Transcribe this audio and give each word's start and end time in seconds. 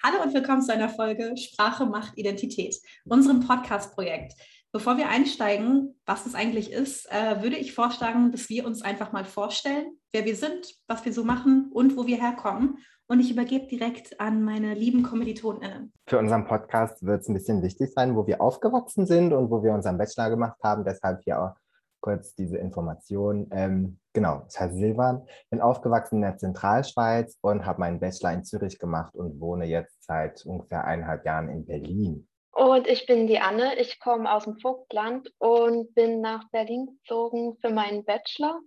Hallo 0.00 0.22
und 0.22 0.32
willkommen 0.32 0.62
zu 0.62 0.72
einer 0.72 0.88
Folge 0.88 1.36
Sprache 1.36 1.84
macht 1.84 2.16
Identität, 2.16 2.76
unserem 3.04 3.40
Podcast-Projekt. 3.40 4.32
Bevor 4.70 4.96
wir 4.96 5.08
einsteigen, 5.08 6.00
was 6.06 6.22
das 6.22 6.36
eigentlich 6.36 6.70
ist, 6.70 7.10
äh, 7.10 7.42
würde 7.42 7.56
ich 7.56 7.74
vorschlagen, 7.74 8.30
dass 8.30 8.48
wir 8.48 8.64
uns 8.64 8.82
einfach 8.82 9.10
mal 9.10 9.24
vorstellen, 9.24 9.98
wer 10.12 10.24
wir 10.24 10.36
sind, 10.36 10.72
was 10.86 11.04
wir 11.04 11.12
so 11.12 11.24
machen 11.24 11.72
und 11.72 11.96
wo 11.96 12.06
wir 12.06 12.16
herkommen. 12.16 12.78
Und 13.08 13.18
ich 13.18 13.32
übergebe 13.32 13.66
direkt 13.66 14.20
an 14.20 14.44
meine 14.44 14.74
lieben 14.74 15.02
KommilitonInnen. 15.02 15.92
Für 16.06 16.20
unseren 16.20 16.46
Podcast 16.46 17.04
wird 17.04 17.22
es 17.22 17.28
ein 17.28 17.34
bisschen 17.34 17.60
wichtig 17.62 17.92
sein, 17.92 18.14
wo 18.14 18.24
wir 18.24 18.40
aufgewachsen 18.40 19.04
sind 19.04 19.32
und 19.32 19.50
wo 19.50 19.64
wir 19.64 19.72
unseren 19.72 19.98
Bachelor 19.98 20.30
gemacht 20.30 20.58
haben. 20.62 20.84
Deshalb 20.84 21.24
hier 21.24 21.42
auch 21.42 21.56
kurz 22.00 22.36
diese 22.36 22.58
Information. 22.58 23.48
Ähm, 23.50 23.98
genau, 24.18 24.42
ich 24.50 24.58
heiße 24.58 24.74
Silvan, 24.74 25.26
bin 25.48 25.60
aufgewachsen 25.60 26.16
in 26.16 26.22
der 26.22 26.36
Zentralschweiz 26.36 27.38
und 27.40 27.64
habe 27.64 27.80
meinen 27.80 28.00
Bachelor 28.00 28.32
in 28.32 28.44
Zürich 28.44 28.78
gemacht 28.78 29.14
und 29.14 29.40
wohne 29.40 29.64
jetzt 29.64 30.04
seit 30.04 30.44
ungefähr 30.44 30.84
eineinhalb 30.84 31.24
Jahren 31.24 31.48
in 31.48 31.64
Berlin. 31.64 32.26
Und 32.52 32.88
ich 32.88 33.06
bin 33.06 33.28
die 33.28 33.38
Anne, 33.38 33.78
ich 33.78 34.00
komme 34.00 34.32
aus 34.32 34.44
dem 34.44 34.58
Vogtland 34.58 35.32
und 35.38 35.94
bin 35.94 36.20
nach 36.20 36.50
Berlin 36.50 36.98
gezogen 36.98 37.56
für 37.60 37.70
meinen 37.70 38.04
Bachelor 38.04 38.60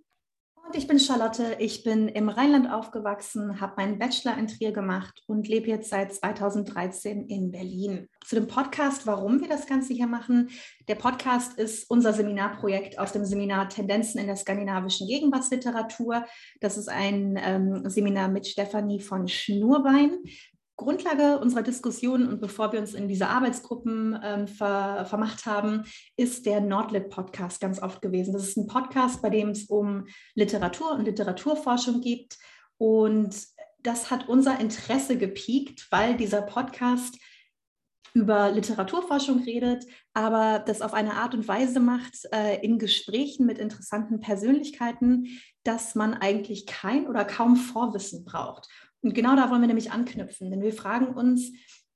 und 0.66 0.76
ich 0.76 0.86
bin 0.86 0.98
Charlotte, 0.98 1.56
ich 1.58 1.82
bin 1.82 2.08
im 2.08 2.28
Rheinland 2.28 2.70
aufgewachsen, 2.70 3.60
habe 3.60 3.74
meinen 3.76 3.98
Bachelor 3.98 4.38
in 4.38 4.46
Trier 4.46 4.72
gemacht 4.72 5.22
und 5.26 5.48
lebe 5.48 5.68
jetzt 5.68 5.90
seit 5.90 6.14
2013 6.14 7.26
in 7.26 7.50
Berlin. 7.50 8.08
Zu 8.24 8.36
dem 8.36 8.46
Podcast, 8.46 9.06
warum 9.06 9.40
wir 9.40 9.48
das 9.48 9.66
Ganze 9.66 9.92
hier 9.92 10.06
machen. 10.06 10.50
Der 10.88 10.94
Podcast 10.94 11.58
ist 11.58 11.90
unser 11.90 12.12
Seminarprojekt 12.12 12.98
aus 12.98 13.12
dem 13.12 13.24
Seminar 13.24 13.68
Tendenzen 13.68 14.20
in 14.20 14.26
der 14.26 14.36
skandinavischen 14.36 15.08
Gegenwartsliteratur. 15.08 16.24
Das 16.60 16.78
ist 16.78 16.88
ein 16.88 17.38
ähm, 17.42 17.88
Seminar 17.88 18.28
mit 18.28 18.46
Stefanie 18.46 19.00
von 19.00 19.28
Schnurbein. 19.28 20.18
Grundlage 20.82 21.38
unserer 21.38 21.62
Diskussion 21.62 22.26
und 22.26 22.40
bevor 22.40 22.72
wir 22.72 22.80
uns 22.80 22.94
in 22.94 23.08
diese 23.08 23.28
Arbeitsgruppen 23.28 24.18
ähm, 24.22 24.48
ver 24.48 25.06
vermacht 25.06 25.46
haben, 25.46 25.84
ist 26.16 26.46
der 26.46 26.60
Nordlit-Podcast 26.60 27.60
ganz 27.60 27.80
oft 27.80 28.02
gewesen. 28.02 28.32
Das 28.32 28.46
ist 28.46 28.56
ein 28.56 28.66
Podcast, 28.66 29.22
bei 29.22 29.30
dem 29.30 29.50
es 29.50 29.64
um 29.64 30.06
Literatur 30.34 30.92
und 30.92 31.04
Literaturforschung 31.04 32.00
geht. 32.00 32.36
Und 32.78 33.34
das 33.82 34.10
hat 34.10 34.28
unser 34.28 34.60
Interesse 34.60 35.16
gepiekt, 35.16 35.86
weil 35.90 36.16
dieser 36.16 36.42
Podcast 36.42 37.18
über 38.14 38.50
Literaturforschung 38.50 39.42
redet, 39.42 39.86
aber 40.12 40.58
das 40.58 40.82
auf 40.82 40.92
eine 40.92 41.14
Art 41.14 41.34
und 41.34 41.48
Weise 41.48 41.80
macht, 41.80 42.28
äh, 42.32 42.60
in 42.62 42.78
Gesprächen 42.78 43.46
mit 43.46 43.58
interessanten 43.58 44.20
Persönlichkeiten, 44.20 45.28
dass 45.64 45.94
man 45.94 46.14
eigentlich 46.14 46.66
kein 46.66 47.06
oder 47.06 47.24
kaum 47.24 47.56
Vorwissen 47.56 48.24
braucht. 48.24 48.68
Und 49.02 49.14
genau 49.14 49.36
da 49.36 49.50
wollen 49.50 49.60
wir 49.60 49.68
nämlich 49.68 49.92
anknüpfen, 49.92 50.50
denn 50.50 50.62
wir 50.62 50.72
fragen 50.72 51.08
uns, 51.08 51.52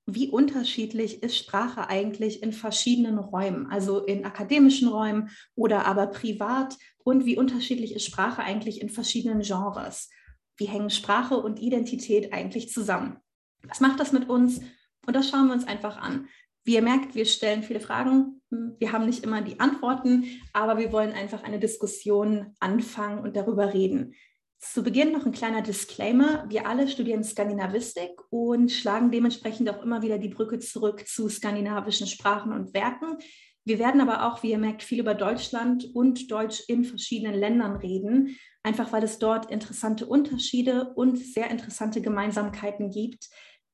wie 0.06 0.28
unterschiedlich 0.28 1.22
ist 1.22 1.36
Sprache 1.36 1.88
eigentlich 1.88 2.42
in 2.42 2.52
verschiedenen 2.52 3.18
Räumen, 3.18 3.66
also 3.66 4.04
in 4.04 4.24
akademischen 4.24 4.88
Räumen 4.88 5.30
oder 5.56 5.86
aber 5.86 6.06
privat 6.08 6.76
und 7.02 7.24
wie 7.24 7.36
unterschiedlich 7.36 7.94
ist 7.94 8.06
Sprache 8.06 8.42
eigentlich 8.42 8.80
in 8.80 8.88
verschiedenen 8.88 9.42
Genres? 9.42 10.10
Wie 10.56 10.66
hängen 10.66 10.90
Sprache 10.90 11.36
und 11.36 11.60
Identität 11.60 12.32
eigentlich 12.32 12.70
zusammen? 12.70 13.18
Was 13.64 13.80
macht 13.80 13.98
das 13.98 14.12
mit 14.12 14.28
uns? 14.28 14.60
Und 15.06 15.14
das 15.14 15.28
schauen 15.28 15.48
wir 15.48 15.54
uns 15.54 15.66
einfach 15.66 15.96
an. 15.98 16.28
Wie 16.64 16.74
ihr 16.74 16.82
merkt, 16.82 17.14
wir 17.14 17.26
stellen 17.26 17.62
viele 17.62 17.80
Fragen. 17.80 18.42
Wir 18.50 18.92
haben 18.92 19.06
nicht 19.06 19.22
immer 19.22 19.42
die 19.42 19.60
Antworten, 19.60 20.24
aber 20.52 20.78
wir 20.78 20.92
wollen 20.92 21.12
einfach 21.12 21.44
eine 21.44 21.60
Diskussion 21.60 22.54
anfangen 22.58 23.20
und 23.20 23.36
darüber 23.36 23.72
reden. 23.72 24.14
Zu 24.58 24.82
Beginn 24.82 25.12
noch 25.12 25.26
ein 25.26 25.32
kleiner 25.32 25.62
Disclaimer. 25.62 26.44
Wir 26.48 26.66
alle 26.66 26.88
studieren 26.88 27.22
Skandinavistik 27.22 28.12
und 28.30 28.70
schlagen 28.72 29.10
dementsprechend 29.10 29.68
auch 29.68 29.82
immer 29.82 30.02
wieder 30.02 30.18
die 30.18 30.28
Brücke 30.28 30.58
zurück 30.58 31.06
zu 31.06 31.28
skandinavischen 31.28 32.06
Sprachen 32.06 32.52
und 32.52 32.72
Werken. 32.72 33.18
Wir 33.64 33.78
werden 33.78 34.00
aber 34.00 34.26
auch, 34.26 34.42
wie 34.42 34.52
ihr 34.52 34.58
merkt, 34.58 34.82
viel 34.82 35.00
über 35.00 35.14
Deutschland 35.14 35.90
und 35.94 36.30
Deutsch 36.30 36.62
in 36.68 36.84
verschiedenen 36.84 37.34
Ländern 37.34 37.76
reden, 37.76 38.36
einfach 38.62 38.92
weil 38.92 39.02
es 39.02 39.18
dort 39.18 39.50
interessante 39.50 40.06
Unterschiede 40.06 40.92
und 40.94 41.16
sehr 41.16 41.50
interessante 41.50 42.00
Gemeinsamkeiten 42.00 42.90
gibt, 42.90 43.28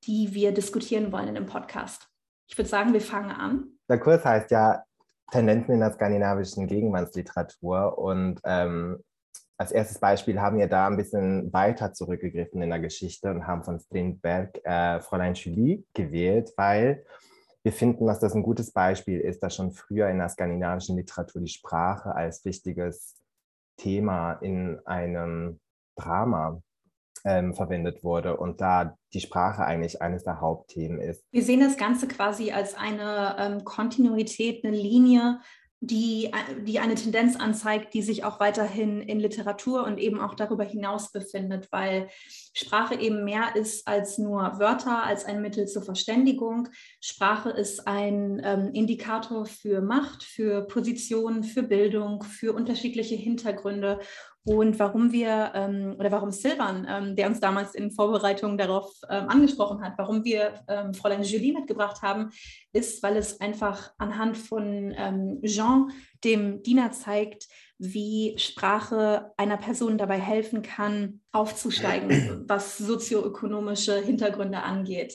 die 0.05 0.35
wir 0.35 0.53
diskutieren 0.53 1.13
wollen 1.13 1.29
in 1.29 1.35
dem 1.35 1.47
Podcast. 1.47 2.09
Ich 2.49 2.57
würde 2.59 2.71
sagen, 2.71 2.93
wir 2.93 3.01
fangen 3.01 3.31
an. 3.31 3.79
Der 3.89 4.01
Kurs 4.01 4.25
heißt 4.25 4.51
ja 4.51 4.83
Tendenzen 5.31 5.75
in 5.75 5.81
der 5.81 5.93
skandinavischen 5.93 6.67
Gegenwartsliteratur 6.67 7.99
und 7.99 8.41
ähm, 8.45 8.99
als 9.63 9.71
erstes 9.71 10.01
Beispiel 10.01 10.41
haben 10.41 10.59
wir 10.59 10.67
da 10.67 10.89
ein 10.89 10.97
bisschen 10.97 11.53
weiter 11.53 11.93
zurückgegriffen 11.93 12.61
in 12.63 12.71
der 12.71 12.81
Geschichte 12.81 13.31
und 13.31 13.47
haben 13.47 13.63
von 13.63 13.79
Strindberg 13.79 14.61
äh, 14.65 15.01
Fräulein 15.01 15.35
Julie 15.35 15.85
gewählt, 15.95 16.53
weil 16.57 17.05
wir 17.63 17.73
finden, 17.73 18.07
dass 18.07 18.19
das 18.19 18.35
ein 18.35 18.43
gutes 18.43 18.73
Beispiel 18.73 19.21
ist, 19.21 19.41
dass 19.41 19.55
schon 19.55 19.71
früher 19.71 20.09
in 20.09 20.19
der 20.19 20.29
skandinavischen 20.29 20.97
Literatur 20.97 21.41
die 21.41 21.49
Sprache 21.49 22.13
als 22.13 22.45
wichtiges 22.45 23.15
Thema 23.77 24.33
in 24.33 24.81
einem 24.85 25.61
Drama 25.95 26.61
ähm, 27.25 27.55
verwendet 27.55 28.03
wurde 28.03 28.37
und 28.37 28.61
da 28.61 28.99
die 29.13 29.21
Sprache 29.21 29.65
eigentlich 29.65 30.03
eines 30.03 30.25
der 30.25 30.41
Hauptthemen 30.41 31.01
ist. 31.01 31.23
Wir 31.31 31.45
sehen 31.45 31.61
das 31.61 31.77
Ganze 31.77 32.09
quasi 32.09 32.51
als 32.51 32.75
eine 32.75 33.37
ähm, 33.39 33.65
Kontinuität, 33.65 34.65
eine 34.65 34.77
Linie 34.77 35.39
die, 35.85 36.31
die 36.65 36.79
eine 36.79 36.95
Tendenz 36.95 37.35
anzeigt, 37.35 37.93
die 37.93 38.03
sich 38.03 38.23
auch 38.23 38.39
weiterhin 38.39 39.01
in 39.01 39.19
Literatur 39.19 39.83
und 39.83 39.99
eben 39.99 40.21
auch 40.21 40.35
darüber 40.35 40.63
hinaus 40.63 41.11
befindet, 41.11 41.73
weil 41.73 42.09
Sprache 42.55 42.95
eben 42.95 43.25
mehr 43.25 43.57
ist 43.57 43.89
als 43.89 44.17
nur 44.17 44.61
Wörter, 44.61 45.03
als 45.03 45.25
ein 45.25 45.43
Mittel 45.43 45.67
zur 45.67 45.83
Verständigung. 45.83 46.69
Sprache 47.01 47.51
ist 47.51 47.89
ein 47.89 48.41
ähm, 48.45 48.71
Indikator 48.73 49.45
für 49.45 49.81
Macht, 49.81 50.23
für 50.23 50.63
Position, 50.63 51.43
für 51.43 51.65
Bildung, 51.65 52.23
für 52.23 52.53
unterschiedliche 52.53 53.17
Hintergründe 53.17 53.99
und 54.45 54.79
warum 54.81 55.13
wir 55.13 55.53
ähm, 55.55 55.95
oder 55.99 56.11
warum 56.11 56.33
Silvan, 56.33 56.87
ähm, 56.89 57.15
der 57.15 57.29
uns 57.29 57.39
damals 57.39 57.77
in 57.77 57.93
Vorbereitung 57.93 58.59
darauf 58.59 58.93
ähm, 59.09 59.29
angesprochen 59.29 59.83
hat, 59.85 59.95
warum 59.99 60.25
wir 60.25 60.55
ähm, 60.69 60.95
Fräulein 60.95 61.23
Julie 61.23 61.53
mitgebracht 61.53 62.03
haben, 62.03 62.31
ist, 62.73 63.03
weil 63.05 63.17
es 63.17 63.41
einfach 63.41 63.93
anhand 63.99 64.37
von 64.37 64.93
ähm, 64.97 65.41
Jean, 65.45 65.93
dem 66.25 66.63
Diener, 66.63 66.91
zeigt, 66.91 67.47
wie 67.79 68.35
Sprache 68.37 69.33
einer 69.37 69.59
Person 69.59 69.97
dabei 69.97 70.19
helfen 70.19 70.63
kann, 70.63 71.21
aufzusteigen, 71.31 72.45
was 72.49 72.79
sozioökonomische 72.79 74.03
Hintergründe 74.03 74.63
angeht. 74.63 75.15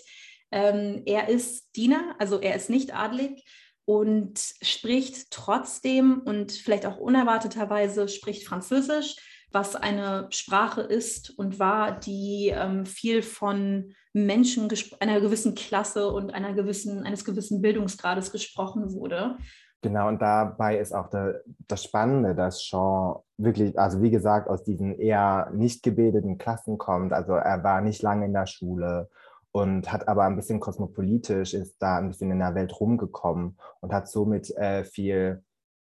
Ähm, 0.52 1.02
er 1.06 1.28
ist 1.28 1.76
Diener, 1.76 2.16
also 2.18 2.40
er 2.40 2.56
ist 2.56 2.70
nicht 2.70 2.96
adlig 2.96 3.44
und 3.88 4.38
spricht 4.62 5.31
trotzdem 5.31 6.22
und 6.25 6.52
vielleicht 6.52 6.86
auch 6.86 6.98
unerwarteterweise 6.98 8.09
spricht 8.09 8.46
Französisch, 8.46 9.16
was 9.53 9.78
eine 9.78 10.28
Sprache 10.30 10.81
ist 10.81 11.30
und 11.40 11.58
war, 11.58 11.98
die 11.98 12.52
ähm, 12.53 12.86
viel 12.86 13.22
von 13.22 13.94
Menschen 14.12 14.68
einer 15.00 15.22
gewissen 15.22 15.56
Klasse 15.56 16.09
und 16.09 16.31
einer 16.34 16.52
gewissen, 16.52 17.06
eines 17.06 17.24
gewissen 17.24 17.62
Bildungsgrades 17.62 18.34
gesprochen 18.34 18.92
wurde. 18.92 19.38
Genau, 19.81 20.09
und 20.09 20.22
dabei 20.22 20.80
ist 20.80 20.94
auch 20.94 21.09
der, 21.09 21.44
das 21.69 21.86
Spannende, 21.86 22.36
dass 22.36 22.62
Jean 22.62 23.16
wirklich, 23.38 23.80
also 23.80 24.02
wie 24.02 24.12
gesagt, 24.12 24.50
aus 24.50 24.66
diesen 24.66 25.00
eher 25.00 25.50
nicht 25.54 25.81
gebildeten 25.81 26.38
Klassen 26.38 26.78
kommt. 26.78 27.14
Also 27.14 27.34
er 27.34 27.64
war 27.64 27.80
nicht 27.80 28.02
lange 28.02 28.25
in 28.25 28.34
der 28.34 28.48
Schule 28.48 29.09
und 29.57 29.91
hat 29.91 30.07
aber 30.07 30.25
ein 30.25 30.35
bisschen 30.35 30.59
kosmopolitisch, 30.59 31.56
ist 31.56 31.81
da 31.81 31.97
ein 31.97 32.09
bisschen 32.09 32.29
in 32.29 32.38
der 32.38 32.53
Welt 32.53 32.79
rumgekommen 32.79 33.57
und 33.79 33.91
hat 33.91 34.07
somit 34.07 34.56
äh, 34.56 34.84
viel 34.84 35.44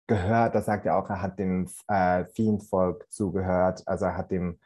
gehört. 0.06 0.54
Das 0.54 0.64
sagt 0.64 0.86
er 0.86 0.96
auch, 0.96 1.10
er 1.10 1.20
hat 1.20 1.38
dem 1.38 1.68
äh, 1.86 2.24
vielen 2.34 2.60
Volk 2.60 3.04
zugehört, 3.10 3.82
also 3.84 4.06
er 4.06 4.16
hat 4.16 4.30
dem 4.30 4.58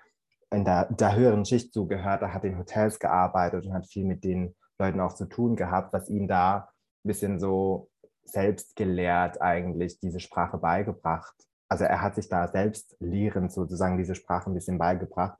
in 0.53 0.65
der, 0.65 0.85
der 0.85 1.17
höheren 1.17 1.45
Schicht 1.45 1.73
zugehört, 1.73 2.23
er 2.23 2.33
hat 2.33 2.45
in 2.45 2.57
Hotels 2.57 3.01
gearbeitet 3.01 3.67
und 3.67 3.75
hat 3.75 3.89
viel 3.89 4.05
mit 4.05 4.23
den 4.23 4.55
Leuten 4.79 5.01
auch 5.01 5.15
zu 5.15 5.25
tun 5.27 5.57
gehabt, 5.57 5.93
was 5.93 6.09
ihm 6.09 6.29
da 6.29 6.69
ein 7.05 7.09
bisschen 7.09 7.41
so 7.41 7.91
selbst 8.25 8.77
gelehrt 8.77 9.43
eigentlich 9.43 9.99
diese 9.99 10.21
Sprache 10.21 10.59
beigebracht. 10.59 11.35
Also 11.69 11.85
er 11.85 12.03
hat 12.03 12.15
sich 12.15 12.29
da 12.29 12.47
selbst 12.47 12.95
lehrend 13.01 13.51
sozusagen 13.51 13.99
diese 13.99 14.15
Sprache 14.15 14.49
ein 14.49 14.55
bisschen 14.55 14.79
beigebracht. 14.79 15.39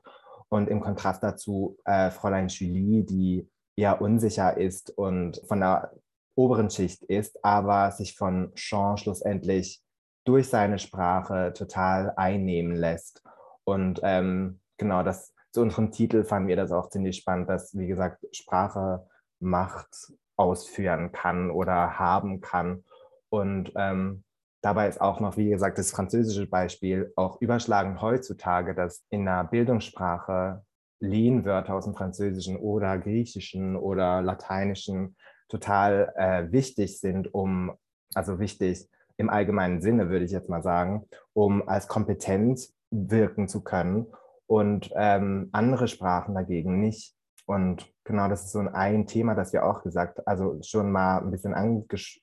Und 0.49 0.69
im 0.69 0.81
Kontrast 0.81 1.23
dazu 1.23 1.77
äh, 1.85 2.11
Fräulein 2.11 2.47
Julie, 2.47 3.03
die 3.03 3.47
eher 3.75 4.01
unsicher 4.01 4.57
ist 4.57 4.91
und 4.91 5.41
von 5.47 5.59
der 5.59 5.93
oberen 6.35 6.69
Schicht 6.69 7.03
ist, 7.03 7.43
aber 7.43 7.91
sich 7.91 8.15
von 8.15 8.53
Jean 8.55 8.97
schlussendlich 8.97 9.81
durch 10.25 10.49
seine 10.49 10.79
Sprache 10.79 11.53
total 11.53 12.13
einnehmen 12.15 12.75
lässt. 12.75 13.23
Und 13.65 13.99
ähm, 14.03 14.59
genau, 14.77 15.03
das 15.03 15.33
zu 15.51 15.61
unserem 15.61 15.91
Titel 15.91 16.23
fanden 16.23 16.47
wir 16.47 16.55
das 16.55 16.71
auch 16.71 16.89
ziemlich 16.89 17.17
spannend, 17.17 17.49
dass, 17.49 17.77
wie 17.77 17.87
gesagt, 17.87 18.25
Sprache 18.31 19.07
Macht 19.39 20.13
ausführen 20.35 21.11
kann 21.11 21.51
oder 21.51 21.99
haben 21.99 22.41
kann. 22.41 22.83
Und 23.29 23.71
ähm, 23.75 24.23
dabei 24.61 24.87
ist 24.87 25.01
auch 25.01 25.19
noch, 25.19 25.37
wie 25.37 25.49
gesagt, 25.49 25.77
das 25.77 25.91
französische 25.91 26.47
Beispiel 26.47 27.11
auch 27.15 27.39
überschlagend 27.41 28.01
heutzutage, 28.01 28.73
dass 28.73 29.05
in 29.09 29.25
der 29.25 29.43
Bildungssprache 29.43 30.63
Lehnwörter 31.03 31.75
aus 31.75 31.85
dem 31.85 31.93
Französischen 31.93 32.57
oder 32.57 32.97
Griechischen 32.97 33.75
oder 33.75 34.21
Lateinischen 34.21 35.15
total 35.49 36.13
äh, 36.15 36.51
wichtig 36.51 36.99
sind, 36.99 37.33
um, 37.33 37.73
also 38.15 38.39
wichtig 38.39 38.87
im 39.17 39.29
allgemeinen 39.29 39.81
Sinne, 39.81 40.09
würde 40.09 40.25
ich 40.25 40.31
jetzt 40.31 40.49
mal 40.49 40.63
sagen, 40.63 41.05
um 41.33 41.67
als 41.67 41.87
kompetent 41.87 42.69
wirken 42.89 43.47
zu 43.47 43.61
können 43.63 44.07
und 44.47 44.91
ähm, 44.95 45.49
andere 45.51 45.87
Sprachen 45.87 46.33
dagegen 46.35 46.79
nicht. 46.79 47.13
Und 47.45 47.91
genau 48.05 48.29
das 48.29 48.45
ist 48.45 48.51
so 48.53 48.59
ein 48.59 49.05
Thema, 49.05 49.35
das 49.35 49.51
wir 49.51 49.65
auch 49.65 49.83
gesagt, 49.83 50.25
also 50.27 50.59
schon 50.61 50.91
mal 50.91 51.19
ein 51.19 51.31
bisschen 51.31 51.53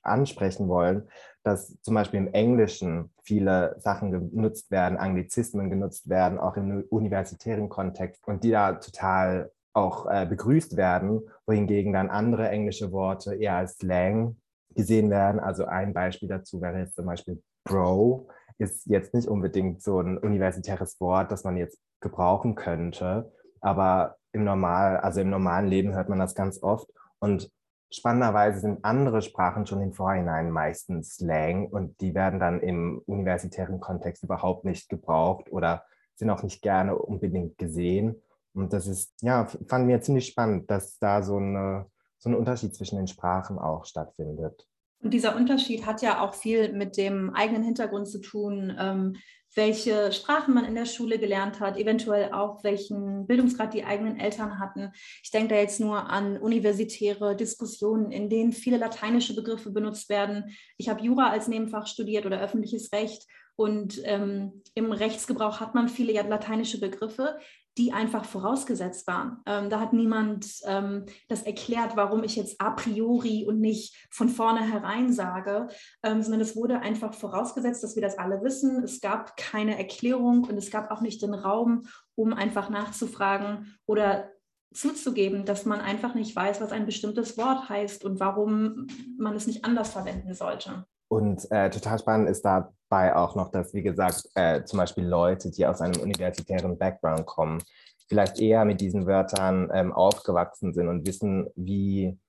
ansprechen 0.01 0.67
wollen, 0.67 1.07
dass 1.43 1.79
zum 1.81 1.93
Beispiel 1.93 2.19
im 2.19 2.33
Englischen 2.33 3.11
viele 3.23 3.75
Sachen 3.79 4.11
genutzt 4.11 4.71
werden, 4.71 4.97
Anglizismen 4.97 5.69
genutzt 5.69 6.09
werden, 6.09 6.39
auch 6.39 6.57
im 6.57 6.83
universitären 6.89 7.69
Kontext 7.69 8.27
und 8.27 8.43
die 8.43 8.51
da 8.51 8.73
total 8.73 9.51
auch 9.73 10.05
äh, 10.07 10.25
begrüßt 10.25 10.75
werden, 10.75 11.21
wohingegen 11.45 11.93
dann 11.93 12.09
andere 12.09 12.49
englische 12.49 12.91
Worte 12.91 13.35
eher 13.35 13.55
als 13.55 13.77
Slang 13.77 14.37
gesehen 14.75 15.09
werden. 15.09 15.39
Also 15.39 15.65
ein 15.65 15.93
Beispiel 15.93 16.29
dazu 16.29 16.61
wäre 16.61 16.79
jetzt 16.79 16.95
zum 16.95 17.05
Beispiel 17.05 17.41
Bro, 17.63 18.27
ist 18.57 18.85
jetzt 18.87 19.13
nicht 19.13 19.27
unbedingt 19.27 19.81
so 19.81 19.99
ein 19.99 20.17
universitäres 20.17 20.99
Wort, 20.99 21.31
das 21.31 21.43
man 21.43 21.57
jetzt 21.57 21.79
gebrauchen 21.99 22.55
könnte, 22.55 23.31
aber 23.59 24.17
im 24.33 24.43
normal, 24.43 24.97
also 24.97 25.21
im 25.21 25.29
normalen 25.29 25.67
Leben 25.67 25.93
hört 25.93 26.09
man 26.09 26.19
das 26.19 26.35
ganz 26.35 26.61
oft 26.61 26.89
und 27.19 27.51
spannenderweise 27.91 28.59
sind 28.59 28.83
andere 28.83 29.21
Sprachen 29.21 29.65
schon 29.65 29.81
im 29.81 29.93
Vorhinein 29.93 30.49
meistens 30.49 31.15
Slang 31.15 31.67
und 31.67 31.99
die 32.01 32.15
werden 32.15 32.39
dann 32.39 32.61
im 32.61 33.01
universitären 33.05 33.79
Kontext 33.79 34.23
überhaupt 34.23 34.65
nicht 34.65 34.89
gebraucht 34.89 35.51
oder 35.51 35.83
sind 36.15 36.29
auch 36.29 36.43
nicht 36.43 36.61
gerne 36.61 36.95
unbedingt 36.95 37.57
gesehen. 37.57 38.21
Und 38.53 38.73
das 38.73 38.87
ist, 38.87 39.13
ja, 39.21 39.47
fanden 39.67 39.87
wir 39.87 40.01
ziemlich 40.01 40.27
spannend, 40.27 40.69
dass 40.69 40.97
da 40.99 41.21
so, 41.21 41.37
eine, 41.37 41.85
so 42.17 42.29
ein 42.29 42.35
Unterschied 42.35 42.75
zwischen 42.75 42.97
den 42.97 43.07
Sprachen 43.07 43.59
auch 43.59 43.85
stattfindet. 43.85 44.67
Und 45.01 45.13
dieser 45.13 45.35
Unterschied 45.35 45.85
hat 45.85 46.01
ja 46.01 46.21
auch 46.21 46.35
viel 46.35 46.73
mit 46.73 46.97
dem 46.97 47.31
eigenen 47.33 47.63
Hintergrund 47.63 48.07
zu 48.07 48.19
tun, 48.19 48.75
ähm, 48.79 49.17
welche 49.53 50.11
Sprachen 50.13 50.53
man 50.53 50.65
in 50.65 50.75
der 50.75 50.85
Schule 50.85 51.19
gelernt 51.19 51.59
hat, 51.59 51.77
eventuell 51.77 52.31
auch 52.31 52.63
welchen 52.63 53.27
Bildungsgrad 53.27 53.73
die 53.73 53.83
eigenen 53.83 54.17
Eltern 54.17 54.59
hatten. 54.59 54.91
Ich 55.23 55.31
denke 55.31 55.55
da 55.55 55.59
jetzt 55.59 55.79
nur 55.79 56.09
an 56.09 56.37
universitäre 56.37 57.35
Diskussionen, 57.35 58.11
in 58.11 58.29
denen 58.29 58.53
viele 58.53 58.77
lateinische 58.77 59.35
Begriffe 59.35 59.71
benutzt 59.71 60.07
werden. 60.09 60.55
Ich 60.77 60.87
habe 60.87 61.03
Jura 61.03 61.29
als 61.29 61.47
Nebenfach 61.47 61.87
studiert 61.87 62.25
oder 62.25 62.39
öffentliches 62.39 62.93
Recht. 62.93 63.27
Und 63.57 64.01
ähm, 64.05 64.63
im 64.73 64.93
Rechtsgebrauch 64.93 65.59
hat 65.59 65.75
man 65.75 65.89
viele 65.89 66.13
lateinische 66.13 66.79
Begriffe, 66.79 67.37
die 67.77 67.93
einfach 67.93 68.25
vorausgesetzt 68.25 69.07
waren. 69.07 69.41
Ähm, 69.45 69.69
da 69.69 69.79
hat 69.79 69.93
niemand 69.93 70.47
ähm, 70.65 71.05
das 71.29 71.43
erklärt, 71.43 71.95
warum 71.95 72.23
ich 72.23 72.35
jetzt 72.35 72.59
a 72.59 72.71
priori 72.71 73.45
und 73.47 73.59
nicht 73.59 73.95
von 74.11 74.29
vornherein 74.29 75.13
sage, 75.13 75.67
ähm, 76.03 76.21
sondern 76.21 76.41
es 76.41 76.55
wurde 76.55 76.79
einfach 76.79 77.13
vorausgesetzt, 77.13 77.83
dass 77.83 77.95
wir 77.95 78.01
das 78.01 78.17
alle 78.17 78.41
wissen. 78.43 78.83
Es 78.83 78.99
gab 78.99 79.37
keine 79.37 79.77
Erklärung 79.77 80.43
und 80.43 80.57
es 80.57 80.69
gab 80.69 80.91
auch 80.91 81.01
nicht 81.01 81.21
den 81.21 81.33
Raum, 81.33 81.83
um 82.15 82.33
einfach 82.33 82.69
nachzufragen 82.69 83.77
oder 83.85 84.29
zuzugeben, 84.73 85.45
dass 85.45 85.65
man 85.65 85.81
einfach 85.81 86.13
nicht 86.13 86.35
weiß, 86.35 86.61
was 86.61 86.71
ein 86.71 86.85
bestimmtes 86.85 87.37
Wort 87.37 87.69
heißt 87.69 88.03
und 88.05 88.19
warum 88.19 88.87
man 89.17 89.35
es 89.35 89.47
nicht 89.47 89.65
anders 89.65 89.91
verwenden 89.91 90.33
sollte. 90.33 90.85
Und 91.09 91.49
äh, 91.51 91.69
total 91.69 91.99
spannend 91.99 92.29
ist 92.29 92.45
dabei 92.91 93.15
auch 93.15 93.35
noch, 93.35 93.49
dass, 93.49 93.73
wie 93.73 93.83
gesagt, 93.83 94.29
äh, 94.35 94.63
zum 94.63 94.77
Beispiel 94.77 95.05
Leute, 95.05 95.49
die 95.49 95.65
aus 95.65 95.81
einem 95.81 95.99
universitären 96.01 96.77
Background 96.77 97.25
kommen, 97.25 97.63
vielleicht 98.07 98.39
eher 98.41 98.65
mit 98.65 98.81
diesen 98.81 99.07
Wörtern 99.07 99.69
ähm, 99.73 99.93
aufgewachsen 99.93 100.73
sind 100.73 100.89
und 100.89 101.07
wissen, 101.07 101.47
wie 101.55 102.19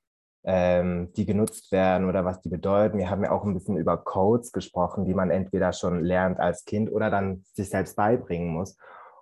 ähm, 0.44 1.12
die 1.16 1.26
genutzt 1.26 1.72
werden 1.72 2.08
oder 2.08 2.24
was 2.24 2.40
die 2.40 2.48
bedeuten. 2.48 2.98
Wir 2.98 3.10
haben 3.10 3.24
ja 3.24 3.32
auch 3.32 3.44
ein 3.44 3.54
bisschen 3.54 3.76
über 3.76 3.96
Codes 3.96 4.52
gesprochen, 4.52 5.04
die 5.04 5.14
man 5.14 5.30
entweder 5.30 5.72
schon 5.72 6.04
lernt 6.04 6.38
als 6.38 6.64
Kind 6.64 6.90
oder 6.92 7.10
dann 7.10 7.44
sich 7.54 7.68
selbst 7.68 7.96
beibringen 7.96 8.52
muss. 8.52 8.76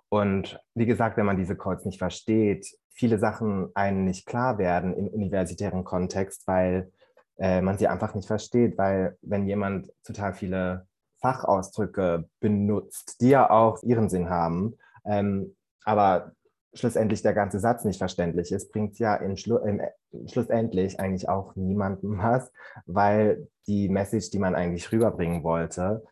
Und 0.09 0.59
wie 0.75 0.85
gesagt, 0.85 1.17
wenn 1.17 1.25
man 1.25 1.37
diese 1.37 1.55
Codes 1.55 1.85
nicht 1.85 1.97
versteht, 1.99 2.67
viele 2.93 3.17
Sachen 3.17 3.69
einem 3.73 4.05
nicht 4.05 4.27
klar 4.27 4.57
werden 4.59 4.93
im 4.93 5.07
universitären 5.07 5.83
Kontext, 5.83 6.45
weil 6.47 6.91
äh, 7.39 7.61
man 7.61 7.77
sie 7.79 7.87
einfach 7.87 8.13
nicht 8.13 8.27
versteht, 8.27 8.77
weil 8.77 9.17
wenn 9.21 9.47
jemand 9.47 9.91
total 10.03 10.33
viele 10.33 10.85
Fachausdrücke 11.21 12.25
benutzt, 12.39 13.21
die 13.21 13.29
ja 13.29 13.49
auch 13.49 13.81
ihren 13.83 14.09
Sinn 14.09 14.29
haben, 14.29 14.77
ähm, 15.05 15.55
aber 15.83 16.33
schlussendlich 16.73 17.21
der 17.21 17.33
ganze 17.33 17.59
Satz 17.59 17.83
nicht 17.83 17.97
verständlich 17.97 18.51
ist, 18.51 18.71
bringt 18.71 18.97
ja 18.99 19.15
im 19.15 19.35
Schlu 19.35 19.57
im, 19.57 19.81
schlussendlich 20.27 20.99
eigentlich 20.99 21.27
auch 21.27 21.55
niemandem 21.55 22.17
was, 22.17 22.51
weil 22.85 23.47
die 23.67 23.89
Message, 23.89 24.29
die 24.31 24.39
man 24.39 24.55
eigentlich 24.55 24.91
rüberbringen 24.91 25.43
wollte, 25.43 26.03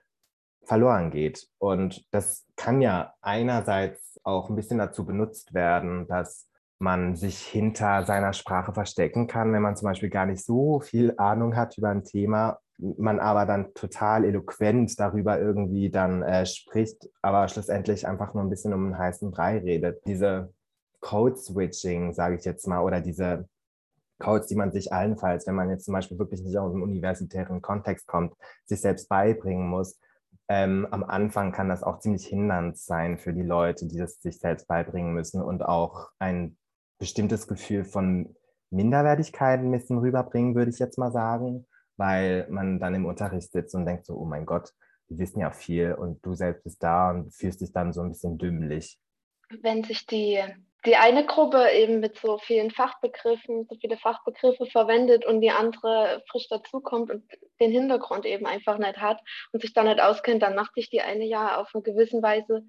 verloren 0.66 1.12
geht. 1.12 1.48
Und 1.58 2.06
das 2.12 2.46
kann 2.56 2.82
ja 2.82 3.14
einerseits 3.22 4.20
auch 4.24 4.50
ein 4.50 4.56
bisschen 4.56 4.78
dazu 4.78 5.06
benutzt 5.06 5.54
werden, 5.54 6.08
dass 6.08 6.48
man 6.78 7.16
sich 7.16 7.40
hinter 7.40 8.06
seiner 8.06 8.34
Sprache 8.34 8.74
verstecken 8.74 9.28
kann, 9.28 9.52
wenn 9.52 9.62
man 9.62 9.76
zum 9.76 9.88
Beispiel 9.88 10.10
gar 10.10 10.26
nicht 10.26 10.46
so 10.46 10.80
viel 10.80 11.14
Ahnung 11.18 11.56
hat 11.56 11.78
über 11.78 11.90
ein 11.90 12.04
Thema, 12.04 12.60
man 12.80 13.20
aber 13.20 13.46
dann 13.46 13.74
total 13.74 14.24
eloquent 14.24 14.98
darüber 15.00 15.40
irgendwie 15.40 15.90
dann 15.90 16.24
äh, 16.24 16.46
spricht, 16.46 17.10
aber 17.22 17.48
schlussendlich 17.48 18.08
einfach 18.08 18.34
nur 18.34 18.44
ein 18.44 18.50
bisschen 18.50 18.74
um 18.74 18.86
einen 18.86 18.98
heißen 18.98 19.32
Brei 19.32 19.58
redet. 19.58 20.02
Diese 20.08 20.54
Code-Switching, 21.02 22.14
sage 22.14 22.36
ich 22.36 22.46
jetzt 22.46 22.68
mal, 22.68 22.82
oder 22.82 23.02
diese 23.02 23.48
Codes, 24.20 24.48
die 24.48 24.56
man 24.56 24.72
sich 24.72 24.92
allenfalls, 24.94 25.48
wenn 25.48 25.56
man 25.56 25.70
jetzt 25.70 25.86
zum 25.86 25.94
Beispiel 25.94 26.20
wirklich 26.20 26.42
nicht 26.42 26.58
aus 26.58 26.72
dem 26.72 26.84
universitären 26.84 27.62
Kontext 27.62 28.08
kommt, 28.08 28.34
sich 28.66 28.82
selbst 28.82 29.08
beibringen 29.10 29.68
muss. 29.68 29.98
Ähm, 30.50 30.88
am 30.92 31.04
Anfang 31.04 31.52
kann 31.52 31.70
das 31.70 31.84
auch 31.84 32.00
ziemlich 32.00 32.26
hindernd 32.26 32.78
sein 32.78 33.18
für 33.18 33.34
die 33.34 33.44
Leute, 33.44 33.88
die 33.88 33.98
das 33.98 34.22
sich 34.22 34.40
selbst 34.40 34.68
beibringen 34.68 35.14
müssen 35.14 35.42
und 35.42 35.64
auch 35.64 36.10
ein 36.20 36.58
bestimmtes 36.98 37.48
Gefühl 37.48 37.86
von 37.86 38.36
Minderwertigkeit 38.72 39.62
ein 39.62 39.72
bisschen 39.72 40.00
rüberbringen, 40.00 40.56
würde 40.56 40.72
ich 40.72 40.80
jetzt 40.80 40.98
mal 40.98 41.12
sagen, 41.12 41.66
weil 42.00 42.48
man 42.50 42.80
dann 42.80 42.96
im 42.96 43.06
Unterricht 43.06 43.52
sitzt 43.52 43.76
und 43.76 43.86
denkt 43.86 44.06
so, 44.06 44.16
oh 44.16 44.24
mein 44.24 44.46
Gott, 44.46 44.72
die 45.10 45.20
wissen 45.20 45.42
ja 45.42 45.52
viel 45.52 45.94
und 45.94 46.26
du 46.26 46.34
selbst 46.34 46.64
bist 46.64 46.82
da 46.82 47.12
und 47.12 47.36
fühlst 47.36 47.60
dich 47.60 47.74
dann 47.74 47.92
so 47.92 48.02
ein 48.02 48.10
bisschen 48.10 48.38
dümmlich. 48.38 48.98
Wenn 49.62 49.84
sich 49.84 50.06
die, 50.06 50.42
die 50.86 50.96
eine 50.96 51.26
Gruppe 51.26 51.70
eben 51.74 52.00
mit 52.00 52.18
so 52.18 52.38
vielen 52.38 52.72
Fachbegriffen, 52.72 53.66
so 53.68 53.76
viele 53.82 53.98
Fachbegriffe 53.98 54.66
verwendet 54.68 55.26
und 55.26 55.42
die 55.42 55.52
andere 55.52 56.24
frisch 56.30 56.48
dazukommt 56.48 57.12
und 57.12 57.26
den 57.60 57.72
Hintergrund 57.72 58.26
eben 58.26 58.46
einfach 58.46 58.78
nicht 58.78 59.00
hat 59.00 59.20
und 59.52 59.62
sich 59.62 59.74
da 59.74 59.84
nicht 59.84 60.00
auskennt, 60.00 60.42
dann 60.42 60.56
macht 60.56 60.76
sich 60.76 60.90
die 60.90 61.02
eine 61.02 61.26
ja 61.26 61.60
auf 61.60 61.72
eine 61.74 61.84
gewisse 61.84 62.22
Weise 62.22 62.64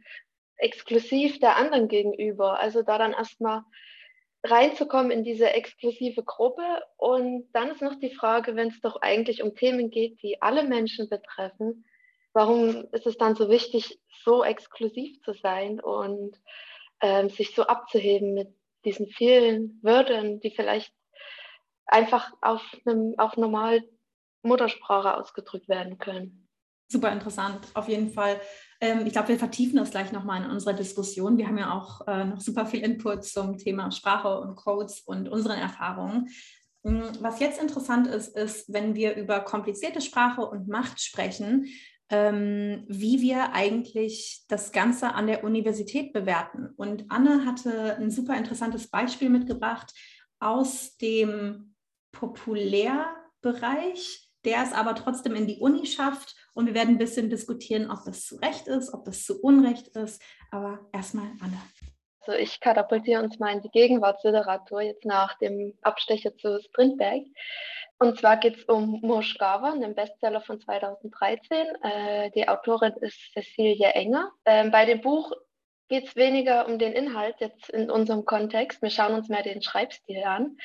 exklusiv 0.56 1.38
der 1.38 1.56
anderen 1.56 1.87
gegenüber. 1.87 2.58
Also 2.58 2.82
da 2.82 2.99
dann 2.99 3.12
erstmal 3.12 3.62
reinzukommen 4.42 5.11
in 5.11 5.25
diese 5.25 5.50
exklusive 5.50 6.23
Gruppe. 6.23 6.82
Und 6.97 7.49
dann 7.52 7.70
ist 7.70 7.82
noch 7.82 7.99
die 7.99 8.14
Frage, 8.14 8.56
wenn 8.56 8.68
es 8.68 8.80
doch 8.80 9.00
eigentlich 9.02 9.42
um 9.42 9.54
Themen 9.54 9.90
geht, 9.90 10.23
die 10.23 10.40
alle 10.40 10.64
Menschen 10.64 11.09
betreffen, 11.09 11.85
warum 12.32 12.87
ist 12.92 13.06
es 13.06 13.18
dann 13.18 13.35
so 13.35 13.49
wichtig, 13.49 14.00
so 14.25 14.44
exklusiv 14.44 15.20
zu 15.23 15.32
sein 15.35 15.80
und 15.80 16.37
ähm, 17.00 17.28
sich 17.28 17.54
so 17.54 17.64
abzuheben 17.64 18.35
mit 18.35 18.49
diesen 18.85 19.09
vielen 19.09 19.78
Wörtern, 19.82 20.40
die 20.40 20.50
vielleicht 20.50 20.92
einfach 21.87 22.32
auf 22.40 22.62
einem 22.87 23.14
auf 23.18 23.37
normal 23.37 23.82
Muttersprache 24.42 25.16
ausgedrückt 25.16 25.68
werden 25.68 25.99
können. 25.99 26.49
Super 26.88 27.12
interessant, 27.12 27.68
auf 27.75 27.88
jeden 27.88 28.11
Fall. 28.11 28.40
Ähm, 28.80 29.06
ich 29.06 29.12
glaube, 29.12 29.28
wir 29.28 29.38
vertiefen 29.38 29.76
das 29.76 29.90
gleich 29.90 30.12
nochmal 30.12 30.42
in 30.42 30.50
unserer 30.50 30.72
Diskussion. 30.72 31.38
Wir 31.38 31.46
haben 31.46 31.58
ja 31.58 31.72
auch 31.72 32.06
äh, 32.06 32.25
noch 32.25 32.40
super 32.40 32.66
viel 32.66 32.80
Input 32.80 33.25
zum 33.25 33.58
Thema 33.58 33.90
Sprache 33.92 34.40
und 34.40 34.56
Codes 34.56 35.00
und 35.00 35.28
unseren 35.28 35.58
Erfahrungen. 35.58 36.28
Mm, 36.82 37.02
was 37.20 37.40
jetzt 37.40 37.60
interessant 37.60 38.06
ist, 38.06 38.37
ist, 38.37 38.72
wenn 38.72 38.94
wir 38.94 39.16
über 39.16 39.40
komplizierte 39.40 40.00
Sprache 40.00 40.42
und 40.42 40.68
Macht 40.68 41.00
sprechen, 41.00 41.66
ähm, 42.08 42.84
wie 42.88 43.20
wir 43.20 43.52
eigentlich 43.52 44.44
das 44.49 44.72
Ganze 44.72 45.14
an 45.14 45.26
der 45.26 45.44
Universität 45.44 46.12
bewerten. 46.12 46.70
Und 46.76 47.04
Anne 47.10 47.46
hatte 47.46 47.96
ein 47.99 48.10
super 48.10 48.37
interessantes 48.37 48.88
Beispiel 48.88 49.28
mitgebracht 49.28 49.92
aus 50.40 50.96
dem 50.96 51.75
Populärbereich, 52.12 54.30
der 54.44 54.62
es 54.62 54.72
aber 54.72 54.94
trotzdem 54.94 55.37
in 55.37 55.46
die 55.46 55.58
Uni 55.58 55.87
schafft 55.87 56.34
und 56.54 56.66
wir 56.66 56.75
werden 56.75 56.95
ein 56.95 56.99
bisschen 56.99 57.30
diskutieren, 57.30 57.90
ob 57.90 58.04
das 58.04 58.26
zu 58.26 58.37
Recht 58.37 58.69
ist, 58.69 58.92
ob 58.92 59.04
das 59.04 59.25
zu 59.25 59.40
Unrecht 59.40 59.88
ist. 59.88 60.23
Aber 60.50 60.80
erstmal 60.92 61.26
Anne. 61.40 61.61
Also 62.21 62.38
ich 62.38 62.61
katapultiere 62.61 63.23
uns 63.23 63.38
mal 63.38 63.52
in 63.52 63.62
die 63.62 63.71
Gegenwartsliteratur 63.71 64.83
jetzt 64.83 65.04
nach 65.04 65.38
dem 65.38 65.75
Abstecher 65.83 66.37
zu 66.37 66.61
Strindberg. 66.61 67.25
Und 67.99 68.19
zwar 68.19 68.38
geht 68.38 68.57
es 68.57 68.64
um 68.64 69.00
Moschgava, 69.02 69.73
einen 69.73 69.95
Bestseller 69.95 70.40
von 70.40 70.61
2013. 70.61 71.66
Äh, 71.83 72.30
die 72.30 72.49
Autorin 72.49 72.95
ist 73.00 73.19
Cecilie 73.35 73.88
Enger. 73.88 74.33
Ähm, 74.47 74.71
bei 74.71 74.87
dem 74.87 75.00
Buch 75.00 75.33
geht 75.88 76.07
es 76.07 76.16
weniger 76.16 76.66
um 76.66 76.78
den 76.78 76.92
Inhalt 76.92 77.37
jetzt 77.40 77.69
in 77.69 77.90
unserem 77.90 78.25
Kontext. 78.25 78.80
Wir 78.80 78.90
schauen 78.90 79.14
uns 79.14 79.28
mehr 79.28 79.42
den 79.42 79.61
Schreibstil 79.61 80.23
an. 80.23 80.57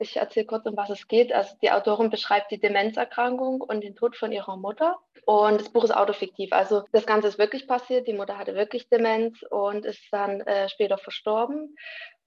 Ich 0.00 0.16
erzähle 0.16 0.46
kurz, 0.46 0.64
um 0.66 0.76
was 0.76 0.88
es 0.88 1.06
geht. 1.08 1.32
Also 1.32 1.54
die 1.60 1.70
Autorin 1.70 2.08
beschreibt 2.08 2.50
die 2.50 2.58
Demenzerkrankung 2.58 3.60
und 3.60 3.84
den 3.84 3.94
Tod 3.94 4.16
von 4.16 4.32
ihrer 4.32 4.56
Mutter. 4.56 4.98
Und 5.26 5.60
das 5.60 5.68
Buch 5.68 5.84
ist 5.84 5.94
autofiktiv. 5.94 6.52
Also 6.52 6.84
das 6.92 7.04
Ganze 7.04 7.28
ist 7.28 7.38
wirklich 7.38 7.68
passiert. 7.68 8.08
Die 8.08 8.14
Mutter 8.14 8.38
hatte 8.38 8.54
wirklich 8.54 8.88
Demenz 8.88 9.42
und 9.50 9.84
ist 9.84 10.02
dann 10.10 10.40
äh, 10.40 10.70
später 10.70 10.96
verstorben. 10.96 11.76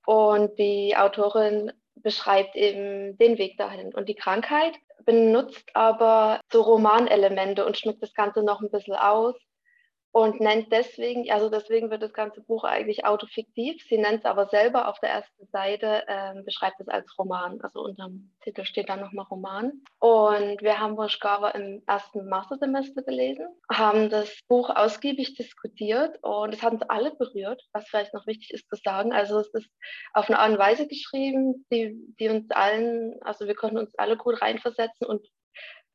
Und 0.05 0.57
die 0.59 0.95
Autorin 0.95 1.71
beschreibt 1.95 2.55
eben 2.55 3.17
den 3.17 3.37
Weg 3.39 3.57
dahin 3.57 3.93
und 3.93 4.07
die 4.07 4.15
Krankheit, 4.15 4.73
benutzt 5.05 5.69
aber 5.73 6.39
so 6.51 6.61
Romanelemente 6.61 7.65
und 7.65 7.77
schmückt 7.77 8.03
das 8.03 8.13
Ganze 8.13 8.43
noch 8.43 8.61
ein 8.61 8.69
bisschen 8.69 8.95
aus 8.95 9.35
und 10.13 10.39
nennt 10.39 10.71
deswegen, 10.71 11.29
also 11.31 11.49
deswegen 11.49 11.89
wird 11.89 12.03
das 12.03 12.13
ganze 12.13 12.39
Buch 12.41 12.63
eigentlich 12.63 13.03
autofiktiv. 13.03 13.83
Sie 13.89 13.97
nennt 13.97 14.19
es 14.19 14.25
aber 14.25 14.45
selber 14.45 14.87
auf 14.87 14.99
der 14.99 15.09
ersten 15.09 15.47
Seite, 15.47 16.03
ähm, 16.07 16.45
beschreibt 16.45 16.79
es 16.79 16.87
als 16.87 17.17
Roman. 17.17 17.59
Also 17.61 17.81
unter 17.81 18.09
dem 18.09 18.31
Titel 18.43 18.63
steht 18.63 18.89
dann 18.89 19.01
nochmal 19.01 19.25
Roman. 19.25 19.71
Und 19.97 20.61
wir 20.61 20.79
haben 20.79 20.97
Woschkawa 20.97 21.49
im 21.49 21.81
ersten 21.87 22.29
Mastersemester 22.29 23.01
gelesen, 23.01 23.47
haben 23.71 24.11
das 24.11 24.31
Buch 24.47 24.69
ausgiebig 24.69 25.33
diskutiert 25.33 26.19
und 26.21 26.53
es 26.53 26.61
hat 26.61 26.73
uns 26.73 26.83
alle 26.83 27.15
berührt, 27.15 27.63
was 27.73 27.87
vielleicht 27.89 28.13
noch 28.13 28.27
wichtig 28.27 28.51
ist 28.53 28.69
zu 28.69 28.75
sagen. 28.75 29.13
Also 29.13 29.39
es 29.39 29.51
ist 29.55 29.69
auf 30.13 30.29
eine 30.29 30.37
Art 30.37 30.51
und 30.51 30.59
Weise 30.59 30.87
geschrieben, 30.87 31.65
die, 31.71 31.97
die 32.19 32.29
uns 32.29 32.51
allen, 32.51 33.15
also 33.23 33.47
wir 33.47 33.55
konnten 33.55 33.79
uns 33.79 33.95
alle 33.97 34.15
gut 34.15 34.39
reinversetzen 34.43 35.07
und 35.07 35.27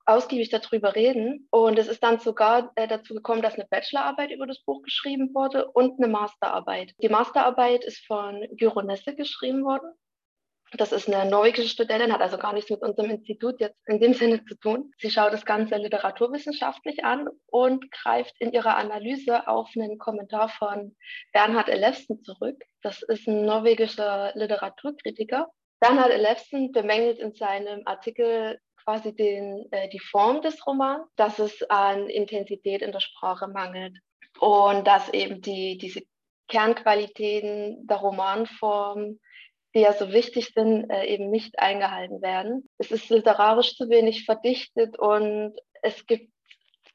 ausgiebig 0.08 0.48
darüber 0.48 0.94
reden. 0.94 1.48
Und 1.50 1.78
es 1.78 1.88
ist 1.88 2.02
dann 2.02 2.18
sogar 2.18 2.72
äh, 2.76 2.88
dazu 2.88 3.14
gekommen, 3.14 3.42
dass 3.42 3.54
eine 3.54 3.66
Bachelorarbeit 3.68 4.30
über 4.30 4.46
das 4.46 4.60
Buch 4.64 4.82
geschrieben 4.82 5.34
wurde 5.34 5.68
und 5.70 5.98
eine 5.98 6.08
Masterarbeit. 6.08 6.92
Die 7.02 7.08
Masterarbeit 7.08 7.84
ist 7.84 8.04
von 8.06 8.46
Gyro 8.52 8.82
Nesse 8.82 9.14
geschrieben 9.14 9.64
worden. 9.64 9.92
Das 10.76 10.92
ist 10.92 11.08
eine 11.08 11.30
norwegische 11.30 11.68
Studentin, 11.68 12.12
hat 12.12 12.20
also 12.20 12.36
gar 12.36 12.52
nichts 12.52 12.68
mit 12.68 12.82
unserem 12.82 13.10
Institut 13.10 13.58
jetzt 13.58 13.78
in 13.86 14.00
dem 14.00 14.12
Sinne 14.12 14.44
zu 14.44 14.54
tun. 14.54 14.92
Sie 14.98 15.10
schaut 15.10 15.32
das 15.32 15.46
Ganze 15.46 15.76
literaturwissenschaftlich 15.76 17.04
an 17.04 17.28
und 17.46 17.90
greift 17.90 18.34
in 18.38 18.52
ihrer 18.52 18.76
Analyse 18.76 19.48
auf 19.48 19.70
einen 19.74 19.96
Kommentar 19.96 20.50
von 20.50 20.94
Bernhard 21.32 21.70
Elefsen 21.70 22.22
zurück. 22.22 22.62
Das 22.82 23.02
ist 23.02 23.26
ein 23.26 23.46
norwegischer 23.46 24.32
Literaturkritiker. 24.34 25.48
Bernhard 25.80 26.10
Elefsen 26.10 26.72
bemängelt 26.72 27.18
in 27.18 27.32
seinem 27.32 27.82
Artikel 27.86 28.58
quasi 28.88 29.14
den, 29.14 29.70
äh, 29.70 29.90
die 29.90 29.98
Form 29.98 30.40
des 30.40 30.66
Romans, 30.66 31.06
dass 31.16 31.38
es 31.38 31.62
an 31.68 32.08
Intensität 32.08 32.80
in 32.80 32.90
der 32.90 33.00
Sprache 33.00 33.46
mangelt 33.46 33.98
und 34.40 34.86
dass 34.86 35.12
eben 35.12 35.42
die, 35.42 35.76
diese 35.76 36.00
Kernqualitäten 36.48 37.86
der 37.86 37.98
Romanform, 37.98 39.20
die 39.74 39.80
ja 39.80 39.92
so 39.92 40.10
wichtig 40.10 40.52
sind, 40.54 40.88
äh, 40.88 41.04
eben 41.04 41.28
nicht 41.28 41.58
eingehalten 41.58 42.22
werden. 42.22 42.66
Es 42.78 42.90
ist 42.90 43.10
literarisch 43.10 43.76
zu 43.76 43.90
wenig 43.90 44.24
verdichtet 44.24 44.98
und 44.98 45.54
es 45.82 46.06
gibt 46.06 46.32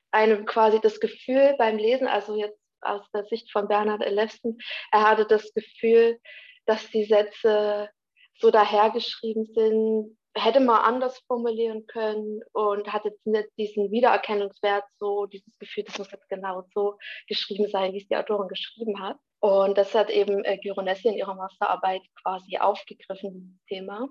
einem 0.10 0.48
quasi 0.48 0.80
das 0.82 1.00
Gefühl 1.00 1.54
beim 1.60 1.78
Lesen, 1.78 2.08
also 2.08 2.36
jetzt 2.36 2.60
aus 2.82 3.06
der 3.14 3.26
Sicht 3.26 3.52
von 3.52 3.68
Bernhard 3.68 4.02
Elefsen, 4.02 4.58
er 4.92 5.08
hatte 5.08 5.28
das 5.28 5.54
Gefühl, 5.54 6.20
dass 6.66 6.90
die 6.90 7.06
Sätze 7.06 7.92
so 8.40 8.50
dahergeschrieben 8.50 9.46
sind, 9.46 10.18
hätte 10.36 10.60
man 10.60 10.82
anders 10.82 11.20
formulieren 11.28 11.86
können 11.88 12.42
und 12.54 12.92
hat 12.92 13.06
jetzt 13.06 13.26
nicht 13.26 13.50
diesen 13.58 13.92
Wiedererkennungswert, 13.92 14.84
so 15.00 15.26
dieses 15.26 15.58
Gefühl, 15.60 15.84
das 15.84 15.98
muss 15.98 16.12
jetzt 16.12 16.30
genau 16.30 16.64
so 16.74 16.98
geschrieben 17.28 17.68
sein, 17.70 17.94
wie 17.94 18.02
es 18.02 18.08
die 18.08 18.16
Autorin 18.16 18.48
geschrieben 18.48 19.00
hat. 19.02 19.18
Und 19.40 19.78
das 19.78 19.94
hat 19.94 20.10
eben 20.10 20.44
äh, 20.46 20.58
Gironessi 20.58 21.10
in 21.10 21.16
ihrer 21.16 21.36
Masterarbeit 21.36 22.02
quasi 22.22 22.58
aufgegriffen, 22.58 23.34
dieses 23.34 23.66
Thema, 23.66 24.08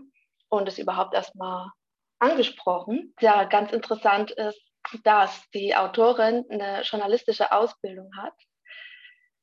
und 0.48 0.68
es 0.68 0.78
überhaupt 0.78 1.14
erstmal 1.14 1.70
angesprochen. 2.18 3.14
Ja, 3.20 3.44
ganz 3.44 3.72
interessant 3.72 4.30
ist, 4.32 4.60
dass 5.04 5.48
die 5.50 5.74
Autorin 5.74 6.44
eine 6.50 6.82
journalistische 6.82 7.50
Ausbildung 7.50 8.10
hat 8.16 8.34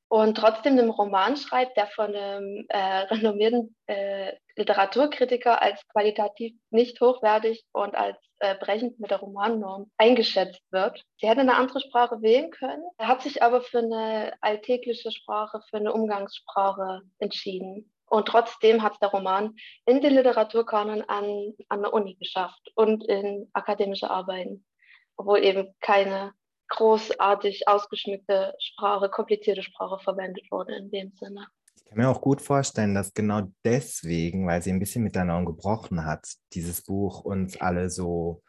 und 0.09 0.35
trotzdem 0.35 0.77
einen 0.77 0.89
Roman 0.89 1.37
schreibt, 1.37 1.77
der 1.77 1.87
von 1.87 2.13
einem 2.15 2.65
äh, 2.69 2.77
renommierten 2.77 3.75
äh, 3.85 4.33
Literaturkritiker 4.55 5.61
als 5.61 5.87
qualitativ 5.87 6.53
nicht 6.71 6.99
hochwertig 6.99 7.63
und 7.71 7.95
als 7.95 8.17
äh, 8.39 8.55
brechend 8.55 8.99
mit 8.99 9.11
der 9.11 9.19
Romannorm 9.19 9.91
eingeschätzt 9.97 10.61
wird. 10.71 11.03
Sie 11.21 11.29
hätte 11.29 11.41
eine 11.41 11.55
andere 11.55 11.79
Sprache 11.79 12.21
wählen 12.21 12.49
können, 12.49 12.83
er 12.97 13.07
hat 13.07 13.21
sich 13.21 13.43
aber 13.43 13.61
für 13.61 13.79
eine 13.79 14.33
alltägliche 14.41 15.11
Sprache, 15.11 15.61
für 15.69 15.77
eine 15.77 15.93
Umgangssprache 15.93 17.01
entschieden. 17.19 17.91
Und 18.07 18.27
trotzdem 18.27 18.81
hat 18.81 18.99
der 19.03 19.09
Roman 19.09 19.55
in 19.85 20.01
den 20.01 20.15
Literaturkanon 20.15 21.03
an, 21.03 21.53
an 21.69 21.81
der 21.83 21.93
Uni 21.93 22.15
geschafft 22.15 22.71
und 22.73 23.03
in 23.07 23.47
akademische 23.53 24.09
Arbeiten, 24.09 24.65
obwohl 25.15 25.43
eben 25.43 25.75
keine 25.79 26.33
großartig 26.69 27.67
ausgeschmückte 27.67 28.53
Sprache, 28.59 29.09
komplizierte 29.09 29.63
Sprache 29.63 29.99
verwendet 30.03 30.45
wurde 30.51 30.75
in 30.75 30.89
dem 30.91 31.11
Sinne. 31.19 31.47
Ich 31.75 31.85
kann 31.85 31.97
mir 31.97 32.09
auch 32.09 32.21
gut 32.21 32.41
vorstellen, 32.41 32.93
dass 32.93 33.13
genau 33.13 33.41
deswegen, 33.63 34.47
weil 34.47 34.61
sie 34.61 34.71
ein 34.71 34.79
bisschen 34.79 35.03
mit 35.03 35.15
der 35.15 35.25
Norm 35.25 35.45
gebrochen 35.45 36.05
hat, 36.05 36.27
dieses 36.53 36.83
Buch 36.83 37.21
uns 37.21 37.59
alle 37.59 37.89
so 37.89 38.43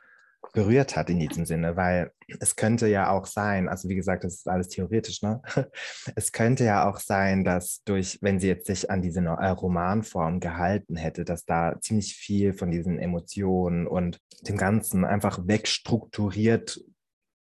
berührt 0.52 0.96
hat 0.96 1.10
in 1.10 1.20
diesem 1.20 1.44
Sinne, 1.44 1.76
weil 1.76 2.12
es 2.40 2.56
könnte 2.56 2.88
ja 2.88 3.10
auch 3.10 3.26
sein, 3.26 3.68
also 3.68 3.88
wie 3.88 3.94
gesagt, 3.94 4.24
das 4.24 4.34
ist 4.34 4.48
alles 4.48 4.68
theoretisch, 4.68 5.22
ne? 5.22 5.40
Es 6.16 6.32
könnte 6.32 6.64
ja 6.64 6.88
auch 6.88 6.98
sein, 6.98 7.44
dass 7.44 7.82
durch, 7.84 8.18
wenn 8.20 8.40
sie 8.40 8.48
jetzt 8.48 8.66
sich 8.66 8.90
an 8.90 9.02
diese 9.02 9.20
Romanform 9.20 10.40
gehalten 10.40 10.96
hätte, 10.96 11.24
dass 11.24 11.44
da 11.44 11.78
ziemlich 11.80 12.14
viel 12.14 12.52
von 12.52 12.70
diesen 12.70 12.98
Emotionen 12.98 13.86
und 13.86 14.18
dem 14.42 14.56
Ganzen 14.56 15.04
einfach 15.04 15.40
wegstrukturiert 15.46 16.80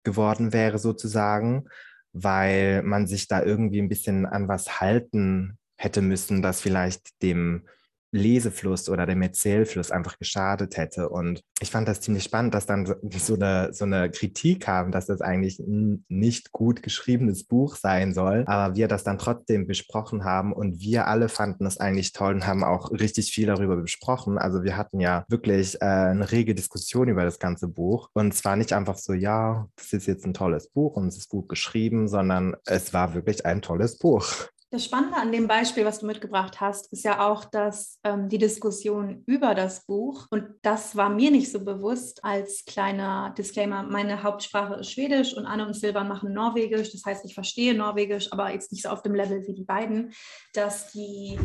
geworden 0.08 0.54
wäre 0.54 0.80
sozusagen, 0.80 1.66
weil 2.14 2.82
man 2.82 3.08
sich 3.08 3.28
da 3.28 3.44
irgendwie 3.44 3.82
ein 3.82 3.90
bisschen 3.90 4.26
an 4.26 4.48
was 4.48 4.80
halten 4.80 5.58
hätte 5.76 6.02
müssen, 6.02 6.42
das 6.42 6.62
vielleicht 6.62 7.22
dem 7.22 7.68
Lesefluss 8.12 8.90
oder 8.90 9.06
dem 9.06 9.22
Erzählfluss 9.22 9.92
einfach 9.92 10.18
geschadet 10.18 10.78
hätte. 10.78 11.10
Und 11.10 11.42
ich 11.60 11.72
fand 11.72 11.88
das 11.88 12.02
ziemlich 12.02 12.24
spannend, 12.24 12.54
dass 12.54 12.66
dann 12.66 12.86
so 12.86 13.34
eine, 13.36 13.74
so 13.74 13.86
eine 13.86 14.10
Kritik 14.10 14.62
kam, 14.62 14.92
dass 14.92 15.06
das 15.08 15.22
eigentlich 15.22 15.60
ein 15.60 16.06
nicht 16.08 16.52
gut 16.52 16.84
geschriebenes 16.84 17.44
Buch 17.44 17.76
sein 17.76 18.14
soll, 18.14 18.44
aber 18.48 18.76
wir 18.76 18.88
das 18.88 19.04
dann 19.04 19.18
trotzdem 19.18 19.68
besprochen 19.68 20.24
haben 20.24 20.54
und 20.54 20.80
wir 20.80 21.08
alle 21.08 21.30
fanden 21.30 21.66
es 21.66 21.80
eigentlich 21.80 22.14
toll 22.14 22.36
und 22.36 22.48
haben 22.48 22.64
auch 22.64 22.92
richtig 22.92 23.32
viel 23.32 23.48
darüber 23.48 23.78
besprochen. 23.78 24.38
Also 24.38 24.64
wir 24.64 24.78
hatten 24.78 25.00
ja 25.00 25.26
wirklich 25.30 25.82
äh, 25.82 25.86
eine 25.86 26.32
rege 26.32 26.56
Diskussion 26.56 27.08
über 27.08 27.24
das 27.24 27.40
ganze 27.40 27.68
Buch 27.68 28.10
und 28.14 28.34
zwar 28.34 28.56
nicht 28.56 28.74
einfach 28.74 28.98
so, 28.98 29.14
ja, 29.14 29.68
das 29.76 29.94
ist 29.94 30.08
jetzt 30.08 30.26
ein 30.26 30.34
tolles 30.34 30.70
Buch 30.70 30.96
und 30.96 31.08
es 31.08 31.18
ist 31.18 31.30
gut 31.30 31.50
geschrieben, 31.50 32.08
sondern 32.08 32.56
es 32.66 32.94
war 32.94 33.14
wirklich 33.14 33.46
ein 33.46 33.62
tolles 33.62 33.98
Buch. 33.98 34.48
Das 34.70 34.84
Spannende 34.84 35.16
an 35.16 35.32
dem 35.32 35.48
Beispiel, 35.48 35.86
was 35.86 36.00
du 36.00 36.06
mitgebracht 36.06 36.60
hast, 36.60 36.92
ist 36.92 37.06
ja 37.06 37.26
auch, 37.26 37.46
dass 37.46 38.02
ähm, 38.04 38.28
die 38.28 38.38
Diskussion 38.38 39.24
über 39.26 39.56
das 39.56 39.86
Buch, 39.86 40.28
und 40.30 40.44
das 40.62 40.98
war 40.98 41.10
mir 41.10 41.32
nicht 41.32 41.50
so 41.50 41.64
bewusst 41.64 42.26
als 42.26 42.66
kleiner 42.66 43.34
Disclaimer, 43.38 43.84
meine 43.84 44.24
Hauptsprache 44.24 44.74
ist 44.74 44.92
Schwedisch 44.92 45.34
und 45.38 45.46
Anne 45.46 45.66
und 45.66 45.74
Silvan 45.74 46.10
machen 46.10 46.34
Norwegisch. 46.34 46.92
Das 46.92 47.06
heißt, 47.06 47.24
ich 47.24 47.34
verstehe 47.34 47.76
Norwegisch, 47.76 48.34
aber 48.34 48.52
jetzt 48.52 48.74
nicht 48.74 48.84
so 48.84 48.90
auf 48.90 49.04
dem 49.04 49.16
Level 49.16 49.48
wie 49.48 49.54
die 49.54 49.64
beiden, 49.64 50.12
dass 50.54 50.92
die 50.92 51.40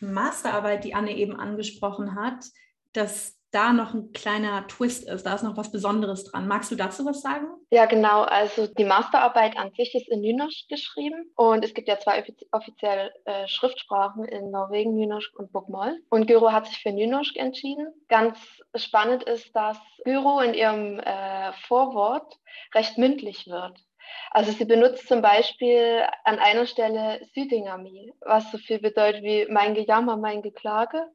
Masterarbeit, 0.00 0.84
die 0.84 0.94
Anne 0.94 1.16
eben 1.16 1.34
angesprochen 1.34 2.14
hat, 2.14 2.44
dass 2.92 3.36
da 3.56 3.72
noch 3.72 3.94
ein 3.94 4.12
kleiner 4.12 4.66
Twist 4.68 5.08
ist. 5.08 5.24
Da 5.24 5.34
ist 5.34 5.42
noch 5.42 5.56
was 5.56 5.72
Besonderes 5.72 6.24
dran. 6.24 6.46
Magst 6.46 6.70
du 6.70 6.76
dazu 6.76 7.06
was 7.06 7.22
sagen? 7.22 7.46
Ja, 7.70 7.86
genau. 7.86 8.22
Also 8.22 8.66
die 8.66 8.84
Masterarbeit 8.84 9.56
an 9.56 9.72
sich 9.72 9.94
ist 9.94 10.08
in 10.08 10.20
Nynorsk 10.20 10.68
geschrieben 10.68 11.32
und 11.36 11.64
es 11.64 11.72
gibt 11.72 11.88
ja 11.88 11.98
zwei 11.98 12.22
offizielle 12.52 13.12
äh, 13.24 13.48
Schriftsprachen 13.48 14.24
in 14.26 14.50
Norwegen, 14.50 14.94
Nynorsk 14.94 15.34
und 15.38 15.52
Bokmål. 15.52 15.98
Und 16.10 16.26
Gyro 16.26 16.52
hat 16.52 16.66
sich 16.66 16.78
für 16.82 16.92
Nynorsk 16.92 17.36
entschieden. 17.36 17.88
Ganz 18.08 18.38
spannend 18.74 19.22
ist, 19.22 19.56
dass 19.56 19.78
Gyro 20.04 20.40
in 20.40 20.52
ihrem 20.52 21.00
äh, 21.00 21.52
Vorwort 21.66 22.38
recht 22.74 22.98
mündlich 22.98 23.46
wird. 23.46 23.80
Also 24.30 24.52
sie 24.52 24.64
benutzt 24.64 25.08
zum 25.08 25.22
Beispiel 25.22 26.02
an 26.24 26.38
einer 26.38 26.66
Stelle 26.66 27.20
Südingami, 27.34 28.12
was 28.20 28.50
so 28.50 28.58
viel 28.58 28.78
bedeutet 28.78 29.22
wie 29.22 29.46
mein 29.50 29.74
Gejammer, 29.74 30.16
mein 30.16 30.42
Geklage. 30.42 31.06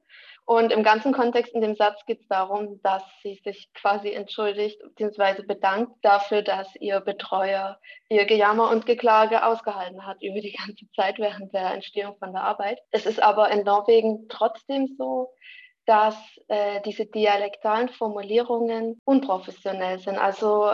Und 0.51 0.73
im 0.73 0.83
ganzen 0.83 1.13
Kontext 1.13 1.53
in 1.53 1.61
dem 1.61 1.75
Satz 1.77 2.05
geht 2.05 2.19
es 2.19 2.27
darum, 2.27 2.81
dass 2.83 3.03
sie 3.23 3.39
sich 3.45 3.71
quasi 3.73 4.11
entschuldigt 4.11 4.81
bzw. 4.97 5.43
bedankt 5.43 5.93
dafür, 6.01 6.41
dass 6.41 6.67
ihr 6.75 6.99
Betreuer 6.99 7.79
ihr 8.09 8.25
Gejammer 8.25 8.69
und 8.69 8.85
Geklage 8.85 9.45
ausgehalten 9.45 10.05
hat 10.05 10.21
über 10.21 10.41
die 10.41 10.51
ganze 10.51 10.91
Zeit 10.93 11.19
während 11.19 11.53
der 11.53 11.73
Entstehung 11.73 12.17
von 12.19 12.33
der 12.33 12.43
Arbeit. 12.43 12.81
Es 12.91 13.05
ist 13.05 13.23
aber 13.23 13.49
in 13.49 13.63
Norwegen 13.63 14.27
trotzdem 14.27 14.93
so, 14.97 15.31
dass 15.85 16.17
äh, 16.49 16.81
diese 16.81 17.05
dialektalen 17.05 17.87
Formulierungen 17.87 18.99
unprofessionell 19.05 19.99
sind. 19.99 20.17
Also 20.17 20.69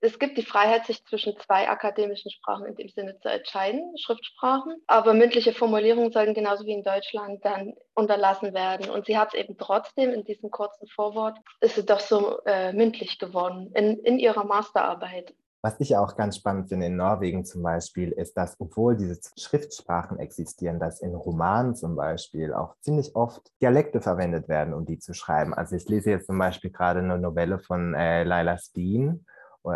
es 0.00 0.18
gibt 0.18 0.36
die 0.36 0.44
Freiheit, 0.44 0.86
sich 0.86 1.04
zwischen 1.04 1.38
zwei 1.38 1.68
akademischen 1.68 2.30
Sprachen 2.30 2.66
in 2.66 2.74
dem 2.74 2.88
Sinne 2.88 3.18
zu 3.20 3.28
entscheiden, 3.28 3.96
Schriftsprachen. 3.98 4.74
Aber 4.86 5.14
mündliche 5.14 5.52
Formulierungen 5.52 6.12
sollen 6.12 6.34
genauso 6.34 6.64
wie 6.66 6.74
in 6.74 6.82
Deutschland 6.82 7.44
dann 7.44 7.74
unterlassen 7.94 8.52
werden. 8.52 8.90
Und 8.90 9.06
sie 9.06 9.16
hat 9.16 9.34
es 9.34 9.40
eben 9.40 9.56
trotzdem 9.56 10.12
in 10.12 10.24
diesem 10.24 10.50
kurzen 10.50 10.86
Vorwort, 10.88 11.38
ist 11.60 11.76
sie 11.76 11.86
doch 11.86 12.00
so 12.00 12.38
äh, 12.44 12.72
mündlich 12.72 13.18
geworden 13.18 13.72
in, 13.74 13.98
in 14.00 14.18
ihrer 14.18 14.44
Masterarbeit. 14.44 15.34
Was 15.62 15.80
ich 15.80 15.96
auch 15.96 16.14
ganz 16.14 16.36
spannend 16.36 16.68
finde 16.68 16.86
in 16.86 16.96
Norwegen 16.96 17.44
zum 17.44 17.62
Beispiel, 17.62 18.12
ist, 18.12 18.36
dass 18.36 18.54
obwohl 18.60 18.96
diese 18.96 19.18
Schriftsprachen 19.36 20.18
existieren, 20.20 20.78
dass 20.78 21.00
in 21.00 21.14
Romanen 21.14 21.74
zum 21.74 21.96
Beispiel 21.96 22.54
auch 22.54 22.76
ziemlich 22.82 23.16
oft 23.16 23.50
Dialekte 23.60 24.00
verwendet 24.00 24.48
werden, 24.48 24.74
um 24.74 24.84
die 24.84 25.00
zu 25.00 25.12
schreiben. 25.12 25.54
Also 25.54 25.74
ich 25.74 25.88
lese 25.88 26.10
jetzt 26.10 26.26
zum 26.26 26.38
Beispiel 26.38 26.70
gerade 26.70 27.00
eine 27.00 27.18
Novelle 27.18 27.58
von 27.58 27.94
äh, 27.94 28.22
Laila 28.22 28.58
Steen 28.58 29.26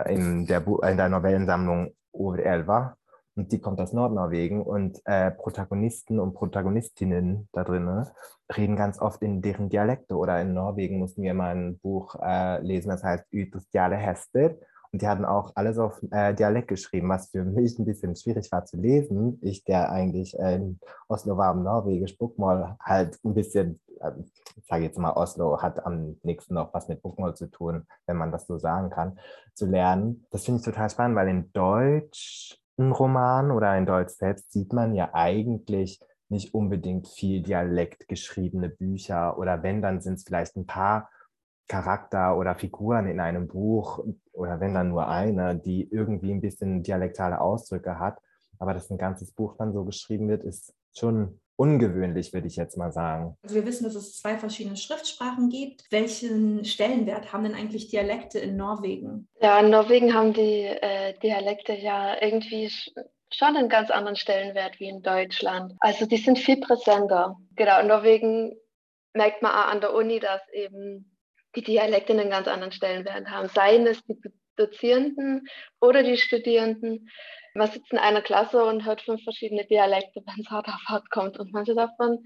in 0.09 0.47
der, 0.47 0.67
in 0.67 0.97
der 0.97 1.09
Novellensammlung 1.09 1.95
Over 2.13 2.39
Elva. 2.39 2.97
Und 3.37 3.53
die 3.53 3.61
kommt 3.61 3.81
aus 3.81 3.93
Nordnorwegen 3.93 4.61
und 4.61 5.01
äh, 5.05 5.31
Protagonisten 5.31 6.19
und 6.19 6.35
Protagonistinnen 6.35 7.49
da 7.53 7.65
drin 7.65 8.05
reden 8.57 8.77
ganz 8.77 9.01
oft 9.01 9.23
in 9.23 9.41
deren 9.41 9.69
Dialekte. 9.69 10.17
Oder 10.17 10.41
in 10.41 10.53
Norwegen 10.53 10.99
mussten 10.99 11.23
wir 11.23 11.35
mal 11.35 11.55
ein 11.55 11.79
Buch 11.79 12.17
äh, 12.21 12.61
lesen, 12.61 12.91
das 12.91 13.05
heißt 13.05 13.25
Ytus 13.33 13.69
Diale 13.71 13.97
Hester. 13.97 14.57
Und 14.93 15.03
die 15.03 15.09
hatten 15.09 15.25
auch 15.25 15.53
alles 15.55 15.79
auf 15.79 16.01
äh, 16.11 16.35
Dialekt 16.35 16.69
geschrieben, 16.69 17.09
was 17.09 17.31
für 17.31 17.45
mich 17.45 17.79
ein 17.79 17.85
bisschen 17.85 18.17
schwierig 18.17 18.51
war 18.51 18.65
zu 18.65 18.77
lesen. 18.77 19.39
Ich, 19.41 19.65
der 19.65 19.91
eigentlich 19.93 20.37
in 20.37 20.81
Oslo 21.09 21.37
war, 21.37 21.55
im 21.55 21.63
Norwegisch, 21.63 22.19
Bookmall 22.19 22.77
halt 22.81 23.19
ein 23.25 23.35
bisschen, 23.35 23.81
äh, 24.01 24.11
ich 24.57 24.67
sage 24.67 24.85
jetzt 24.85 24.99
mal, 24.99 25.13
Oslo 25.13 25.63
hat 25.63 25.85
am 25.87 26.17
nächsten 26.23 26.55
noch 26.55 26.75
was 26.75 26.89
mit 26.89 27.03
Bookmall 27.03 27.37
zu 27.37 27.47
tun, 27.51 27.87
wenn 28.07 28.17
man 28.17 28.33
das 28.33 28.47
so 28.47 28.59
sagen 28.59 28.91
kann, 28.91 29.19
zu 29.55 29.67
lernen. 29.67 30.27
Das 30.31 30.45
finde 30.45 30.59
ich 30.59 30.65
total 30.65 30.91
spannend, 30.91 31.17
weil 31.17 31.29
in 31.29 31.53
Deutsch 31.53 32.59
ein 32.77 32.93
Roman 32.93 33.53
oder 33.53 33.77
in 33.77 33.87
Deutsch 33.87 34.15
selbst 34.15 34.53
sieht 34.53 34.73
man 34.73 34.95
ja 34.95 35.11
eigentlich 35.13 36.01
nicht 36.31 36.55
unbedingt 36.55 37.09
viel 37.09 37.43
Dialekt 37.43 38.09
geschriebene 38.09 38.69
Bücher 38.71 39.39
oder 39.39 39.63
wenn, 39.63 39.83
dann 39.83 40.01
sind 40.01 40.15
es 40.15 40.25
vielleicht 40.25 40.57
ein 40.57 40.67
paar 40.67 41.11
Charakter 41.71 42.37
oder 42.37 42.57
Figuren 42.57 43.07
in 43.07 43.21
einem 43.21 43.47
Buch 43.47 44.05
oder 44.33 44.59
wenn 44.59 44.75
dann 44.75 44.89
nur 44.89 45.07
eine, 45.07 45.55
die 45.55 45.89
irgendwie 45.89 46.33
ein 46.33 46.41
bisschen 46.41 46.83
dialektale 46.83 47.41
Ausdrücke 47.41 48.01
hat. 48.01 48.19
Aber 48.59 48.75
dass 48.75 48.91
ein 48.91 48.99
ganzes 48.99 49.31
Buch 49.31 49.55
dann 49.57 49.73
so 49.73 49.85
geschrieben 49.85 50.29
wird, 50.29 50.43
ist 50.43 50.75
schon 50.93 51.41
ungewöhnlich, 51.55 52.33
würde 52.33 52.49
ich 52.49 52.57
jetzt 52.57 52.77
mal 52.77 52.91
sagen. 52.91 53.37
Also 53.45 53.55
wir 53.55 53.65
wissen, 53.67 53.85
dass 53.85 53.95
es 53.95 54.19
zwei 54.19 54.37
verschiedene 54.37 54.77
Schriftsprachen 54.77 55.49
gibt. 55.49 55.85
Welchen 55.93 56.65
Stellenwert 56.65 57.33
haben 57.33 57.45
denn 57.45 57.55
eigentlich 57.55 57.89
Dialekte 57.89 58.41
in 58.41 58.57
Norwegen? 58.57 59.29
Ja, 59.41 59.61
in 59.61 59.71
Norwegen 59.71 60.13
haben 60.13 60.33
die 60.33 60.65
äh, 60.65 61.17
Dialekte 61.23 61.75
ja 61.75 62.21
irgendwie 62.21 62.69
schon 63.33 63.57
einen 63.57 63.69
ganz 63.69 63.93
anderen 63.93 64.17
Stellenwert 64.17 64.81
wie 64.81 64.89
in 64.89 65.03
Deutschland. 65.03 65.75
Also 65.79 66.05
die 66.05 66.17
sind 66.17 66.41
viel 66.41 66.59
präsenter. 66.61 67.37
Genau, 67.55 67.81
in 67.81 67.87
Norwegen 67.87 68.57
merkt 69.15 69.43
man 69.43 69.53
auch 69.53 69.69
an 69.69 69.81
der 69.81 69.95
Uni, 69.95 70.19
dass 70.19 70.41
eben 70.53 71.10
die 71.57 71.63
Dialekte 71.63 72.13
einen 72.13 72.31
ganz 72.31 72.49
anderen 72.49 72.73
Stellenwert 72.73 73.29
haben. 73.29 73.49
Seien 73.49 73.87
es 73.87 74.05
die 74.05 74.19
Dozierenden 74.57 75.49
oder 75.81 76.03
die 76.03 76.17
Studierenden. 76.17 77.09
Man 77.55 77.71
sitzt 77.71 77.93
in 77.93 77.99
einer 77.99 78.23
Klasse 78.23 78.65
und 78.65 78.85
hört 78.85 79.03
fünf 79.03 79.23
verschiedene 79.25 79.65
Dialekte, 79.65 80.23
wenn 80.25 80.41
es 80.41 80.51
hart 80.51 80.69
auf 80.69 80.85
hart 80.87 81.11
kommt. 81.11 81.39
Und 81.39 81.53
manche 81.53 81.75
davon 81.75 82.25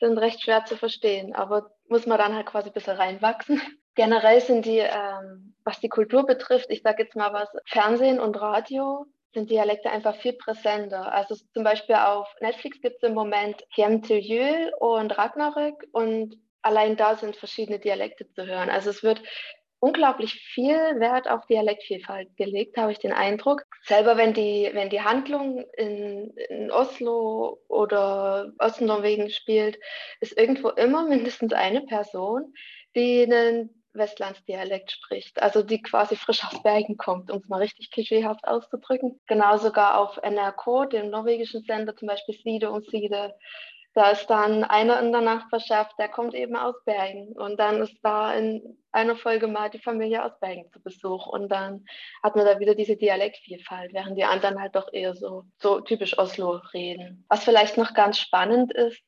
sind 0.00 0.18
recht 0.18 0.42
schwer 0.42 0.64
zu 0.64 0.76
verstehen, 0.76 1.34
aber 1.34 1.70
muss 1.88 2.06
man 2.06 2.18
dann 2.18 2.34
halt 2.34 2.46
quasi 2.46 2.70
ein 2.70 2.72
bisschen 2.72 2.96
reinwachsen. 2.96 3.60
Generell 3.94 4.40
sind 4.40 4.64
die, 4.64 4.78
ähm, 4.78 5.54
was 5.64 5.80
die 5.80 5.90
Kultur 5.90 6.24
betrifft, 6.24 6.70
ich 6.70 6.80
sage 6.82 7.02
jetzt 7.02 7.14
mal 7.14 7.32
was, 7.32 7.48
Fernsehen 7.66 8.20
und 8.20 8.40
Radio 8.40 9.04
sind 9.34 9.50
Dialekte 9.50 9.90
einfach 9.90 10.16
viel 10.16 10.32
präsenter. 10.32 11.12
Also 11.12 11.34
zum 11.52 11.64
Beispiel 11.64 11.96
auf 11.96 12.28
Netflix 12.40 12.80
gibt 12.80 13.02
es 13.02 13.08
im 13.08 13.14
Moment 13.14 13.62
Jul 13.76 14.72
und 14.78 15.16
Ragnarök 15.16 15.86
und 15.92 16.36
allein 16.62 16.96
da 16.96 17.16
sind 17.16 17.36
verschiedene 17.36 17.78
Dialekte 17.78 18.28
zu 18.32 18.46
hören. 18.46 18.70
Also 18.70 18.90
es 18.90 19.02
wird 19.02 19.22
unglaublich 19.82 20.34
viel 20.34 20.76
Wert 21.00 21.28
auf 21.28 21.44
Dialektvielfalt 21.46 22.36
gelegt, 22.36 22.76
habe 22.76 22.92
ich 22.92 23.00
den 23.00 23.12
Eindruck. 23.12 23.64
Selber 23.82 24.16
wenn 24.16 24.32
die, 24.32 24.70
wenn 24.72 24.90
die 24.90 25.00
Handlung 25.00 25.64
in, 25.76 26.30
in 26.48 26.70
Oslo 26.70 27.58
oder 27.66 28.52
Ostnorwegen 28.58 29.28
spielt, 29.30 29.78
ist 30.20 30.38
irgendwo 30.38 30.68
immer 30.68 31.04
mindestens 31.08 31.52
eine 31.52 31.80
Person, 31.80 32.54
die 32.94 33.24
einen 33.24 33.82
Westlandsdialekt 33.94 34.92
spricht, 34.92 35.42
also 35.42 35.62
die 35.62 35.82
quasi 35.82 36.16
frisch 36.16 36.44
aus 36.44 36.62
Bergen 36.62 36.96
kommt, 36.96 37.30
um 37.30 37.38
es 37.38 37.48
mal 37.48 37.60
richtig 37.60 37.90
klischeehaft 37.90 38.46
auszudrücken. 38.46 39.20
Genau 39.26 39.58
sogar 39.58 39.98
auf 39.98 40.16
NRK, 40.22 40.86
dem 40.90 41.10
norwegischen 41.10 41.62
Sender, 41.64 41.94
zum 41.96 42.08
Beispiel 42.08 42.36
Siede 42.42 42.70
und 42.70 42.88
Siede, 42.88 43.34
da 43.94 44.10
ist 44.10 44.26
dann 44.28 44.64
einer 44.64 45.00
in 45.00 45.12
der 45.12 45.20
Nachbarschaft, 45.20 45.98
der 45.98 46.08
kommt 46.08 46.34
eben 46.34 46.56
aus 46.56 46.74
Bergen. 46.84 47.32
Und 47.32 47.60
dann 47.60 47.82
ist 47.82 47.98
da 48.02 48.32
in 48.32 48.78
einer 48.90 49.16
Folge 49.16 49.48
mal 49.48 49.68
die 49.68 49.78
Familie 49.78 50.24
aus 50.24 50.38
Bergen 50.40 50.70
zu 50.72 50.80
Besuch. 50.82 51.26
Und 51.26 51.50
dann 51.50 51.84
hat 52.22 52.34
man 52.34 52.46
da 52.46 52.58
wieder 52.58 52.74
diese 52.74 52.96
Dialektvielfalt, 52.96 53.92
während 53.92 54.16
die 54.16 54.24
anderen 54.24 54.60
halt 54.60 54.74
doch 54.76 54.92
eher 54.92 55.14
so, 55.14 55.44
so 55.58 55.80
typisch 55.80 56.18
Oslo 56.18 56.60
reden. 56.72 57.24
Was 57.28 57.44
vielleicht 57.44 57.76
noch 57.76 57.92
ganz 57.92 58.18
spannend 58.18 58.72
ist, 58.72 59.02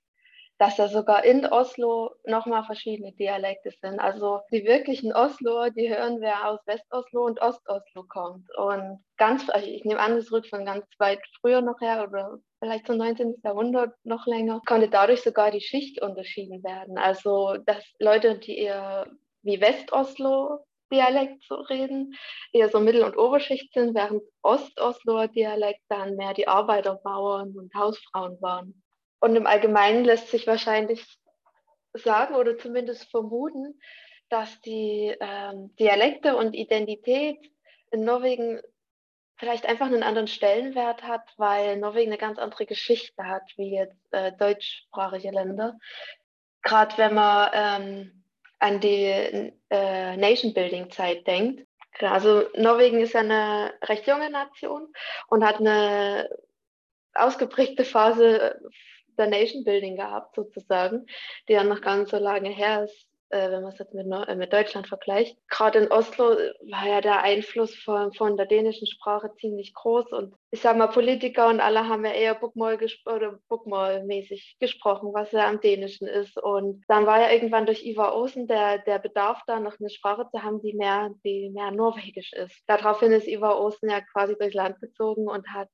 dass 0.59 0.77
da 0.77 0.89
sogar 0.89 1.25
in 1.25 1.47
Oslo 1.47 2.13
nochmal 2.25 2.65
verschiedene 2.65 3.13
Dialekte 3.13 3.71
sind. 3.71 3.99
Also 3.99 4.41
die 4.53 4.65
wirklichen 4.65 5.13
Osloer, 5.13 5.71
die 5.71 5.89
hören, 5.89 6.21
wer 6.21 6.49
aus 6.49 6.61
West-Oslo 6.67 7.25
und 7.25 7.41
Ost-Oslo 7.41 8.05
kommt. 8.05 8.49
Und 8.57 9.03
ganz, 9.17 9.49
also 9.51 9.67
ich 9.67 9.85
nehme 9.85 10.01
an, 10.01 10.17
das 10.17 10.31
rückt 10.31 10.49
von 10.49 10.65
ganz 10.65 10.85
weit 10.99 11.21
früher 11.41 11.61
noch 11.61 11.81
her 11.81 12.07
oder 12.09 12.39
vielleicht 12.65 12.87
zum 12.87 12.97
19. 12.97 13.43
Jahrhundert 13.45 13.95
noch 14.05 14.27
länger, 14.27 14.63
konnte 14.65 14.89
dadurch 14.89 15.23
sogar 15.23 15.51
die 15.51 15.61
Schicht 15.61 16.01
unterschieden 16.01 16.65
werden. 16.65 16.97
Also 16.97 17.59
dass 17.59 17.85
Leute, 17.99 18.39
die 18.39 18.57
eher 18.57 19.07
wie 19.43 19.61
West-Oslo 19.61 20.65
Dialekt 20.91 21.45
so 21.47 21.57
reden, 21.57 22.15
eher 22.53 22.71
so 22.71 22.81
Mittel- 22.81 23.03
und 23.05 23.19
Oberschicht 23.19 23.75
sind, 23.75 23.95
während 23.95 24.23
Ost-Osloer 24.43 25.29
Dialekt 25.29 25.83
dann 25.89 26.17
mehr 26.17 26.33
die 26.33 26.49
Arbeiter, 26.49 26.95
Bauern 26.95 27.55
und 27.55 27.75
Hausfrauen 27.75 28.41
waren. 28.41 28.83
Und 29.21 29.37
im 29.37 29.47
Allgemeinen 29.47 30.05
lässt 30.05 30.29
sich 30.29 30.47
wahrscheinlich 30.47 31.05
sagen 31.93 32.35
oder 32.35 32.57
zumindest 32.57 33.11
vermuten, 33.11 33.79
dass 34.31 34.59
die 34.63 35.15
ähm, 35.21 35.75
Dialekte 35.79 36.37
und 36.37 36.55
Identität 36.55 37.39
in 37.91 38.05
Norwegen 38.05 38.61
vielleicht 39.45 39.67
einfach 39.67 39.87
einen 39.87 40.03
anderen 40.03 40.27
Stellenwert 40.27 41.03
hat, 41.03 41.21
weil 41.37 41.77
Norwegen 41.77 42.11
eine 42.11 42.19
ganz 42.19 42.39
andere 42.39 42.65
Geschichte 42.65 43.27
hat 43.27 43.43
wie 43.57 43.75
jetzt 43.75 44.11
äh, 44.11 44.33
deutschsprachige 44.33 45.31
Länder. 45.31 45.77
Gerade 46.63 46.97
wenn 46.97 47.13
man 47.13 47.51
ähm, 47.53 48.25
an 48.59 48.81
die 48.81 49.53
äh, 49.69 50.17
Nation-Building-Zeit 50.17 51.27
denkt. 51.27 51.69
Also 52.01 52.45
Norwegen 52.57 53.01
ist 53.01 53.15
eine 53.15 53.75
recht 53.83 54.07
junge 54.07 54.31
Nation 54.31 54.91
und 55.29 55.45
hat 55.45 55.57
eine 55.57 56.31
ausgeprägte 57.13 57.85
Phase 57.85 58.59
der 59.19 59.27
Nation 59.27 59.63
Building 59.63 59.97
gehabt, 59.97 60.37
sozusagen, 60.37 61.05
die 61.49 61.53
ja 61.53 61.65
noch 61.65 61.83
gar 61.83 61.99
nicht 61.99 62.11
so 62.11 62.17
lange 62.17 62.49
her 62.49 62.85
ist, 62.85 63.07
äh, 63.35 63.51
wenn 63.51 63.63
man 63.63 63.73
es 63.73 63.79
jetzt 63.79 63.95
mit, 63.95 64.07
äh, 64.07 64.37
mit 64.37 64.53
Deutschland 64.53 64.87
vergleicht. 64.87 65.37
Gerade 65.49 65.81
in 65.81 65.91
Oslo 65.91 66.25
war 66.71 66.87
ja 66.87 67.01
der 67.01 67.23
Einfluss 67.23 67.75
von, 67.75 68.13
von 68.13 68.37
der 68.37 68.47
dänischen 68.47 68.87
Sprache 68.87 69.33
ziemlich 69.41 69.75
groß 69.75 70.13
und 70.13 70.35
ich 70.53 70.61
sage 70.61 70.79
mal, 70.79 70.87
Politiker 70.87 71.49
und 71.49 71.59
alle 71.59 71.89
haben 71.89 72.05
ja 72.05 72.13
eher 72.13 72.37
Bookmall 72.37 72.79
oder 73.07 73.41
Bookmall-mäßig 73.49 74.57
gesprochen, 74.61 75.13
was 75.13 75.33
ja 75.33 75.49
am 75.49 75.61
Dänischen 75.61 76.07
ist. 76.07 76.41
Und 76.41 76.85
dann 76.87 77.07
war 77.07 77.21
ja 77.21 77.33
irgendwann 77.33 77.67
durch 77.67 77.85
Ivar 77.85 78.17
Osen 78.17 78.47
der, 78.47 78.79
der 78.79 79.01
Bedarf 79.01 79.41
da, 79.49 79.59
noch 79.59 79.81
eine 79.81 79.91
Sprache 79.91 80.29
zu 80.31 80.45
haben, 80.45 80.63
die 80.63 80.75
mehr, 80.75 81.11
die 81.25 81.51
mehr 81.51 81.73
norwegisch 81.73 82.33
ist. 82.35 82.63
Daraufhin 82.69 83.11
ist 83.11 83.27
Ivar 83.27 83.61
Osen 83.61 83.91
ja 83.91 84.01
quasi 84.01 84.37
durchs 84.39 84.55
Land 84.55 84.81
gezogen 84.81 85.27
und 85.27 85.49
hat 85.49 85.69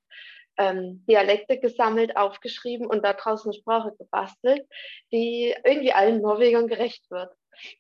ähm, 0.57 1.05
Dialekte 1.07 1.59
gesammelt, 1.59 2.17
aufgeschrieben 2.17 2.87
und 2.87 3.05
daraus 3.05 3.45
eine 3.45 3.55
Sprache 3.55 3.93
gebastelt, 3.99 4.67
die 5.13 5.55
irgendwie 5.65 5.93
allen 5.93 6.23
Norwegern 6.23 6.69
gerecht 6.69 7.11
wird. 7.11 7.31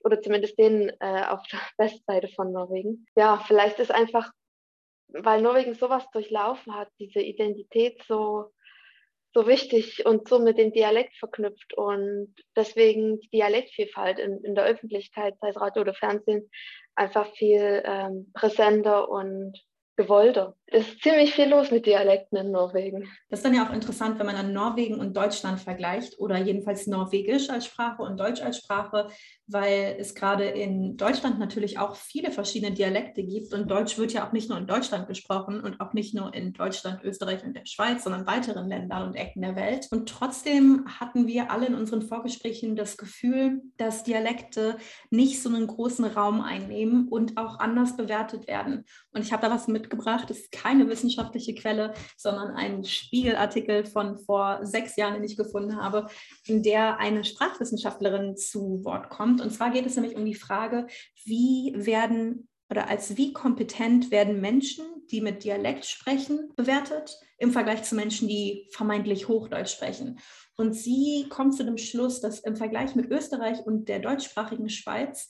Oder 0.05 0.21
zumindest 0.21 0.59
denen 0.59 0.91
äh, 1.01 1.25
auf 1.29 1.47
der 1.49 1.61
Westseite 1.79 2.29
von 2.29 2.53
Norwegen. 2.53 3.07
Ja, 3.17 3.43
vielleicht 3.47 3.79
ist 3.79 3.91
einfach, 3.91 4.31
weil 5.09 5.43
Norwegen 5.43 5.75
sowas 5.75 6.09
durchlaufen 6.13 6.75
hat, 6.75 6.89
diese 6.99 7.21
Identität 7.21 8.03
so, 8.07 8.53
so 9.33 9.47
wichtig 9.47 10.07
und 10.07 10.29
so 10.29 10.39
mit 10.39 10.59
dem 10.59 10.73
Dialekt 10.73 11.17
verknüpft 11.17 11.75
und 11.75 12.35
deswegen 12.57 13.21
die 13.21 13.31
Dialektvielfalt 13.31 14.19
in, 14.19 14.43
in 14.45 14.55
der 14.55 14.65
Öffentlichkeit, 14.65 15.37
sei 15.41 15.51
es 15.51 15.61
Radio 15.61 15.83
oder 15.83 15.95
Fernsehen, 15.95 16.51
einfach 16.95 17.33
viel 17.35 17.83
ähm, 17.85 18.31
präsenter 18.35 19.09
und 19.09 19.59
gewollter 19.97 20.57
ist 20.71 21.03
ziemlich 21.03 21.35
viel 21.35 21.49
los 21.49 21.71
mit 21.71 21.87
Dialekten 21.87 22.39
in 22.39 22.53
Norwegen. 22.53 23.09
Das 23.29 23.41
ist 23.41 23.45
dann 23.45 23.55
ja 23.55 23.67
auch 23.67 23.73
interessant, 23.73 24.19
wenn 24.19 24.27
man 24.27 24.37
dann 24.37 24.53
Norwegen 24.53 25.01
und 25.01 25.17
Deutschland 25.17 25.61
vergleicht 25.61 26.19
oder 26.19 26.39
jedenfalls 26.39 26.87
Norwegisch 26.87 27.51
als 27.51 27.67
Sprache 27.67 28.03
und 28.03 28.19
Deutsch 28.19 28.41
als 28.41 28.59
Sprache, 28.59 29.09
weil 29.49 29.97
es 29.99 30.15
gerade 30.15 30.45
in 30.45 30.97
Deutschland 30.97 31.41
natürlich 31.41 31.79
auch 31.79 31.97
viele 31.97 32.31
verschiedene 32.31 32.73
Dialekte 32.73 33.25
gibt 33.25 33.53
und 33.53 33.69
Deutsch 33.69 33.99
wird 33.99 34.13
ja 34.13 34.27
auch 34.27 34.33
nicht 34.33 34.49
nur 34.49 34.59
in 34.59 34.69
Deutschland 34.69 35.09
gesprochen 35.09 35.61
und 35.61 35.81
auch 35.81 35.93
nicht 35.93 36.15
nur 36.15 36.33
in 36.35 36.53
Deutschland, 36.53 37.03
Österreich 37.03 37.45
und 37.45 37.57
der 37.57 37.67
Schweiz, 37.67 38.05
sondern 38.05 38.27
weiteren 38.27 38.69
Ländern 38.69 39.09
und 39.09 39.17
Ecken 39.17 39.43
der 39.43 39.57
Welt. 39.57 39.89
Und 39.91 40.09
trotzdem 40.09 40.85
hatten 41.01 41.27
wir 41.27 41.51
alle 41.51 41.67
in 41.67 41.75
unseren 41.75 42.03
Vorgesprächen 42.03 42.77
das 42.77 42.97
Gefühl, 42.97 43.61
dass 43.77 44.05
Dialekte 44.05 44.77
nicht 45.11 45.43
so 45.43 45.49
einen 45.49 45.67
großen 45.67 46.05
Raum 46.05 46.41
einnehmen 46.41 47.09
und 47.09 47.37
auch 47.37 47.59
anders 47.59 47.97
bewertet 47.97 48.47
werden. 48.47 48.85
Und 49.13 49.23
ich 49.23 49.33
habe 49.33 49.43
da 49.43 49.53
was 49.53 49.67
mitgebracht, 49.67 50.31
das 50.31 50.51
keine 50.61 50.89
wissenschaftliche 50.89 51.55
Quelle, 51.55 51.95
sondern 52.17 52.55
ein 52.55 52.85
Spiegelartikel 52.85 53.85
von 53.85 54.19
vor 54.19 54.61
sechs 54.63 54.97
Jahren, 54.97 55.15
den 55.15 55.25
ich 55.25 55.37
gefunden 55.37 55.77
habe, 55.77 56.07
in 56.47 56.63
der 56.63 56.99
eine 56.99 57.25
Sprachwissenschaftlerin 57.25 58.37
zu 58.37 58.85
Wort 58.85 59.11
kommt. 59.11 59.41
Und 59.41 59.53
zwar 59.53 59.71
geht 59.71 59.87
es 59.87 59.97
nämlich 59.97 60.17
um 60.17 60.25
die 60.25 60.35
Frage, 60.35 60.87
wie 61.25 61.73
werden 61.77 62.49
oder 62.71 62.89
als 62.89 63.17
wie 63.17 63.33
kompetent 63.33 64.13
werden 64.13 64.41
Menschen, 64.41 64.85
die 65.11 65.21
mit 65.21 65.43
Dialekt 65.43 65.85
sprechen, 65.87 66.53
bewertet 66.55 67.19
im 67.39 67.51
Vergleich 67.51 67.83
zu 67.83 67.97
Menschen, 67.97 68.29
die 68.29 68.69
vermeintlich 68.71 69.27
Hochdeutsch 69.27 69.73
sprechen. 69.73 70.21
Und 70.57 70.75
sie 70.75 71.27
kommt 71.29 71.57
zu 71.57 71.65
dem 71.65 71.79
Schluss, 71.79 72.21
dass 72.21 72.41
im 72.41 72.55
Vergleich 72.55 72.95
mit 72.95 73.11
Österreich 73.11 73.59
und 73.67 73.89
der 73.89 73.99
deutschsprachigen 73.99 74.69
Schweiz 74.69 75.27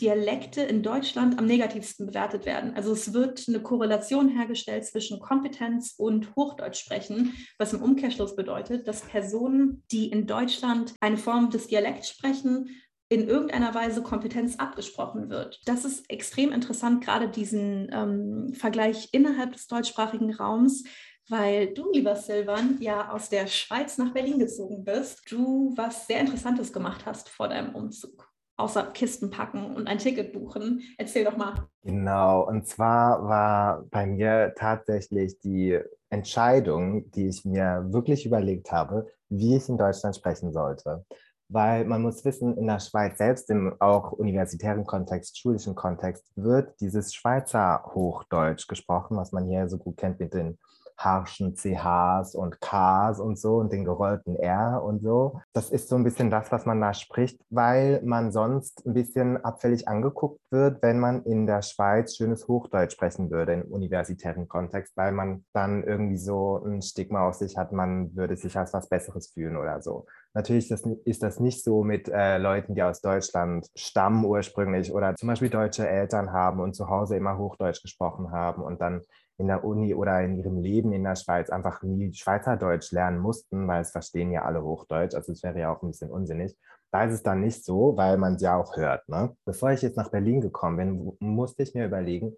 Dialekte 0.00 0.60
in 0.60 0.82
Deutschland 0.82 1.38
am 1.38 1.46
negativsten 1.46 2.06
bewertet 2.06 2.44
werden. 2.44 2.74
Also 2.74 2.92
es 2.92 3.14
wird 3.14 3.44
eine 3.48 3.60
Korrelation 3.60 4.28
hergestellt 4.28 4.84
zwischen 4.84 5.18
Kompetenz 5.20 5.94
und 5.96 6.34
Hochdeutsch 6.36 6.80
sprechen, 6.80 7.34
was 7.58 7.72
im 7.72 7.82
Umkehrschluss 7.82 8.36
bedeutet, 8.36 8.86
dass 8.86 9.02
Personen, 9.02 9.82
die 9.90 10.10
in 10.10 10.26
Deutschland 10.26 10.94
eine 11.00 11.16
Form 11.16 11.50
des 11.50 11.68
Dialekts 11.68 12.10
sprechen, 12.10 12.68
in 13.08 13.28
irgendeiner 13.28 13.72
Weise 13.74 14.02
Kompetenz 14.02 14.56
abgesprochen 14.56 15.30
wird. 15.30 15.60
Das 15.64 15.84
ist 15.84 16.10
extrem 16.10 16.52
interessant, 16.52 17.04
gerade 17.04 17.28
diesen 17.28 17.88
ähm, 17.92 18.52
Vergleich 18.52 19.10
innerhalb 19.12 19.52
des 19.52 19.68
deutschsprachigen 19.68 20.34
Raums, 20.34 20.84
weil 21.28 21.72
du, 21.72 21.90
lieber 21.92 22.16
Silvan, 22.16 22.78
ja 22.80 23.10
aus 23.10 23.28
der 23.28 23.46
Schweiz 23.46 23.96
nach 23.98 24.12
Berlin 24.12 24.38
gezogen 24.38 24.84
bist. 24.84 25.22
Du 25.30 25.72
was 25.76 26.06
sehr 26.06 26.20
Interessantes 26.20 26.72
gemacht 26.72 27.06
hast 27.06 27.28
vor 27.28 27.48
deinem 27.48 27.74
Umzug 27.74 28.25
außer 28.56 28.84
Kisten 28.92 29.30
packen 29.30 29.74
und 29.74 29.86
ein 29.86 29.98
Ticket 29.98 30.32
buchen. 30.32 30.82
Erzähl 30.98 31.24
doch 31.24 31.36
mal. 31.36 31.68
Genau, 31.82 32.46
und 32.46 32.66
zwar 32.66 33.22
war 33.28 33.84
bei 33.90 34.06
mir 34.06 34.54
tatsächlich 34.56 35.38
die 35.40 35.78
Entscheidung, 36.08 37.10
die 37.10 37.28
ich 37.28 37.44
mir 37.44 37.86
wirklich 37.90 38.24
überlegt 38.26 38.72
habe, 38.72 39.06
wie 39.28 39.56
ich 39.56 39.68
in 39.68 39.78
Deutschland 39.78 40.16
sprechen 40.16 40.52
sollte. 40.52 41.04
Weil 41.48 41.84
man 41.84 42.02
muss 42.02 42.24
wissen, 42.24 42.56
in 42.56 42.66
der 42.66 42.80
Schweiz 42.80 43.18
selbst, 43.18 43.50
im 43.50 43.76
auch 43.78 44.12
universitären 44.12 44.84
Kontext, 44.84 45.38
schulischen 45.38 45.74
Kontext, 45.76 46.24
wird 46.34 46.80
dieses 46.80 47.14
Schweizer 47.14 47.84
Hochdeutsch 47.94 48.66
gesprochen, 48.66 49.16
was 49.16 49.30
man 49.30 49.46
hier 49.46 49.68
so 49.68 49.78
gut 49.78 49.96
kennt 49.96 50.18
mit 50.18 50.34
den 50.34 50.58
harschen 50.96 51.54
CHs 51.54 52.34
und 52.34 52.60
Ks 52.60 53.20
und 53.20 53.38
so 53.38 53.56
und 53.56 53.72
den 53.72 53.84
gerollten 53.84 54.36
R 54.36 54.82
und 54.82 55.02
so. 55.02 55.40
Das 55.52 55.70
ist 55.70 55.88
so 55.88 55.96
ein 55.96 56.04
bisschen 56.04 56.30
das, 56.30 56.50
was 56.52 56.66
man 56.66 56.80
da 56.80 56.94
spricht, 56.94 57.40
weil 57.50 58.00
man 58.02 58.32
sonst 58.32 58.86
ein 58.86 58.94
bisschen 58.94 59.42
abfällig 59.44 59.88
angeguckt 59.88 60.40
wird, 60.50 60.82
wenn 60.82 60.98
man 60.98 61.22
in 61.24 61.46
der 61.46 61.62
Schweiz 61.62 62.16
schönes 62.16 62.48
Hochdeutsch 62.48 62.92
sprechen 62.92 63.30
würde 63.30 63.54
im 63.54 63.62
universitären 63.62 64.48
Kontext, 64.48 64.96
weil 64.96 65.12
man 65.12 65.44
dann 65.52 65.84
irgendwie 65.84 66.18
so 66.18 66.62
ein 66.64 66.82
Stigma 66.82 67.28
auf 67.28 67.34
sich 67.34 67.56
hat, 67.56 67.72
man 67.72 68.14
würde 68.16 68.36
sich 68.36 68.56
als 68.56 68.72
was 68.72 68.88
Besseres 68.88 69.28
fühlen 69.28 69.56
oder 69.56 69.80
so. 69.82 70.06
Natürlich 70.36 70.70
ist 70.70 71.22
das, 71.22 71.40
nicht 71.40 71.64
so 71.64 71.82
mit 71.82 72.08
äh, 72.08 72.36
Leuten, 72.36 72.74
die 72.74 72.82
aus 72.82 73.00
Deutschland 73.00 73.66
stammen 73.74 74.22
ursprünglich 74.26 74.92
oder 74.92 75.14
zum 75.14 75.28
Beispiel 75.28 75.48
deutsche 75.48 75.88
Eltern 75.88 76.30
haben 76.30 76.60
und 76.60 76.74
zu 76.74 76.90
Hause 76.90 77.16
immer 77.16 77.38
Hochdeutsch 77.38 77.80
gesprochen 77.80 78.32
haben 78.32 78.62
und 78.62 78.82
dann 78.82 79.00
in 79.38 79.48
der 79.48 79.64
Uni 79.64 79.94
oder 79.94 80.22
in 80.22 80.36
ihrem 80.36 80.58
Leben 80.58 80.92
in 80.92 81.04
der 81.04 81.16
Schweiz 81.16 81.50
einfach 81.50 81.82
nie 81.82 82.12
Schweizerdeutsch 82.12 82.92
lernen 82.92 83.18
mussten, 83.18 83.66
weil 83.68 83.82
es 83.82 83.90
verstehen 83.90 84.32
ja 84.32 84.44
alle 84.44 84.62
Hochdeutsch. 84.62 85.14
Also 85.14 85.32
es 85.32 85.42
wäre 85.42 85.58
ja 85.58 85.74
auch 85.74 85.82
ein 85.82 85.88
bisschen 85.88 86.10
unsinnig. 86.10 86.56
Da 86.90 87.04
ist 87.04 87.14
es 87.14 87.22
dann 87.22 87.40
nicht 87.40 87.64
so, 87.64 87.96
weil 87.96 88.16
man 88.16 88.34
es 88.34 88.42
ja 88.42 88.56
auch 88.56 88.76
hört. 88.76 89.08
Ne? 89.08 89.36
Bevor 89.44 89.72
ich 89.72 89.82
jetzt 89.82 89.96
nach 89.96 90.10
Berlin 90.10 90.40
gekommen 90.40 90.76
bin, 90.76 91.12
musste 91.18 91.62
ich 91.62 91.74
mir 91.74 91.86
überlegen, 91.86 92.34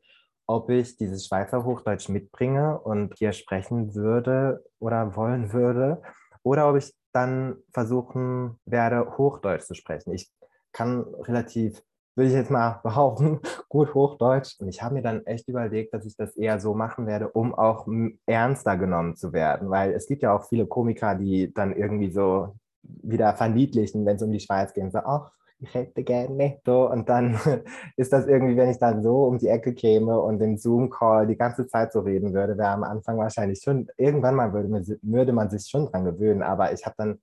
ob 0.47 0.71
ich 0.71 0.97
dieses 0.97 1.27
Schweizer 1.27 1.65
Hochdeutsch 1.65 2.09
mitbringe 2.09 2.81
und 2.81 3.15
hier 3.19 3.33
sprechen 3.33 3.95
würde 3.95 4.65
oder 4.79 5.15
wollen 5.15 5.53
würde, 5.53 6.03
oder 6.43 6.71
ob 6.71 6.77
ich 6.77 6.95
dann 7.13 7.57
versuchen 7.73 8.59
werde, 8.65 9.19
Hochdeutsch 9.19 9.65
zu 9.65 9.75
sprechen. 9.75 10.13
Ich 10.13 10.33
kann 10.73 11.03
relativ 11.23 11.83
würde 12.19 12.29
ich 12.29 12.35
jetzt 12.35 12.51
mal 12.51 12.81
behaupten, 12.83 13.41
gut 13.69 13.95
Hochdeutsch. 13.95 14.57
Und 14.61 14.69
ich 14.69 14.83
habe 14.83 14.95
mir 14.95 15.03
dann 15.03 15.25
echt 15.25 15.49
überlegt, 15.49 15.95
dass 15.95 16.05
ich 16.05 16.17
das 16.17 16.37
eher 16.37 16.61
so 16.61 16.75
machen 16.75 17.07
werde, 17.07 17.29
um 17.29 17.55
auch 17.55 17.87
ernster 18.27 18.77
genommen 18.77 19.17
zu 19.17 19.33
werden. 19.33 19.71
Weil 19.71 19.93
es 19.93 20.07
gibt 20.07 20.23
ja 20.23 20.37
auch 20.37 20.45
viele 20.49 20.67
Komiker, 20.67 21.15
die 21.15 21.53
dann 21.55 21.75
irgendwie 21.75 22.11
so 22.11 22.55
wieder 22.83 23.35
verniedlichen, 23.35 24.05
wenn 24.05 24.17
es 24.17 24.23
um 24.23 24.33
die 24.33 24.41
Schweiz 24.41 24.75
geht. 24.75 24.93
So, 24.93 24.99
ach, 24.99 25.31
ich 25.61 25.75
hätte 25.75 26.03
gerne. 26.05 26.61
So, 26.65 26.91
und 26.91 27.09
dann 27.09 27.39
ist 27.97 28.13
das 28.13 28.27
irgendwie, 28.27 28.57
wenn 28.57 28.71
ich 28.71 28.79
dann 28.79 29.03
so 29.03 29.25
um 29.25 29.39
die 29.39 29.49
Ecke 29.49 29.75
käme 29.75 30.21
und 30.21 30.41
im 30.41 30.57
Zoom-Call 30.57 31.27
die 31.27 31.37
ganze 31.37 31.67
Zeit 31.67 31.93
so 31.93 32.01
reden 32.01 32.35
würde, 32.35 32.59
wäre 32.59 32.71
am 32.71 32.85
Anfang 32.85 33.19
wahrscheinlich 33.19 33.61
schon, 33.63 33.89
irgendwann 33.97 34.35
mal 34.35 34.53
würde, 34.53 34.99
würde 35.03 35.33
man 35.33 35.51
sich 35.51 35.69
schon 35.69 35.87
dran 35.87 36.05
gewöhnen. 36.05 36.43
Aber 36.43 36.73
ich 36.73 36.85
habe 36.85 36.95
dann 36.99 37.19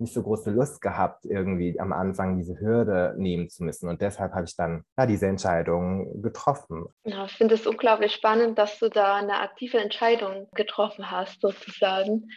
nicht 0.00 0.14
so 0.14 0.22
große 0.22 0.50
Lust 0.50 0.80
gehabt, 0.80 1.24
irgendwie 1.24 1.78
am 1.78 1.92
Anfang 1.92 2.38
diese 2.38 2.58
Hürde 2.58 3.14
nehmen 3.16 3.48
zu 3.48 3.64
müssen. 3.64 3.88
Und 3.88 4.00
deshalb 4.00 4.32
habe 4.32 4.44
ich 4.44 4.56
dann 4.56 4.84
ja, 4.98 5.06
diese 5.06 5.26
Entscheidung 5.26 6.22
getroffen. 6.22 6.86
Ja, 7.04 7.26
ich 7.26 7.32
finde 7.32 7.54
es 7.54 7.66
unglaublich 7.66 8.12
spannend, 8.12 8.58
dass 8.58 8.78
du 8.78 8.88
da 8.88 9.16
eine 9.16 9.38
aktive 9.38 9.78
Entscheidung 9.78 10.48
getroffen 10.54 11.10
hast, 11.10 11.40
sozusagen. 11.40 12.28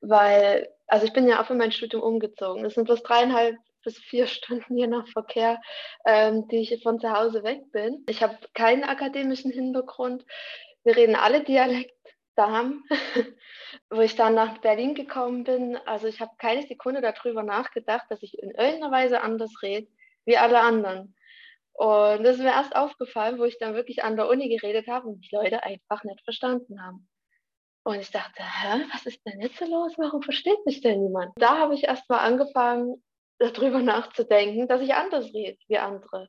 Weil, 0.00 0.68
also 0.86 1.06
ich 1.06 1.12
bin 1.12 1.28
ja 1.28 1.40
auch 1.40 1.46
für 1.46 1.54
mein 1.54 1.72
Studium 1.72 2.02
umgezogen. 2.02 2.64
Es 2.64 2.74
sind 2.74 2.84
bloß 2.84 3.02
dreieinhalb 3.02 3.56
bis 3.84 3.98
vier 3.98 4.26
Stunden 4.28 4.76
je 4.76 4.86
nach 4.86 5.06
Verkehr, 5.08 5.60
ähm, 6.04 6.48
die 6.48 6.58
ich 6.58 6.82
von 6.82 6.98
zu 6.98 7.12
Hause 7.12 7.44
weg 7.44 7.70
bin. 7.72 8.04
Ich 8.08 8.22
habe 8.22 8.36
keinen 8.54 8.84
akademischen 8.84 9.50
Hintergrund. 9.50 10.24
Wir 10.82 10.96
reden 10.96 11.16
alle 11.16 11.42
Dialekt 11.42 11.92
Darm, 12.36 12.84
wo 13.90 14.00
ich 14.00 14.16
dann 14.16 14.34
nach 14.34 14.58
Berlin 14.58 14.94
gekommen 14.94 15.44
bin. 15.44 15.76
Also 15.86 16.06
ich 16.06 16.20
habe 16.20 16.32
keine 16.38 16.66
Sekunde 16.66 17.00
darüber 17.00 17.42
nachgedacht, 17.42 18.06
dass 18.10 18.22
ich 18.22 18.38
in 18.38 18.50
irgendeiner 18.50 18.90
Weise 18.90 19.20
anders 19.22 19.52
rede 19.62 19.88
wie 20.24 20.36
alle 20.36 20.60
anderen. 20.60 21.14
Und 21.72 22.22
das 22.22 22.36
ist 22.36 22.42
mir 22.42 22.52
erst 22.52 22.76
aufgefallen, 22.76 23.38
wo 23.38 23.44
ich 23.44 23.58
dann 23.58 23.74
wirklich 23.74 24.04
an 24.04 24.16
der 24.16 24.28
Uni 24.28 24.48
geredet 24.48 24.86
habe 24.86 25.08
und 25.08 25.20
die 25.20 25.34
Leute 25.34 25.62
einfach 25.64 26.04
nicht 26.04 26.22
verstanden 26.22 26.80
haben. 26.82 27.08
Und 27.84 27.96
ich 27.96 28.10
dachte, 28.10 28.42
hä, 28.42 28.84
was 28.92 29.04
ist 29.06 29.20
denn 29.26 29.40
jetzt 29.40 29.58
so 29.58 29.66
los? 29.66 29.92
Warum 29.98 30.22
versteht 30.22 30.64
mich 30.64 30.80
denn 30.80 31.02
niemand? 31.02 31.32
Da 31.36 31.58
habe 31.58 31.74
ich 31.74 31.84
erst 31.84 32.08
mal 32.08 32.20
angefangen, 32.20 33.02
darüber 33.38 33.82
nachzudenken, 33.82 34.68
dass 34.68 34.80
ich 34.80 34.94
anders 34.94 35.26
rede 35.34 35.58
wie 35.68 35.78
andere. 35.78 36.28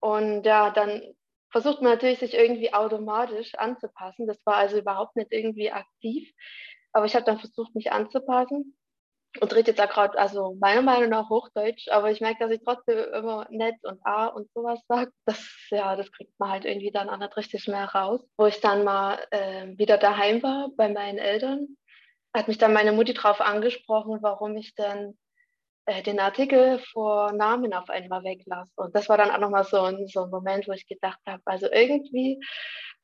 Und 0.00 0.44
ja, 0.44 0.70
dann 0.70 1.02
versucht 1.50 1.82
man 1.82 1.92
natürlich, 1.92 2.18
sich 2.18 2.34
irgendwie 2.34 2.72
automatisch 2.72 3.54
anzupassen. 3.54 4.26
Das 4.26 4.38
war 4.44 4.56
also 4.56 4.78
überhaupt 4.78 5.16
nicht 5.16 5.32
irgendwie 5.32 5.70
aktiv. 5.70 6.30
Aber 6.92 7.06
ich 7.06 7.14
habe 7.14 7.24
dann 7.24 7.38
versucht, 7.38 7.74
mich 7.74 7.92
anzupassen 7.92 8.76
und 9.40 9.54
rede 9.54 9.70
jetzt 9.70 9.80
auch 9.80 9.88
gerade, 9.88 10.18
also 10.18 10.56
meiner 10.60 10.82
Meinung 10.82 11.10
nach 11.10 11.28
Hochdeutsch, 11.28 11.88
aber 11.88 12.10
ich 12.10 12.20
merke, 12.20 12.40
dass 12.40 12.50
ich 12.50 12.62
trotzdem 12.64 12.98
immer 13.12 13.46
nett 13.50 13.76
und 13.82 14.00
A 14.04 14.26
und 14.26 14.50
sowas 14.54 14.80
sage. 14.88 15.12
Das, 15.26 15.46
ja, 15.70 15.96
das 15.96 16.10
kriegt 16.12 16.38
man 16.38 16.50
halt 16.50 16.64
irgendwie 16.64 16.90
dann 16.90 17.10
auch 17.10 17.18
nicht 17.18 17.36
richtig 17.36 17.68
mehr 17.68 17.86
raus. 17.86 18.20
Wo 18.36 18.46
ich 18.46 18.60
dann 18.60 18.84
mal 18.84 19.18
äh, 19.30 19.66
wieder 19.76 19.98
daheim 19.98 20.42
war 20.42 20.70
bei 20.76 20.88
meinen 20.88 21.18
Eltern, 21.18 21.76
hat 22.34 22.48
mich 22.48 22.58
dann 22.58 22.72
meine 22.72 22.92
Mutti 22.92 23.14
drauf 23.14 23.40
angesprochen, 23.40 24.18
warum 24.22 24.56
ich 24.56 24.74
dann 24.74 25.18
äh, 25.86 26.02
den 26.02 26.20
Artikel 26.20 26.80
vor 26.92 27.32
Namen 27.32 27.72
auf 27.72 27.88
einmal 27.88 28.24
weglasse. 28.24 28.72
Und 28.76 28.94
das 28.94 29.08
war 29.08 29.16
dann 29.16 29.30
auch 29.30 29.38
nochmal 29.38 29.64
so 29.64 29.80
ein, 29.80 30.06
so 30.08 30.24
ein 30.24 30.30
Moment, 30.30 30.68
wo 30.68 30.72
ich 30.72 30.86
gedacht 30.86 31.20
habe, 31.26 31.42
also 31.44 31.68
irgendwie 31.70 32.40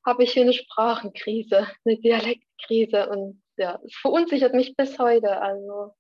habe 0.05 0.25
ich 0.25 0.33
hier 0.33 0.43
eine 0.43 0.53
Sprachenkrise, 0.53 1.69
eine 1.85 1.97
Dialektkrise 1.99 3.09
und 3.09 3.43
ja, 3.57 3.79
es 3.85 3.95
verunsichert 3.95 4.55
mich 4.55 4.75
bis 4.77 4.99
heute. 4.99 5.41
Also 5.41 5.95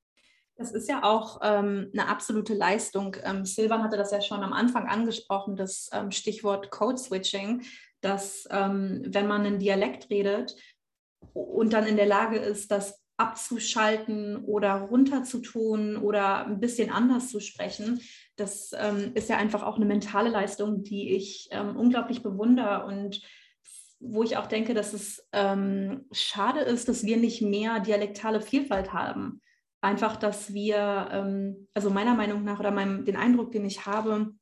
das 0.57 0.73
ist 0.73 0.89
ja 0.89 1.03
auch 1.03 1.41
ähm, 1.43 1.91
eine 1.93 2.09
absolute 2.09 2.55
Leistung. 2.55 3.17
Ähm, 3.25 3.45
Silvan 3.45 3.83
hatte 3.83 3.97
das 3.97 4.11
ja 4.11 4.21
schon 4.21 4.43
am 4.43 4.53
Anfang 4.53 4.87
angesprochen, 4.87 5.57
das 5.57 5.89
ähm, 5.93 6.11
Stichwort 6.11 6.71
Code 6.71 6.99
Switching, 6.99 7.63
dass 8.01 8.47
ähm, 8.51 9.03
wenn 9.07 9.27
man 9.27 9.47
einen 9.47 9.59
Dialekt 9.59 10.11
redet 10.11 10.57
und 11.33 11.73
dann 11.73 11.87
in 11.87 11.97
der 11.97 12.07
Lage 12.07 12.39
ist, 12.39 12.71
das 12.71 13.01
abzuschalten 13.23 14.45
oder 14.45 14.75
runterzutun 14.75 15.97
oder 15.97 16.45
ein 16.47 16.59
bisschen 16.59 16.91
anders 16.91 17.29
zu 17.29 17.39
sprechen. 17.39 18.01
Das 18.37 18.73
ähm, 18.77 19.13
ist 19.15 19.29
ja 19.29 19.37
einfach 19.37 19.63
auch 19.63 19.77
eine 19.77 19.85
mentale 19.85 20.29
Leistung, 20.29 20.83
die 20.83 21.15
ich 21.15 21.49
ähm, 21.53 21.77
unglaublich 21.77 22.23
bewundere 22.23 22.85
und 22.87 23.23
wo 24.01 24.25
ich 24.25 24.37
auch 24.37 24.47
denke, 24.47 24.75
dass 24.75 24.93
es 24.93 25.29
ähm, 25.33 26.07
schade 26.11 26.61
ist, 26.61 26.89
dass 26.89 27.05
wir 27.05 27.17
nicht 27.17 27.41
mehr 27.41 27.79
dialektale 27.79 28.41
Vielfalt 28.41 28.93
haben. 28.93 29.41
Einfach, 29.81 30.17
dass 30.17 30.53
wir, 30.53 31.09
ähm, 31.13 31.69
also 31.75 31.91
meiner 31.91 32.15
Meinung 32.15 32.43
nach 32.43 32.59
oder 32.59 32.73
meinem, 32.73 33.05
den 33.05 33.17
Eindruck, 33.17 33.53
den 33.53 33.65
ich 33.65 33.87
habe, 33.87 34.35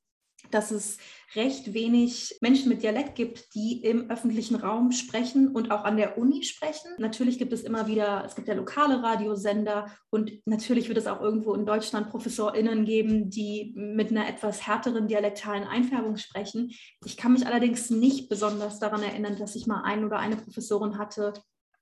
dass 0.50 0.70
es 0.70 0.98
recht 1.34 1.74
wenig 1.74 2.36
Menschen 2.40 2.68
mit 2.68 2.82
Dialekt 2.82 3.14
gibt, 3.14 3.54
die 3.54 3.84
im 3.84 4.10
öffentlichen 4.10 4.56
Raum 4.56 4.90
sprechen 4.90 5.54
und 5.54 5.70
auch 5.70 5.84
an 5.84 5.96
der 5.96 6.18
Uni 6.18 6.42
sprechen. 6.42 6.90
Natürlich 6.98 7.38
gibt 7.38 7.52
es 7.52 7.62
immer 7.62 7.86
wieder, 7.86 8.24
es 8.26 8.34
gibt 8.34 8.48
ja 8.48 8.54
lokale 8.54 9.02
Radiosender 9.02 9.86
und 10.10 10.32
natürlich 10.46 10.88
wird 10.88 10.98
es 10.98 11.06
auch 11.06 11.20
irgendwo 11.20 11.54
in 11.54 11.66
Deutschland 11.66 12.10
ProfessorInnen 12.10 12.84
geben, 12.84 13.30
die 13.30 13.72
mit 13.76 14.10
einer 14.10 14.28
etwas 14.28 14.66
härteren 14.66 15.06
dialektalen 15.06 15.64
Einfärbung 15.64 16.16
sprechen. 16.16 16.72
Ich 17.04 17.16
kann 17.16 17.32
mich 17.32 17.46
allerdings 17.46 17.90
nicht 17.90 18.28
besonders 18.28 18.80
daran 18.80 19.02
erinnern, 19.02 19.36
dass 19.36 19.54
ich 19.54 19.66
mal 19.66 19.82
einen 19.82 20.04
oder 20.04 20.18
eine 20.18 20.36
Professorin 20.36 20.98
hatte, 20.98 21.32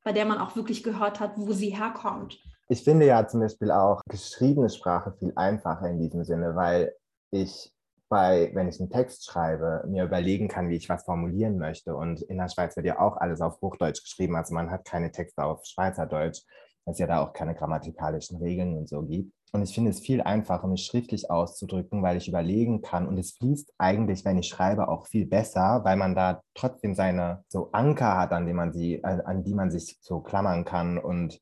bei 0.05 0.13
der 0.13 0.27
man 0.27 0.39
auch 0.39 0.57
wirklich 0.57 0.83
gehört 0.83 1.21
hat, 1.21 1.33
wo 1.37 1.53
sie 1.53 1.71
herkommt. 1.71 2.39
Ich 2.69 2.85
finde 2.85 3.07
ja 3.07 3.27
zum 3.27 3.41
Beispiel 3.41 3.71
auch 3.71 4.03
geschriebene 4.09 4.69
Sprache 4.69 5.15
viel 5.19 5.33
einfacher 5.37 5.89
in 5.89 6.01
diesem 6.01 6.25
Sinne, 6.25 6.55
weil 6.55 6.95
ich 7.31 7.73
bei, 8.09 8.51
wenn 8.55 8.69
ich 8.69 8.81
einen 8.81 8.91
Text 8.91 9.27
schreibe, 9.27 9.85
mir 9.87 10.05
überlegen 10.05 10.49
kann, 10.49 10.69
wie 10.69 10.77
ich 10.77 10.89
was 10.89 11.05
formulieren 11.05 11.59
möchte. 11.59 11.95
Und 11.95 12.23
in 12.23 12.39
der 12.39 12.49
Schweiz 12.49 12.77
wird 12.77 12.87
ja 12.87 13.01
auch 13.01 13.17
alles 13.17 13.41
auf 13.41 13.61
Hochdeutsch 13.61 14.03
geschrieben. 14.03 14.37
Also 14.37 14.55
man 14.55 14.71
hat 14.71 14.85
keine 14.85 15.13
Texte 15.13 15.45
auf 15.45 15.65
Schweizerdeutsch, 15.65 16.43
weil 16.85 16.93
es 16.93 16.99
ja 16.99 17.07
da 17.07 17.21
auch 17.21 17.33
keine 17.33 17.55
grammatikalischen 17.55 18.39
Regeln 18.39 18.77
und 18.77 18.89
so 18.89 19.03
gibt. 19.03 19.33
Und 19.53 19.63
ich 19.63 19.75
finde 19.75 19.91
es 19.91 20.01
viel 20.01 20.21
einfacher, 20.21 20.67
mich 20.67 20.85
schriftlich 20.85 21.31
auszudrücken, 21.31 22.03
weil 22.03 22.19
ich 22.19 22.29
überlegen 22.29 22.83
kann. 22.83 23.09
Und 23.09 23.19
es 23.19 23.33
fließt 23.33 23.73
eigentlich, 23.79 24.25
wenn 24.25 24.39
ich 24.39 24.49
schreibe, 24.49 24.89
auch 24.89 25.07
viel 25.07 25.27
besser, 25.27 25.81
weil 25.85 25.97
man 25.97 26.15
da 26.15 26.43
trotzdem 26.55 26.95
seine 26.95 27.45
so 27.49 27.71
Anker 27.73 28.19
hat, 28.19 28.33
an 28.33 28.47
die 28.47 28.53
man, 28.53 28.73
sie, 28.73 29.03
an 29.05 29.45
die 29.45 29.55
man 29.55 29.71
sich 29.71 29.99
so 30.01 30.21
klammern 30.21 30.65
kann 30.65 30.99
und 30.99 31.41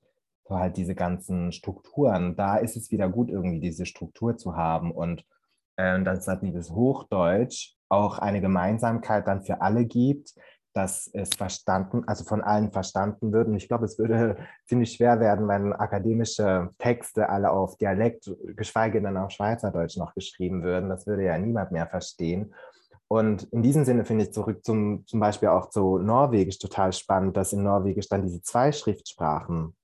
so 0.48 0.56
halt 0.56 0.76
diese 0.76 0.94
ganzen 0.94 1.50
Strukturen. 1.50 2.36
Da 2.36 2.56
ist 2.56 2.76
es 2.76 2.92
wieder 2.92 3.08
gut, 3.08 3.28
irgendwie 3.28 3.60
diese 3.60 3.86
Struktur 3.86 4.36
zu 4.36 4.56
haben 4.56 4.92
und 4.92 5.24
äh, 5.76 6.02
dass 6.02 6.26
halt 6.28 6.42
dieses 6.42 6.70
Hochdeutsch 6.70 7.74
auch 7.88 8.18
eine 8.18 8.40
Gemeinsamkeit 8.40 9.26
dann 9.26 9.42
für 9.42 9.60
alle 9.60 9.84
gibt, 9.84 10.34
dass 10.76 11.08
es 11.14 11.30
verstanden, 11.30 12.04
also 12.06 12.24
von 12.24 12.42
allen 12.42 12.70
verstanden 12.70 13.32
wird. 13.32 13.48
Und 13.48 13.56
ich 13.56 13.66
glaube, 13.66 13.86
es 13.86 13.98
würde 13.98 14.36
ziemlich 14.66 14.92
schwer 14.92 15.20
werden, 15.20 15.48
wenn 15.48 15.72
akademische 15.72 16.70
Texte 16.78 17.28
alle 17.30 17.50
auf 17.50 17.76
Dialekt, 17.78 18.30
geschweige 18.56 19.00
denn 19.00 19.16
auf 19.16 19.30
Schweizerdeutsch 19.30 19.96
noch 19.96 20.14
geschrieben 20.14 20.62
würden. 20.62 20.90
Das 20.90 21.06
würde 21.06 21.24
ja 21.24 21.38
niemand 21.38 21.72
mehr 21.72 21.86
verstehen. 21.86 22.54
Und 23.08 23.44
in 23.52 23.62
diesem 23.62 23.84
Sinne 23.84 24.04
finde 24.04 24.24
ich 24.24 24.32
zurück 24.32 24.64
zum, 24.64 25.06
zum 25.06 25.20
Beispiel 25.20 25.48
auch 25.48 25.70
zu 25.70 25.98
Norwegisch 25.98 26.58
total 26.58 26.92
spannend, 26.92 27.36
dass 27.36 27.52
in 27.52 27.62
Norwegisch 27.62 28.08
dann 28.08 28.22
diese 28.22 28.42
zwei 28.42 28.72
Schriftsprachen 28.72 29.74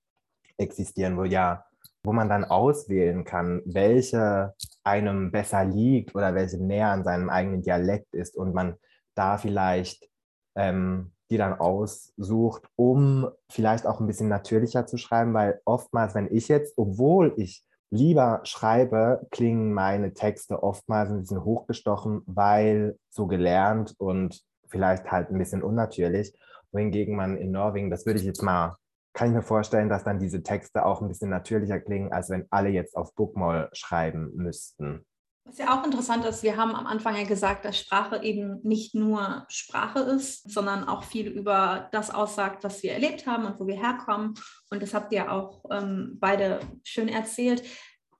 existieren, 0.58 1.16
wo 1.16 1.24
ja 1.24 1.64
wo 2.04 2.12
man 2.12 2.28
dann 2.28 2.44
auswählen 2.44 3.24
kann, 3.24 3.62
welche 3.64 4.54
einem 4.84 5.30
besser 5.30 5.64
liegt 5.64 6.14
oder 6.14 6.34
welche 6.34 6.58
näher 6.58 6.88
an 6.88 7.04
seinem 7.04 7.30
eigenen 7.30 7.62
Dialekt 7.62 8.12
ist 8.14 8.36
und 8.36 8.54
man 8.54 8.76
da 9.14 9.38
vielleicht 9.38 10.08
ähm, 10.54 11.12
die 11.32 11.38
dann 11.38 11.58
aussucht, 11.58 12.68
um 12.76 13.26
vielleicht 13.50 13.86
auch 13.86 14.00
ein 14.00 14.06
bisschen 14.06 14.28
natürlicher 14.28 14.86
zu 14.86 14.98
schreiben, 14.98 15.32
weil 15.32 15.60
oftmals, 15.64 16.14
wenn 16.14 16.28
ich 16.30 16.48
jetzt, 16.48 16.74
obwohl 16.76 17.32
ich 17.38 17.64
lieber 17.90 18.40
schreibe, 18.44 19.26
klingen 19.30 19.72
meine 19.72 20.12
Texte 20.12 20.62
oftmals 20.62 21.10
ein 21.10 21.20
bisschen 21.20 21.42
hochgestochen, 21.42 22.22
weil 22.26 22.98
so 23.08 23.26
gelernt 23.26 23.94
und 23.98 24.42
vielleicht 24.68 25.10
halt 25.10 25.30
ein 25.30 25.38
bisschen 25.38 25.62
unnatürlich. 25.62 26.34
Wohingegen 26.70 27.16
man 27.16 27.38
in 27.38 27.50
Norwegen, 27.50 27.90
das 27.90 28.04
würde 28.04 28.20
ich 28.20 28.26
jetzt 28.26 28.42
mal 28.42 28.76
kann 29.12 29.28
ich 29.28 29.34
mir 29.34 29.42
vorstellen, 29.42 29.88
dass 29.88 30.04
dann 30.04 30.18
diese 30.18 30.42
Texte 30.42 30.84
auch 30.84 31.02
ein 31.02 31.08
bisschen 31.08 31.30
natürlicher 31.30 31.80
klingen, 31.80 32.12
als 32.12 32.30
wenn 32.30 32.46
alle 32.50 32.70
jetzt 32.70 32.96
auf 32.96 33.14
Bookmall 33.14 33.68
schreiben 33.72 34.32
müssten. 34.34 35.04
Was 35.44 35.58
ja 35.58 35.76
auch 35.76 35.84
interessant 35.84 36.24
ist, 36.24 36.44
wir 36.44 36.56
haben 36.56 36.74
am 36.74 36.86
Anfang 36.86 37.16
ja 37.16 37.24
gesagt, 37.24 37.64
dass 37.64 37.76
Sprache 37.76 38.22
eben 38.22 38.60
nicht 38.62 38.94
nur 38.94 39.44
Sprache 39.48 39.98
ist, 39.98 40.48
sondern 40.48 40.86
auch 40.86 41.02
viel 41.02 41.26
über 41.26 41.88
das 41.90 42.12
aussagt, 42.12 42.62
was 42.62 42.82
wir 42.84 42.92
erlebt 42.92 43.26
haben 43.26 43.46
und 43.46 43.58
wo 43.58 43.66
wir 43.66 43.74
herkommen. 43.74 44.34
Und 44.70 44.82
das 44.82 44.94
habt 44.94 45.12
ihr 45.12 45.32
auch 45.32 45.64
ähm, 45.70 46.16
beide 46.20 46.60
schön 46.84 47.08
erzählt. 47.08 47.64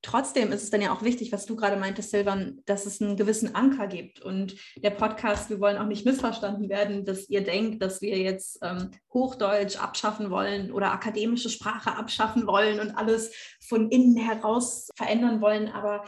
Trotzdem 0.03 0.51
ist 0.51 0.65
es 0.65 0.71
dann 0.71 0.83
ja 0.83 0.93
auch 0.93 1.03
wichtig, 1.03 1.31
was 1.31 1.47
du 1.47 1.55
gerade 1.55 1.77
meintest, 1.77 2.11
Silvan, 2.11 2.61
dass 2.67 2.87
es 2.87 3.01
einen 3.01 3.17
gewissen 3.17 3.55
Anker 3.55 3.87
gibt. 3.87 4.21
Und 4.21 4.57
der 4.77 4.91
Podcast, 4.91 5.49
wir 5.49 5.61
wollen 5.61 5.79
auch 5.79 5.87
nicht 5.87 6.05
missverstanden 6.05 6.69
werden, 6.69 7.05
dass 7.05 7.29
ihr 7.29 7.45
denkt, 7.45 7.81
dass 7.83 8.03
wir 8.03 8.19
jetzt 8.19 8.59
ähm, 8.63 8.91
Hochdeutsch 9.15 9.77
abschaffen 9.77 10.31
wollen 10.31 10.73
oder 10.73 10.93
akademische 10.93 11.51
Sprache 11.51 11.97
abschaffen 11.97 12.49
wollen 12.49 12.81
und 12.81 12.91
alles 12.91 13.33
von 13.61 13.91
innen 13.91 14.17
heraus 14.17 14.89
verändern 14.97 15.41
wollen. 15.41 15.69
Aber 15.69 16.05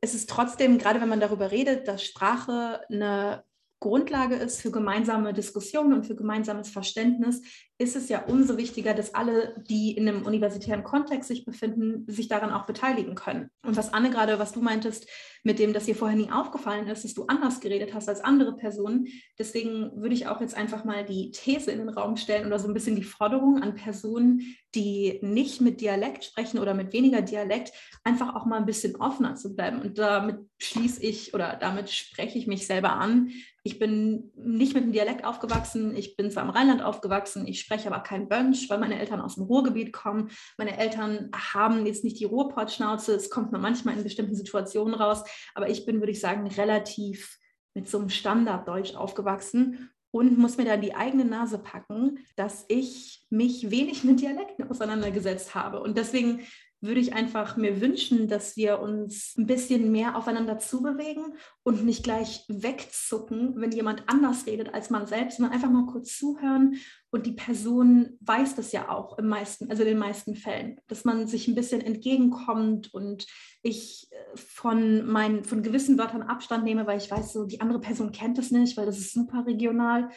es 0.00 0.14
ist 0.14 0.30
trotzdem, 0.30 0.78
gerade 0.78 1.00
wenn 1.00 1.08
man 1.08 1.20
darüber 1.20 1.50
redet, 1.50 1.86
dass 1.86 2.02
Sprache 2.02 2.80
eine 2.90 3.44
Grundlage 3.80 4.34
ist 4.34 4.60
für 4.60 4.70
gemeinsame 4.70 5.32
Diskussionen 5.32 5.92
und 5.92 6.06
für 6.06 6.16
gemeinsames 6.16 6.68
Verständnis, 6.68 7.42
ist 7.80 7.94
es 7.94 8.08
ja 8.08 8.24
umso 8.24 8.56
wichtiger, 8.56 8.92
dass 8.92 9.14
alle, 9.14 9.54
die 9.68 9.92
in 9.92 10.08
einem 10.08 10.26
universitären 10.26 10.82
Kontext 10.82 11.28
sich 11.28 11.44
befinden, 11.44 12.04
sich 12.08 12.26
daran 12.26 12.50
auch 12.50 12.66
beteiligen 12.66 13.14
können. 13.14 13.50
Und 13.64 13.76
was 13.76 13.92
Anne 13.92 14.10
gerade, 14.10 14.40
was 14.40 14.50
du 14.52 14.60
meintest, 14.60 15.08
mit 15.44 15.60
dem, 15.60 15.72
dass 15.72 15.84
dir 15.84 15.94
vorher 15.94 16.16
nie 16.16 16.32
aufgefallen 16.32 16.88
ist, 16.88 17.04
dass 17.04 17.14
du 17.14 17.26
anders 17.26 17.60
geredet 17.60 17.94
hast 17.94 18.08
als 18.08 18.20
andere 18.20 18.56
Personen, 18.56 19.06
deswegen 19.38 19.92
würde 19.94 20.14
ich 20.14 20.26
auch 20.26 20.40
jetzt 20.40 20.56
einfach 20.56 20.84
mal 20.84 21.04
die 21.04 21.30
These 21.30 21.70
in 21.70 21.78
den 21.78 21.88
Raum 21.88 22.16
stellen 22.16 22.46
oder 22.46 22.58
so 22.58 22.66
ein 22.66 22.74
bisschen 22.74 22.96
die 22.96 23.04
Forderung 23.04 23.62
an 23.62 23.76
Personen, 23.76 24.56
die 24.74 25.20
nicht 25.22 25.60
mit 25.60 25.80
Dialekt 25.80 26.24
sprechen 26.24 26.58
oder 26.58 26.74
mit 26.74 26.92
weniger 26.92 27.22
Dialekt, 27.22 27.72
einfach 28.02 28.34
auch 28.34 28.44
mal 28.44 28.58
ein 28.58 28.66
bisschen 28.66 28.96
offener 28.96 29.36
zu 29.36 29.54
bleiben. 29.54 29.80
Und 29.80 29.98
damit 29.98 30.40
schließe 30.58 31.02
ich 31.02 31.32
oder 31.32 31.56
damit 31.60 31.90
spreche 31.90 32.38
ich 32.38 32.46
mich 32.46 32.66
selber 32.66 32.92
an. 32.92 33.30
Ich 33.68 33.78
bin 33.78 34.32
nicht 34.34 34.72
mit 34.72 34.82
dem 34.82 34.92
Dialekt 34.92 35.26
aufgewachsen. 35.26 35.94
Ich 35.94 36.16
bin 36.16 36.30
zwar 36.30 36.42
im 36.42 36.48
Rheinland 36.48 36.80
aufgewachsen. 36.80 37.46
Ich 37.46 37.60
spreche 37.60 37.92
aber 37.92 38.00
kein 38.00 38.26
Bönsch, 38.26 38.70
weil 38.70 38.78
meine 38.78 38.98
Eltern 38.98 39.20
aus 39.20 39.34
dem 39.34 39.44
Ruhrgebiet 39.44 39.92
kommen. 39.92 40.30
Meine 40.56 40.78
Eltern 40.78 41.30
haben 41.34 41.84
jetzt 41.84 42.02
nicht 42.02 42.18
die 42.18 42.24
Ruhrpottschnauze. 42.24 43.14
Es 43.14 43.28
kommt 43.28 43.52
nur 43.52 43.60
manchmal 43.60 43.98
in 43.98 44.04
bestimmten 44.04 44.34
Situationen 44.34 44.94
raus. 44.94 45.22
Aber 45.54 45.68
ich 45.68 45.84
bin, 45.84 46.00
würde 46.00 46.12
ich 46.12 46.20
sagen, 46.20 46.46
relativ 46.46 47.36
mit 47.74 47.90
so 47.90 47.98
einem 47.98 48.08
Standarddeutsch 48.08 48.94
aufgewachsen 48.94 49.90
und 50.12 50.38
muss 50.38 50.56
mir 50.56 50.64
da 50.64 50.78
die 50.78 50.94
eigene 50.94 51.26
Nase 51.26 51.58
packen, 51.58 52.20
dass 52.36 52.64
ich 52.68 53.26
mich 53.28 53.70
wenig 53.70 54.02
mit 54.02 54.22
Dialekten 54.22 54.70
auseinandergesetzt 54.70 55.54
habe. 55.54 55.82
Und 55.82 55.98
deswegen 55.98 56.40
würde 56.80 57.00
ich 57.00 57.12
einfach 57.12 57.56
mir 57.56 57.80
wünschen, 57.80 58.28
dass 58.28 58.56
wir 58.56 58.78
uns 58.78 59.34
ein 59.36 59.46
bisschen 59.46 59.90
mehr 59.90 60.16
aufeinander 60.16 60.58
zubewegen 60.58 61.34
und 61.64 61.84
nicht 61.84 62.04
gleich 62.04 62.44
wegzucken, 62.48 63.54
wenn 63.56 63.72
jemand 63.72 64.04
anders 64.06 64.46
redet 64.46 64.72
als 64.72 64.88
man 64.88 65.06
selbst, 65.06 65.38
sondern 65.38 65.54
einfach 65.54 65.70
mal 65.70 65.86
kurz 65.86 66.16
zuhören 66.16 66.76
und 67.10 67.26
die 67.26 67.32
Person 67.32 68.16
weiß 68.20 68.54
das 68.54 68.70
ja 68.70 68.90
auch 68.90 69.18
im 69.18 69.26
meisten, 69.26 69.70
also 69.70 69.82
in 69.82 69.88
den 69.88 69.98
meisten 69.98 70.36
Fällen, 70.36 70.80
dass 70.86 71.04
man 71.04 71.26
sich 71.26 71.48
ein 71.48 71.54
bisschen 71.56 71.80
entgegenkommt 71.80 72.94
und 72.94 73.26
ich 73.62 74.08
äh, 74.10 74.36
von 74.36 75.04
meinen, 75.04 75.42
von 75.42 75.62
gewissen 75.62 75.98
Wörtern 75.98 76.22
Abstand 76.22 76.64
nehme, 76.64 76.86
weil 76.86 76.98
ich 76.98 77.10
weiß, 77.10 77.32
so 77.32 77.44
die 77.44 77.60
andere 77.60 77.80
Person 77.80 78.12
kennt 78.12 78.38
es 78.38 78.52
nicht, 78.52 78.76
weil 78.76 78.86
das 78.86 78.98
ist 78.98 79.12
super 79.12 79.44
regional. 79.46 80.10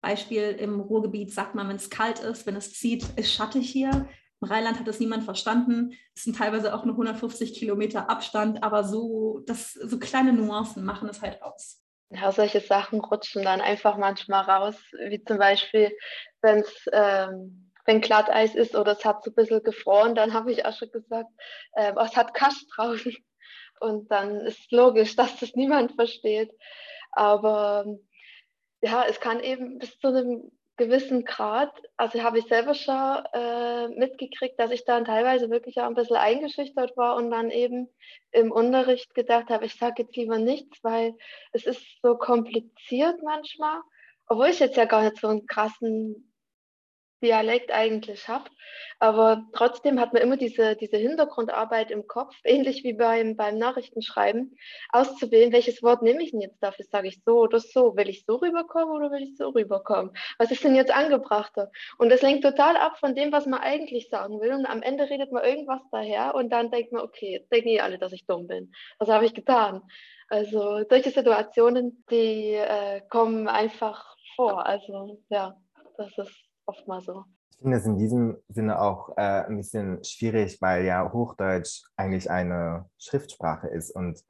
Beispiel 0.00 0.56
im 0.58 0.80
Ruhrgebiet 0.80 1.32
sagt 1.32 1.54
man, 1.54 1.68
wenn 1.68 1.76
es 1.76 1.90
kalt 1.90 2.20
ist, 2.20 2.46
wenn 2.46 2.56
es 2.56 2.72
zieht, 2.72 3.04
ist 3.16 3.32
schattig 3.32 3.68
hier 3.68 4.08
im 4.40 4.48
Rheinland 4.48 4.78
hat 4.78 4.86
das 4.86 5.00
niemand 5.00 5.24
verstanden. 5.24 5.92
Es 6.14 6.24
sind 6.24 6.36
teilweise 6.36 6.74
auch 6.74 6.84
nur 6.84 6.94
150 6.94 7.54
Kilometer 7.54 8.08
Abstand, 8.08 8.62
aber 8.62 8.84
so, 8.84 9.40
das, 9.46 9.72
so 9.72 9.98
kleine 9.98 10.32
Nuancen 10.32 10.84
machen 10.84 11.08
es 11.08 11.22
halt 11.22 11.42
aus. 11.42 11.82
Ja, 12.10 12.32
solche 12.32 12.60
Sachen 12.60 13.00
rutschen 13.00 13.42
dann 13.42 13.60
einfach 13.60 13.98
manchmal 13.98 14.44
raus, 14.44 14.76
wie 15.08 15.22
zum 15.24 15.38
Beispiel, 15.38 15.92
wenn's, 16.40 16.88
ähm, 16.92 17.72
wenn 17.84 18.00
Glatteis 18.00 18.54
ist 18.54 18.76
oder 18.76 18.92
es 18.92 19.04
hat 19.04 19.24
so 19.24 19.30
ein 19.30 19.34
bisschen 19.34 19.62
gefroren, 19.62 20.14
dann 20.14 20.32
habe 20.32 20.52
ich 20.52 20.64
auch 20.64 20.76
schon 20.76 20.90
gesagt, 20.90 21.28
äh, 21.72 21.92
es 22.04 22.16
hat 22.16 22.34
Kasch 22.34 22.64
draußen. 22.74 23.14
Und 23.80 24.10
dann 24.10 24.40
ist 24.40 24.70
logisch, 24.72 25.16
dass 25.16 25.38
das 25.38 25.54
niemand 25.54 25.92
versteht. 25.92 26.52
Aber 27.12 27.84
ja, 28.80 29.04
es 29.04 29.20
kann 29.20 29.40
eben 29.40 29.78
bis 29.78 29.98
zu 29.98 30.08
einem 30.08 30.50
gewissen 30.78 31.24
Grad, 31.24 31.70
also 31.96 32.22
habe 32.22 32.38
ich 32.38 32.46
selber 32.46 32.72
schon 32.72 33.24
äh, 33.34 33.88
mitgekriegt, 33.88 34.58
dass 34.58 34.70
ich 34.70 34.84
dann 34.84 35.04
teilweise 35.04 35.50
wirklich 35.50 35.78
auch 35.78 35.86
ein 35.86 35.94
bisschen 35.94 36.16
eingeschüchtert 36.16 36.96
war 36.96 37.16
und 37.16 37.30
dann 37.30 37.50
eben 37.50 37.88
im 38.30 38.50
Unterricht 38.50 39.14
gedacht 39.14 39.50
habe, 39.50 39.66
ich 39.66 39.74
sage 39.74 40.02
jetzt 40.02 40.16
lieber 40.16 40.38
nichts, 40.38 40.82
weil 40.82 41.14
es 41.52 41.66
ist 41.66 41.84
so 42.02 42.16
kompliziert 42.16 43.16
manchmal, 43.22 43.80
obwohl 44.26 44.48
ich 44.48 44.60
jetzt 44.60 44.76
ja 44.76 44.86
gar 44.86 45.02
nicht 45.02 45.18
so 45.18 45.28
einen 45.28 45.46
krassen 45.46 46.27
Dialekt 47.22 47.72
eigentlich 47.72 48.28
habe. 48.28 48.50
Aber 49.00 49.44
trotzdem 49.52 50.00
hat 50.00 50.12
man 50.12 50.22
immer 50.22 50.36
diese, 50.36 50.74
diese 50.76 50.96
Hintergrundarbeit 50.96 51.90
im 51.90 52.06
Kopf, 52.06 52.34
ähnlich 52.44 52.84
wie 52.84 52.94
beim, 52.94 53.36
beim 53.36 53.58
Nachrichtenschreiben, 53.58 54.56
auszuwählen, 54.90 55.52
welches 55.52 55.82
Wort 55.82 56.02
nehme 56.02 56.22
ich 56.22 56.32
denn 56.32 56.40
jetzt 56.40 56.62
dafür? 56.62 56.84
Sage 56.90 57.08
ich 57.08 57.22
so 57.24 57.38
oder 57.38 57.60
so? 57.60 57.96
Will 57.96 58.08
ich 58.08 58.24
so 58.24 58.36
rüberkommen 58.36 58.94
oder 58.94 59.10
will 59.10 59.22
ich 59.22 59.36
so 59.36 59.50
rüberkommen? 59.50 60.12
Was 60.38 60.50
ist 60.50 60.64
denn 60.64 60.74
jetzt 60.74 60.94
angebrachter? 60.94 61.70
Und 61.98 62.10
das 62.10 62.22
lenkt 62.22 62.44
total 62.44 62.76
ab 62.76 62.98
von 62.98 63.14
dem, 63.14 63.32
was 63.32 63.46
man 63.46 63.60
eigentlich 63.60 64.08
sagen 64.08 64.40
will. 64.40 64.52
Und 64.52 64.66
am 64.66 64.82
Ende 64.82 65.08
redet 65.08 65.32
man 65.32 65.44
irgendwas 65.44 65.82
daher 65.92 66.34
und 66.34 66.50
dann 66.50 66.70
denkt 66.70 66.92
man, 66.92 67.02
okay, 67.02 67.32
jetzt 67.32 67.52
denken 67.52 67.68
die 67.68 67.80
alle, 67.80 67.98
dass 67.98 68.12
ich 68.12 68.26
dumm 68.26 68.46
bin. 68.46 68.72
Was 68.98 69.08
habe 69.08 69.26
ich 69.26 69.34
getan? 69.34 69.82
Also 70.28 70.84
solche 70.88 71.10
Situationen, 71.10 72.04
die 72.10 72.52
äh, 72.54 73.00
kommen 73.08 73.48
einfach 73.48 74.16
vor. 74.36 74.66
Also 74.66 75.20
ja, 75.30 75.56
das 75.96 76.16
ist 76.18 76.47
oft 76.68 76.86
mal 76.86 77.00
so. 77.00 77.24
Ich 77.50 77.58
finde 77.58 77.76
es 77.76 77.86
in 77.86 77.98
diesem 77.98 78.36
Sinne 78.48 78.80
auch 78.80 79.16
äh, 79.16 79.46
ein 79.46 79.56
bisschen 79.56 80.04
schwierig, 80.04 80.60
weil 80.60 80.84
ja 80.84 81.12
Hochdeutsch 81.12 81.82
eigentlich 81.96 82.30
eine 82.30 82.88
Schriftsprache 82.98 83.66
ist 83.66 83.90
und 83.90 84.22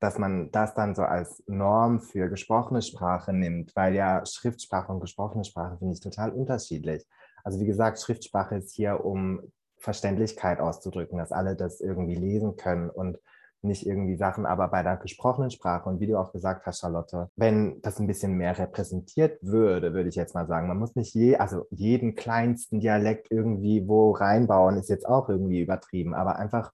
dass 0.00 0.18
man 0.18 0.50
das 0.50 0.74
dann 0.74 0.96
so 0.96 1.02
als 1.02 1.44
Norm 1.46 2.00
für 2.00 2.28
gesprochene 2.28 2.82
Sprache 2.82 3.32
nimmt, 3.32 3.76
weil 3.76 3.94
ja 3.94 4.26
Schriftsprache 4.26 4.90
und 4.90 4.98
gesprochene 4.98 5.44
Sprache 5.44 5.78
finde 5.78 5.94
ich 5.94 6.00
total 6.00 6.32
unterschiedlich. 6.32 7.06
Also 7.44 7.60
wie 7.60 7.66
gesagt, 7.66 8.00
Schriftsprache 8.00 8.56
ist 8.56 8.74
hier, 8.74 9.04
um 9.04 9.40
Verständlichkeit 9.78 10.60
auszudrücken, 10.60 11.18
dass 11.18 11.30
alle 11.30 11.54
das 11.54 11.80
irgendwie 11.80 12.14
lesen 12.14 12.56
können 12.56 12.90
und 12.90 13.18
nicht 13.64 13.86
irgendwie 13.86 14.16
Sachen, 14.16 14.46
aber 14.46 14.68
bei 14.68 14.82
der 14.82 14.96
gesprochenen 14.96 15.50
Sprache 15.50 15.88
und 15.88 16.00
wie 16.00 16.06
du 16.06 16.18
auch 16.18 16.32
gesagt 16.32 16.66
hast, 16.66 16.80
Charlotte, 16.80 17.28
wenn 17.36 17.80
das 17.82 17.98
ein 17.98 18.06
bisschen 18.06 18.34
mehr 18.34 18.58
repräsentiert 18.58 19.38
würde, 19.42 19.94
würde 19.94 20.08
ich 20.08 20.16
jetzt 20.16 20.34
mal 20.34 20.46
sagen, 20.46 20.68
man 20.68 20.78
muss 20.78 20.96
nicht 20.96 21.14
je, 21.14 21.36
also 21.36 21.66
jeden 21.70 22.14
kleinsten 22.14 22.80
Dialekt 22.80 23.28
irgendwie 23.30 23.86
wo 23.86 24.12
reinbauen, 24.12 24.76
ist 24.76 24.90
jetzt 24.90 25.08
auch 25.08 25.28
irgendwie 25.28 25.60
übertrieben, 25.60 26.14
aber 26.14 26.36
einfach 26.36 26.72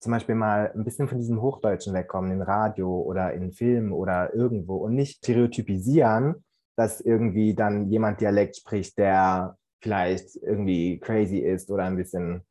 zum 0.00 0.12
Beispiel 0.12 0.34
mal 0.34 0.70
ein 0.74 0.84
bisschen 0.84 1.08
von 1.08 1.18
diesem 1.18 1.40
Hochdeutschen 1.40 1.94
wegkommen, 1.94 2.30
in 2.30 2.42
Radio 2.42 3.00
oder 3.00 3.32
in 3.32 3.52
Filmen 3.52 3.92
oder 3.92 4.34
irgendwo 4.34 4.76
und 4.76 4.94
nicht 4.94 5.18
stereotypisieren, 5.18 6.44
dass 6.76 7.00
irgendwie 7.00 7.54
dann 7.54 7.88
jemand 7.88 8.20
Dialekt 8.20 8.56
spricht, 8.56 8.98
der 8.98 9.56
vielleicht 9.80 10.36
irgendwie 10.36 10.98
crazy 10.98 11.38
ist 11.38 11.70
oder 11.70 11.84
ein 11.84 11.96
bisschen 11.96 12.42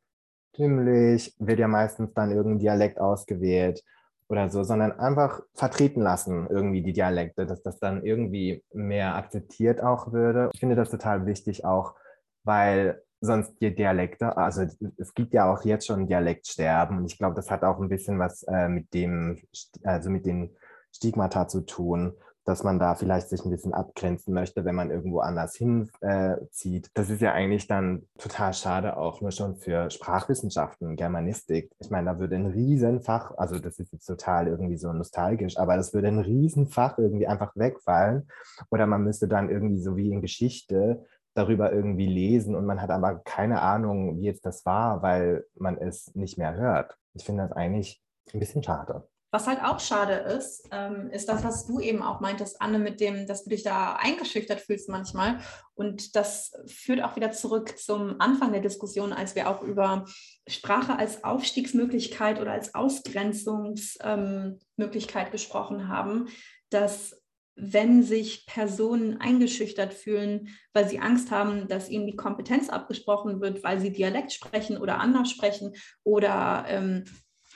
dümmlich, 0.58 1.34
wird 1.38 1.58
ja 1.58 1.68
meistens 1.68 2.12
dann 2.14 2.30
irgendein 2.30 2.58
Dialekt 2.60 3.00
ausgewählt 3.00 3.82
oder 4.28 4.48
so, 4.48 4.62
sondern 4.62 4.92
einfach 4.92 5.42
vertreten 5.54 6.00
lassen, 6.00 6.46
irgendwie 6.48 6.82
die 6.82 6.92
Dialekte, 6.92 7.46
dass 7.46 7.62
das 7.62 7.78
dann 7.78 8.04
irgendwie 8.04 8.64
mehr 8.72 9.14
akzeptiert 9.16 9.82
auch 9.82 10.12
würde. 10.12 10.50
Ich 10.52 10.60
finde 10.60 10.76
das 10.76 10.90
total 10.90 11.26
wichtig 11.26 11.64
auch, 11.64 11.94
weil 12.42 13.02
sonst 13.20 13.60
die 13.60 13.74
Dialekte, 13.74 14.36
also 14.36 14.66
es 14.96 15.14
gibt 15.14 15.34
ja 15.34 15.50
auch 15.50 15.64
jetzt 15.64 15.86
schon 15.86 16.06
Dialektsterben 16.06 16.98
und 16.98 17.06
ich 17.06 17.18
glaube, 17.18 17.34
das 17.34 17.50
hat 17.50 17.62
auch 17.62 17.80
ein 17.80 17.88
bisschen 17.88 18.18
was 18.18 18.42
äh, 18.44 18.68
mit 18.68 18.92
dem, 18.94 19.38
also 19.82 20.10
mit 20.10 20.26
den 20.26 20.54
Stigmata 20.92 21.48
zu 21.48 21.62
tun, 21.62 22.14
dass 22.44 22.62
man 22.62 22.78
da 22.78 22.94
vielleicht 22.94 23.28
sich 23.28 23.44
ein 23.44 23.50
bisschen 23.50 23.72
abgrenzen 23.72 24.34
möchte, 24.34 24.64
wenn 24.64 24.74
man 24.74 24.90
irgendwo 24.90 25.20
anders 25.20 25.54
hinzieht. 25.56 26.86
Äh, 26.86 26.90
das 26.94 27.10
ist 27.10 27.20
ja 27.20 27.32
eigentlich 27.32 27.66
dann 27.66 28.06
total 28.18 28.52
schade 28.52 28.96
auch 28.96 29.20
nur 29.20 29.32
schon 29.32 29.56
für 29.56 29.90
Sprachwissenschaften, 29.90 30.96
Germanistik. 30.96 31.70
Ich 31.78 31.90
meine, 31.90 32.12
da 32.12 32.18
würde 32.18 32.36
ein 32.36 32.46
Riesenfach, 32.46 33.32
also 33.36 33.58
das 33.58 33.78
ist 33.78 33.92
jetzt 33.92 34.06
total 34.06 34.48
irgendwie 34.48 34.76
so 34.76 34.92
nostalgisch, 34.92 35.58
aber 35.58 35.76
das 35.76 35.94
würde 35.94 36.08
ein 36.08 36.18
Riesenfach 36.18 36.98
irgendwie 36.98 37.26
einfach 37.26 37.56
wegfallen. 37.56 38.28
Oder 38.70 38.86
man 38.86 39.02
müsste 39.02 39.28
dann 39.28 39.50
irgendwie 39.50 39.80
so 39.80 39.96
wie 39.96 40.10
in 40.10 40.20
Geschichte 40.20 41.04
darüber 41.34 41.72
irgendwie 41.72 42.06
lesen 42.06 42.54
und 42.54 42.64
man 42.64 42.80
hat 42.80 42.90
aber 42.90 43.16
keine 43.16 43.60
Ahnung, 43.60 44.18
wie 44.18 44.24
jetzt 44.24 44.46
das 44.46 44.64
war, 44.64 45.02
weil 45.02 45.44
man 45.56 45.76
es 45.78 46.14
nicht 46.14 46.38
mehr 46.38 46.54
hört. 46.54 46.96
Ich 47.14 47.24
finde 47.24 47.42
das 47.42 47.52
eigentlich 47.52 48.02
ein 48.32 48.40
bisschen 48.40 48.62
schade. 48.62 49.06
Was 49.34 49.46
halt 49.48 49.64
auch 49.64 49.80
schade 49.80 50.12
ist, 50.12 50.68
ähm, 50.70 51.10
ist 51.10 51.28
das, 51.28 51.42
was 51.42 51.66
du 51.66 51.80
eben 51.80 52.04
auch 52.04 52.20
meintest, 52.20 52.62
Anne, 52.62 52.78
mit 52.78 53.00
dem, 53.00 53.26
dass 53.26 53.42
du 53.42 53.50
dich 53.50 53.64
da 53.64 53.96
eingeschüchtert 53.96 54.60
fühlst 54.60 54.88
manchmal. 54.88 55.40
Und 55.74 56.14
das 56.14 56.52
führt 56.66 57.02
auch 57.02 57.16
wieder 57.16 57.32
zurück 57.32 57.76
zum 57.76 58.20
Anfang 58.20 58.52
der 58.52 58.60
Diskussion, 58.60 59.12
als 59.12 59.34
wir 59.34 59.50
auch 59.50 59.62
über 59.62 60.04
Sprache 60.46 60.96
als 60.96 61.24
Aufstiegsmöglichkeit 61.24 62.40
oder 62.40 62.52
als 62.52 62.76
Ausgrenzungsmöglichkeit 62.76 65.26
ähm, 65.26 65.32
gesprochen 65.32 65.88
haben, 65.88 66.28
dass 66.70 67.20
wenn 67.56 68.04
sich 68.04 68.46
Personen 68.46 69.20
eingeschüchtert 69.20 69.94
fühlen, 69.94 70.50
weil 70.72 70.88
sie 70.88 71.00
Angst 71.00 71.32
haben, 71.32 71.66
dass 71.66 71.88
ihnen 71.88 72.06
die 72.06 72.14
Kompetenz 72.14 72.68
abgesprochen 72.68 73.40
wird, 73.40 73.64
weil 73.64 73.80
sie 73.80 73.92
Dialekt 73.92 74.32
sprechen 74.32 74.78
oder 74.78 75.00
anders 75.00 75.28
sprechen 75.30 75.72
oder 76.04 76.66
ähm, 76.68 77.02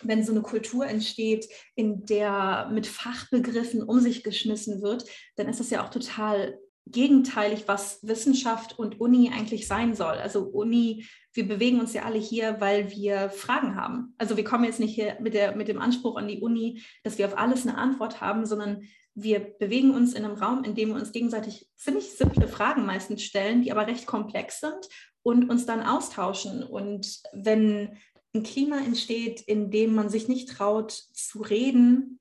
wenn 0.02 0.24
so 0.24 0.32
eine 0.32 0.42
Kultur 0.42 0.86
entsteht, 0.86 1.48
in 1.74 2.04
der 2.04 2.68
mit 2.72 2.86
Fachbegriffen 2.86 3.82
um 3.82 4.00
sich 4.00 4.22
geschmissen 4.22 4.82
wird, 4.82 5.04
dann 5.36 5.48
ist 5.48 5.60
das 5.60 5.70
ja 5.70 5.84
auch 5.84 5.90
total 5.90 6.58
gegenteilig, 6.90 7.64
was 7.66 8.00
Wissenschaft 8.02 8.78
und 8.78 9.00
Uni 9.00 9.30
eigentlich 9.34 9.66
sein 9.66 9.94
soll. 9.94 10.16
Also 10.16 10.44
Uni, 10.44 11.06
wir 11.32 11.46
bewegen 11.46 11.80
uns 11.80 11.92
ja 11.92 12.02
alle 12.02 12.18
hier, 12.18 12.60
weil 12.60 12.90
wir 12.90 13.30
Fragen 13.30 13.76
haben. 13.76 14.14
Also 14.18 14.36
wir 14.36 14.44
kommen 14.44 14.64
jetzt 14.64 14.80
nicht 14.80 14.94
hier 14.94 15.18
mit, 15.20 15.34
der, 15.34 15.54
mit 15.54 15.68
dem 15.68 15.80
Anspruch 15.80 16.16
an 16.16 16.28
die 16.28 16.40
Uni, 16.40 16.82
dass 17.02 17.18
wir 17.18 17.26
auf 17.26 17.36
alles 17.36 17.66
eine 17.66 17.76
Antwort 17.76 18.20
haben, 18.20 18.46
sondern 18.46 18.82
wir 19.14 19.40
bewegen 19.40 19.94
uns 19.94 20.14
in 20.14 20.24
einem 20.24 20.36
Raum, 20.36 20.64
in 20.64 20.74
dem 20.74 20.90
wir 20.90 20.94
uns 20.94 21.12
gegenseitig 21.12 21.68
ziemlich 21.76 22.12
simple 22.12 22.48
Fragen 22.48 22.86
meistens 22.86 23.22
stellen, 23.22 23.62
die 23.62 23.72
aber 23.72 23.86
recht 23.86 24.06
komplex 24.06 24.60
sind 24.60 24.88
und 25.22 25.50
uns 25.50 25.66
dann 25.66 25.82
austauschen. 25.82 26.62
Und 26.62 27.20
wenn 27.32 27.98
ein 28.34 28.42
Klima 28.42 28.78
entsteht, 28.78 29.40
in 29.40 29.70
dem 29.70 29.94
man 29.94 30.08
sich 30.08 30.28
nicht 30.28 30.48
traut 30.50 30.92
zu 30.92 31.40
reden, 31.40 32.18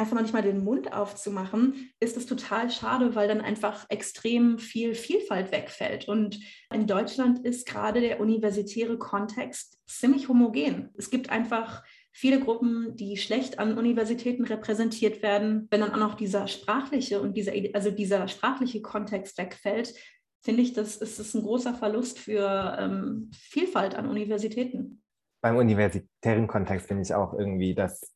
einfach 0.00 0.14
noch 0.14 0.22
nicht 0.22 0.32
mal 0.32 0.42
den 0.42 0.64
Mund 0.64 0.92
aufzumachen, 0.92 1.92
ist 2.00 2.16
es 2.16 2.26
total 2.26 2.70
schade, 2.70 3.14
weil 3.14 3.28
dann 3.28 3.42
einfach 3.42 3.84
extrem 3.90 4.58
viel 4.58 4.94
Vielfalt 4.94 5.52
wegfällt. 5.52 6.08
Und 6.08 6.40
in 6.72 6.86
Deutschland 6.86 7.44
ist 7.44 7.66
gerade 7.66 8.00
der 8.00 8.18
universitäre 8.18 8.98
Kontext 8.98 9.78
ziemlich 9.86 10.28
homogen. 10.28 10.88
Es 10.96 11.10
gibt 11.10 11.28
einfach 11.28 11.84
viele 12.12 12.40
Gruppen, 12.40 12.96
die 12.96 13.18
schlecht 13.18 13.58
an 13.58 13.76
Universitäten 13.76 14.44
repräsentiert 14.44 15.22
werden. 15.22 15.68
Wenn 15.70 15.82
dann 15.82 15.92
auch 15.92 15.98
noch 15.98 16.14
dieser 16.14 16.48
sprachliche 16.48 17.20
und 17.20 17.36
dieser, 17.36 17.52
also 17.74 17.90
dieser 17.90 18.26
sprachliche 18.26 18.80
Kontext 18.80 19.36
wegfällt, 19.36 19.94
finde 20.42 20.62
ich, 20.62 20.72
das 20.72 20.96
ist, 20.96 21.18
das 21.18 21.34
ein 21.34 21.42
großer 21.42 21.74
Verlust 21.74 22.18
für 22.18 22.76
ähm, 22.80 23.30
Vielfalt 23.34 23.94
an 23.94 24.08
Universitäten 24.08 25.02
beim 25.40 25.56
universitären 25.56 26.46
Kontext 26.46 26.86
finde 26.86 27.02
ich 27.02 27.14
auch 27.14 27.34
irgendwie, 27.34 27.74
dass 27.74 28.14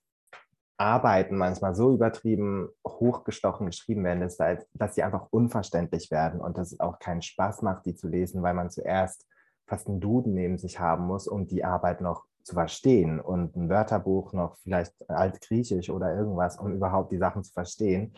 Arbeiten 0.76 1.36
manchmal 1.36 1.74
so 1.74 1.94
übertrieben 1.94 2.68
hochgestochen 2.86 3.66
geschrieben 3.66 4.04
werden, 4.04 4.20
dass, 4.20 4.38
dass 4.74 4.94
sie 4.94 5.02
einfach 5.02 5.28
unverständlich 5.30 6.10
werden 6.10 6.40
und 6.40 6.58
dass 6.58 6.72
es 6.72 6.80
auch 6.80 6.98
keinen 6.98 7.22
Spaß 7.22 7.62
macht, 7.62 7.86
die 7.86 7.94
zu 7.94 8.08
lesen, 8.08 8.42
weil 8.42 8.54
man 8.54 8.70
zuerst 8.70 9.26
fast 9.66 9.88
einen 9.88 10.00
Duden 10.00 10.34
neben 10.34 10.58
sich 10.58 10.80
haben 10.80 11.06
muss, 11.06 11.28
um 11.28 11.46
die 11.46 11.64
Arbeit 11.64 12.00
noch 12.00 12.24
zu 12.42 12.54
verstehen 12.54 13.20
und 13.20 13.56
ein 13.56 13.70
Wörterbuch 13.70 14.32
noch 14.32 14.56
vielleicht 14.58 14.92
altgriechisch 15.08 15.88
oder 15.88 16.14
irgendwas, 16.14 16.58
um 16.58 16.74
überhaupt 16.74 17.12
die 17.12 17.18
Sachen 17.18 17.42
zu 17.42 17.52
verstehen. 17.52 18.14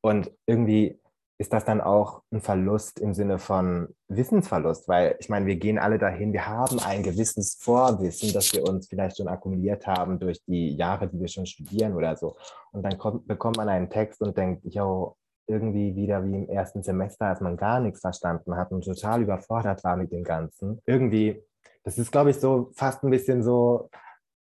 Und 0.00 0.32
irgendwie 0.46 1.00
ist 1.40 1.52
das 1.52 1.64
dann 1.64 1.80
auch 1.80 2.22
ein 2.32 2.40
Verlust 2.40 2.98
im 2.98 3.14
Sinne 3.14 3.38
von 3.38 3.94
Wissensverlust? 4.08 4.88
Weil 4.88 5.16
ich 5.20 5.28
meine, 5.28 5.46
wir 5.46 5.54
gehen 5.54 5.78
alle 5.78 5.98
dahin, 5.98 6.32
wir 6.32 6.46
haben 6.48 6.80
ein 6.80 7.04
gewisses 7.04 7.54
Vorwissen, 7.60 8.32
das 8.32 8.52
wir 8.52 8.68
uns 8.68 8.88
vielleicht 8.88 9.16
schon 9.16 9.28
akkumuliert 9.28 9.86
haben 9.86 10.18
durch 10.18 10.42
die 10.46 10.74
Jahre, 10.74 11.08
die 11.08 11.20
wir 11.20 11.28
schon 11.28 11.46
studieren 11.46 11.94
oder 11.94 12.16
so. 12.16 12.36
Und 12.72 12.82
dann 12.82 12.98
kommt, 12.98 13.28
bekommt 13.28 13.56
man 13.56 13.68
einen 13.68 13.88
Text 13.88 14.20
und 14.20 14.36
denkt, 14.36 14.64
yo, 14.64 15.16
irgendwie 15.46 15.94
wieder 15.94 16.24
wie 16.24 16.34
im 16.34 16.48
ersten 16.48 16.82
Semester, 16.82 17.26
als 17.26 17.40
man 17.40 17.56
gar 17.56 17.78
nichts 17.80 18.00
verstanden 18.00 18.56
hat 18.56 18.72
und 18.72 18.84
total 18.84 19.22
überfordert 19.22 19.82
war 19.84 19.96
mit 19.96 20.10
dem 20.10 20.24
Ganzen. 20.24 20.82
Irgendwie, 20.86 21.40
das 21.84 21.98
ist, 21.98 22.10
glaube 22.10 22.30
ich, 22.30 22.40
so 22.40 22.70
fast 22.74 23.04
ein 23.04 23.10
bisschen 23.10 23.44
so 23.44 23.88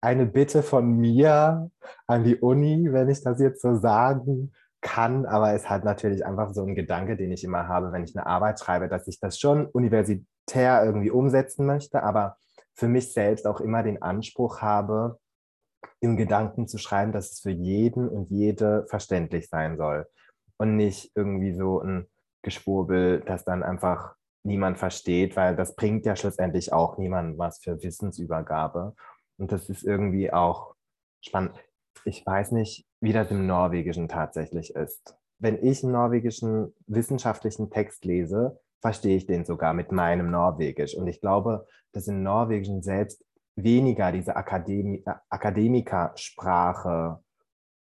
eine 0.01 0.25
Bitte 0.25 0.63
von 0.63 0.97
mir 0.97 1.69
an 2.07 2.23
die 2.23 2.37
Uni, 2.37 2.91
wenn 2.91 3.09
ich 3.09 3.21
das 3.21 3.39
jetzt 3.39 3.61
so 3.61 3.75
sagen 3.75 4.53
kann, 4.85 5.25
aber 5.25 5.53
es 5.53 5.67
hat 5.67 5.83
natürlich 5.83 6.23
einfach 6.25 6.53
so 6.53 6.63
ein 6.63 6.75
Gedanke, 6.75 7.17
den 7.17 7.31
ich 7.31 7.43
immer 7.43 7.67
habe, 7.67 7.91
wenn 7.91 8.03
ich 8.03 8.15
eine 8.15 8.27
Arbeit 8.27 8.59
schreibe, 8.59 8.87
dass 8.87 9.07
ich 9.07 9.19
das 9.19 9.39
schon 9.39 9.65
universitär 9.65 10.85
irgendwie 10.85 11.09
umsetzen 11.09 11.65
möchte, 11.65 12.03
aber 12.03 12.37
für 12.75 12.87
mich 12.87 13.11
selbst 13.11 13.47
auch 13.47 13.61
immer 13.61 13.81
den 13.81 14.03
Anspruch 14.03 14.61
habe, 14.61 15.19
im 16.01 16.17
Gedanken 16.17 16.67
zu 16.67 16.77
schreiben, 16.77 17.11
dass 17.11 17.31
es 17.31 17.39
für 17.39 17.49
jeden 17.49 18.07
und 18.07 18.29
jede 18.29 18.85
verständlich 18.87 19.49
sein 19.49 19.75
soll 19.75 20.07
und 20.57 20.75
nicht 20.75 21.11
irgendwie 21.15 21.53
so 21.53 21.81
ein 21.81 22.07
Geschwurbel, 22.43 23.21
das 23.21 23.43
dann 23.43 23.63
einfach 23.63 24.15
niemand 24.43 24.77
versteht, 24.77 25.35
weil 25.35 25.55
das 25.55 25.75
bringt 25.75 26.05
ja 26.05 26.15
schlussendlich 26.15 26.71
auch 26.71 26.99
niemand 26.99 27.39
was 27.39 27.57
für 27.57 27.81
Wissensübergabe. 27.81 28.93
Und 29.37 29.51
das 29.51 29.67
ist 29.67 29.83
irgendwie 29.83 30.31
auch 30.31 30.75
spannend. 31.21 31.55
Ich 32.05 32.25
weiß 32.25 32.51
nicht, 32.51 32.85
wie 33.01 33.13
das 33.13 33.31
im 33.31 33.47
Norwegischen 33.47 34.07
tatsächlich 34.07 34.75
ist. 34.75 35.17
Wenn 35.39 35.61
ich 35.61 35.83
einen 35.83 35.91
norwegischen 35.91 36.73
wissenschaftlichen 36.87 37.69
Text 37.69 38.05
lese, 38.05 38.59
verstehe 38.79 39.17
ich 39.17 39.25
den 39.25 39.43
sogar 39.43 39.73
mit 39.73 39.91
meinem 39.91 40.29
Norwegisch. 40.29 40.95
Und 40.95 41.07
ich 41.07 41.19
glaube, 41.19 41.67
dass 41.91 42.07
in 42.07 42.21
Norwegischen 42.21 42.83
selbst 42.83 43.25
weniger 43.55 44.11
diese 44.11 44.35
Akademi 44.35 45.03
Akademikersprache 45.29 47.19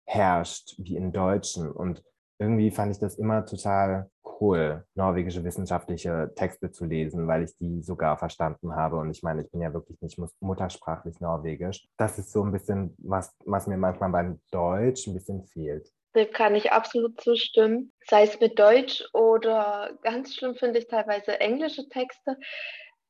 herrscht 0.05 0.77
wie 0.79 0.97
in 0.97 1.13
Deutschen. 1.13 1.71
Und 1.71 2.05
irgendwie 2.39 2.71
fand 2.71 2.93
ich 2.93 2.99
das 2.99 3.17
immer 3.17 3.45
total 3.47 4.11
cool, 4.41 4.85
norwegische 4.95 5.45
wissenschaftliche 5.45 6.33
Texte 6.35 6.71
zu 6.71 6.85
lesen, 6.85 7.27
weil 7.27 7.45
ich 7.45 7.57
die 7.57 7.83
sogar 7.83 8.19
verstanden 8.19 8.75
habe. 8.75 8.97
Und 8.97 9.11
ich 9.11 9.23
meine, 9.23 9.43
ich 9.43 9.51
bin 9.51 9.63
ja 9.63 9.73
wirklich 9.73 10.01
nicht 10.01 10.19
muttersprachlich 10.41 11.21
norwegisch. 11.21 11.87
Das 11.97 12.19
ist 12.19 12.33
so 12.33 12.43
ein 12.43 12.53
bisschen 12.53 12.95
was, 12.99 13.35
was 13.45 13.67
mir 13.67 13.77
manchmal 13.79 14.11
beim 14.11 14.41
Deutsch 14.51 15.07
ein 15.07 15.15
bisschen 15.15 15.45
fehlt. 15.45 15.91
Dem 16.15 16.31
kann 16.33 16.55
ich 16.55 16.73
absolut 16.73 17.21
zustimmen. 17.21 17.93
Sei 18.09 18.25
es 18.25 18.41
mit 18.41 18.59
Deutsch 18.59 19.05
oder 19.13 19.91
ganz 20.03 20.35
schlimm 20.35 20.55
finde 20.55 20.79
ich 20.79 20.87
teilweise 20.87 21.39
englische 21.41 21.89
Texte. 21.89 22.39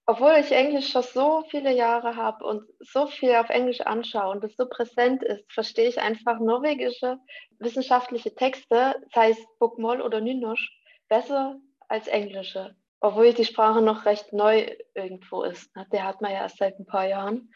Obwohl 0.08 0.36
ich 0.38 0.52
Englisch 0.52 0.90
schon 0.90 1.02
so 1.02 1.42
viele 1.50 1.72
Jahre 1.72 2.14
habe 2.14 2.44
und 2.44 2.62
so 2.78 3.08
viel 3.08 3.34
auf 3.34 3.50
Englisch 3.50 3.80
anschaue 3.80 4.30
und 4.30 4.44
es 4.44 4.54
so 4.54 4.68
präsent 4.68 5.24
ist, 5.24 5.52
verstehe 5.52 5.88
ich 5.88 6.00
einfach 6.00 6.38
norwegische 6.38 7.18
wissenschaftliche 7.58 8.32
Texte, 8.32 8.94
sei 9.12 9.30
es 9.30 9.38
Bokmål 9.58 10.00
oder 10.00 10.20
Nynorsk, 10.20 10.70
besser 11.08 11.56
als 11.88 12.06
englische. 12.06 12.76
Obwohl 13.00 13.32
die 13.32 13.44
Sprache 13.44 13.82
noch 13.82 14.04
recht 14.06 14.32
neu 14.32 14.76
irgendwo 14.94 15.42
ist. 15.42 15.70
Der 15.92 16.04
hat 16.04 16.20
man 16.20 16.32
ja 16.32 16.38
erst 16.38 16.58
seit 16.58 16.78
ein 16.78 16.86
paar 16.86 17.06
Jahren. 17.08 17.52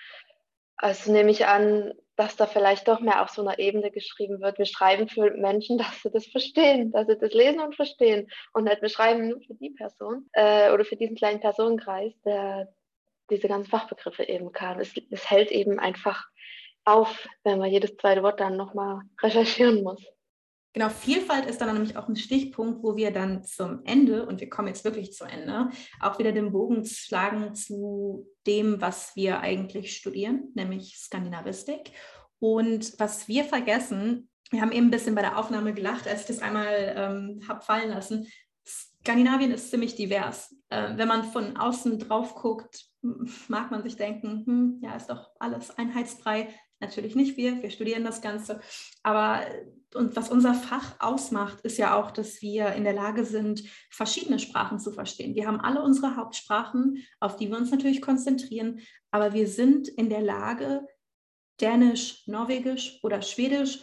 Also 0.77 1.13
nehme 1.13 1.31
ich 1.31 1.47
an, 1.47 1.95
dass 2.21 2.37
da 2.37 2.47
vielleicht 2.47 2.87
doch 2.87 3.01
mehr 3.01 3.23
auf 3.23 3.31
so 3.31 3.41
einer 3.41 3.59
Ebene 3.59 3.91
geschrieben 3.91 4.43
wird. 4.43 4.59
Wir 4.59 4.67
schreiben 4.67 5.09
für 5.09 5.31
Menschen, 5.31 5.79
dass 5.79 6.03
sie 6.03 6.11
das 6.11 6.27
verstehen, 6.27 6.93
dass 6.93 7.07
sie 7.07 7.17
das 7.17 7.33
lesen 7.33 7.61
und 7.61 7.75
verstehen. 7.75 8.31
Und 8.53 8.65
nicht 8.65 8.83
wir 8.83 8.91
schreiben 8.91 9.31
nur 9.31 9.41
für 9.41 9.55
die 9.55 9.71
Person 9.71 10.29
äh, 10.35 10.71
oder 10.71 10.85
für 10.85 10.97
diesen 10.97 11.17
kleinen 11.17 11.41
Personenkreis, 11.41 12.13
der 12.27 12.69
diese 13.31 13.49
ganzen 13.49 13.71
Fachbegriffe 13.71 14.25
eben 14.25 14.53
kann. 14.53 14.79
Es, 14.81 14.93
es 15.11 15.31
hält 15.31 15.51
eben 15.51 15.79
einfach 15.79 16.27
auf, 16.85 17.27
wenn 17.43 17.59
man 17.59 17.71
jedes 17.71 17.97
zweite 17.97 18.23
Wort 18.23 18.39
dann 18.39 18.55
nochmal 18.55 19.01
recherchieren 19.23 19.83
muss. 19.83 20.05
Genau, 20.73 20.89
Vielfalt 20.89 21.47
ist 21.47 21.61
dann 21.61 21.73
nämlich 21.73 21.97
auch 21.97 22.09
ein 22.09 22.15
Stichpunkt, 22.15 22.85
wo 22.85 22.97
wir 22.97 23.11
dann 23.11 23.43
zum 23.43 23.81
Ende, 23.85 24.25
und 24.27 24.41
wir 24.41 24.49
kommen 24.49 24.69
jetzt 24.69 24.85
wirklich 24.85 25.13
zu 25.13 25.25
Ende, 25.25 25.71
auch 26.01 26.19
wieder 26.21 26.31
den 26.31 26.53
Bogen 26.53 26.85
schlagen 26.85 27.55
zu 27.55 28.29
dem, 28.47 28.81
was 28.81 29.17
wir 29.17 29.41
eigentlich 29.41 29.97
studieren, 29.97 30.53
nämlich 30.55 30.97
Skandinavistik. 30.97 31.91
Und 32.39 32.95
was 32.99 33.27
wir 33.27 33.45
vergessen, 33.45 34.31
wir 34.51 34.61
haben 34.61 34.73
eben 34.73 34.87
ein 34.87 34.91
bisschen 34.91 35.15
bei 35.15 35.23
der 35.23 35.39
Aufnahme 35.39 35.75
gelacht, 35.75 36.07
als 36.07 36.23
ich 36.23 36.27
das 36.29 36.39
einmal 36.39 36.95
ähm, 36.97 37.41
habe 37.49 37.63
fallen 37.63 37.91
lassen. 37.91 38.29
Skandinavien 38.65 39.51
ist 39.51 39.71
ziemlich 39.71 39.97
divers. 39.97 40.55
Äh, 40.69 40.97
wenn 40.97 41.09
man 41.09 41.25
von 41.25 41.57
außen 41.57 41.99
drauf 41.99 42.35
guckt, 42.35 42.87
mag 43.49 43.71
man 43.71 43.83
sich 43.83 43.97
denken, 43.97 44.45
hm, 44.47 44.81
ja, 44.83 44.95
ist 44.95 45.11
doch 45.11 45.31
alles 45.39 45.77
einheitsfrei. 45.77 46.49
Natürlich 46.81 47.15
nicht 47.15 47.37
wir, 47.37 47.63
wir 47.63 47.71
studieren 47.71 48.05
das 48.05 48.23
Ganze. 48.23 48.61
Aber 49.03 49.43
und 49.95 50.15
was 50.17 50.31
unser 50.31 50.55
Fach 50.55 50.97
ausmacht, 51.01 51.61
ist 51.63 51.79
ja 51.79 51.97
auch, 51.97 52.11
dass 52.11 52.43
wir 52.43 52.73
in 52.73 52.85
der 52.85 52.93
Lage 52.93 53.25
sind, 53.25 53.65
verschiedene 53.91 54.39
Sprachen 54.39 54.79
zu 54.79 54.93
verstehen. 54.93 55.35
Wir 55.35 55.47
haben 55.47 55.61
alle 55.61 55.83
unsere 55.83 56.17
Hauptsprachen, 56.17 57.05
auf 57.19 57.37
die 57.37 57.51
wir 57.51 57.57
uns 57.57 57.71
natürlich 57.71 58.01
konzentrieren, 58.01 58.81
aber 59.11 59.33
wir 59.33 59.49
sind 59.49 59.89
in 59.89 60.09
der 60.09 60.23
Lage, 60.23 60.87
Dänisch, 61.61 62.27
Norwegisch 62.27 63.01
oder 63.03 63.21
Schwedisch. 63.21 63.81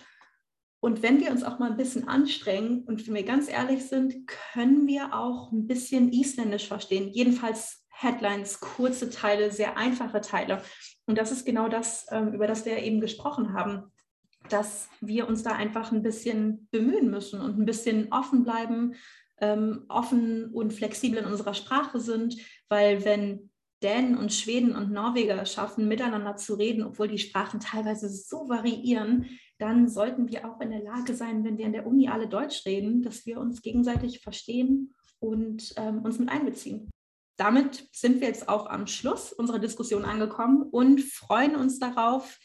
Und 0.79 1.03
wenn 1.03 1.19
wir 1.19 1.31
uns 1.31 1.43
auch 1.43 1.59
mal 1.59 1.71
ein 1.71 1.77
bisschen 1.77 2.07
anstrengen 2.07 2.83
und 2.85 3.05
wenn 3.05 3.13
wir 3.13 3.23
ganz 3.23 3.49
ehrlich 3.49 3.85
sind, 3.85 4.27
können 4.27 4.87
wir 4.87 5.13
auch 5.13 5.51
ein 5.51 5.67
bisschen 5.67 6.11
Isländisch 6.11 6.67
verstehen. 6.67 7.09
Jedenfalls 7.09 7.85
Headlines, 7.99 8.59
kurze 8.59 9.09
Teile, 9.09 9.51
sehr 9.51 9.77
einfache 9.77 10.21
Teile. 10.21 10.61
Und 11.05 11.17
das 11.17 11.31
ist 11.31 11.45
genau 11.45 11.67
das, 11.67 12.05
ähm, 12.11 12.33
über 12.33 12.47
das 12.47 12.65
wir 12.65 12.77
eben 12.77 13.01
gesprochen 13.01 13.53
haben 13.53 13.91
dass 14.49 14.89
wir 15.01 15.27
uns 15.27 15.43
da 15.43 15.51
einfach 15.51 15.91
ein 15.91 16.03
bisschen 16.03 16.67
bemühen 16.71 17.09
müssen 17.09 17.41
und 17.41 17.59
ein 17.59 17.65
bisschen 17.65 18.11
offen 18.11 18.43
bleiben, 18.43 18.95
ähm, 19.39 19.85
offen 19.89 20.51
und 20.53 20.73
flexibel 20.73 21.19
in 21.19 21.25
unserer 21.25 21.53
Sprache 21.53 21.99
sind, 21.99 22.37
weil 22.69 23.05
wenn 23.05 23.49
Dänen 23.83 24.17
und 24.17 24.33
Schweden 24.33 24.75
und 24.75 24.91
Norweger 24.91 25.45
schaffen, 25.45 25.87
miteinander 25.87 26.35
zu 26.35 26.55
reden, 26.55 26.83
obwohl 26.83 27.07
die 27.07 27.19
Sprachen 27.19 27.59
teilweise 27.59 28.09
so 28.09 28.49
variieren, 28.49 29.27
dann 29.59 29.87
sollten 29.87 30.29
wir 30.29 30.49
auch 30.49 30.59
in 30.61 30.71
der 30.71 30.81
Lage 30.81 31.13
sein, 31.13 31.43
wenn 31.43 31.57
wir 31.57 31.65
in 31.65 31.73
der 31.73 31.85
Uni 31.85 32.07
alle 32.07 32.27
Deutsch 32.27 32.65
reden, 32.65 33.03
dass 33.03 33.25
wir 33.25 33.39
uns 33.39 33.61
gegenseitig 33.61 34.19
verstehen 34.21 34.93
und 35.19 35.73
ähm, 35.77 36.01
uns 36.03 36.17
mit 36.17 36.29
einbeziehen. 36.29 36.89
Damit 37.37 37.87
sind 37.91 38.19
wir 38.19 38.27
jetzt 38.27 38.49
auch 38.49 38.65
am 38.65 38.87
Schluss 38.87 39.31
unserer 39.31 39.59
Diskussion 39.59 40.05
angekommen 40.05 40.63
und 40.63 41.01
freuen 41.01 41.55
uns 41.55 41.79
darauf, 41.79 42.39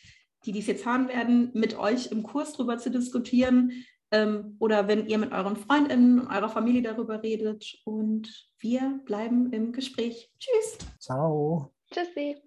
die 0.45 0.53
dies 0.53 0.66
jetzt 0.66 0.84
hören 0.84 1.09
werden, 1.09 1.51
mit 1.55 1.78
euch 1.78 2.12
im 2.12 2.22
Kurs 2.22 2.53
darüber 2.53 2.78
zu 2.78 2.90
diskutieren 2.90 3.84
ähm, 4.11 4.57
oder 4.59 4.88
wenn 4.88 5.07
ihr 5.07 5.18
mit 5.18 5.32
euren 5.32 5.57
Freundinnen 5.57 6.20
und 6.20 6.26
eurer 6.28 6.49
Familie 6.49 6.82
darüber 6.82 7.22
redet. 7.22 7.80
Und 7.84 8.51
wir 8.59 9.01
bleiben 9.05 9.53
im 9.53 9.72
Gespräch. 9.72 10.30
Tschüss. 10.38 10.78
Ciao. 10.99 11.72
Tschüssi. 11.90 12.43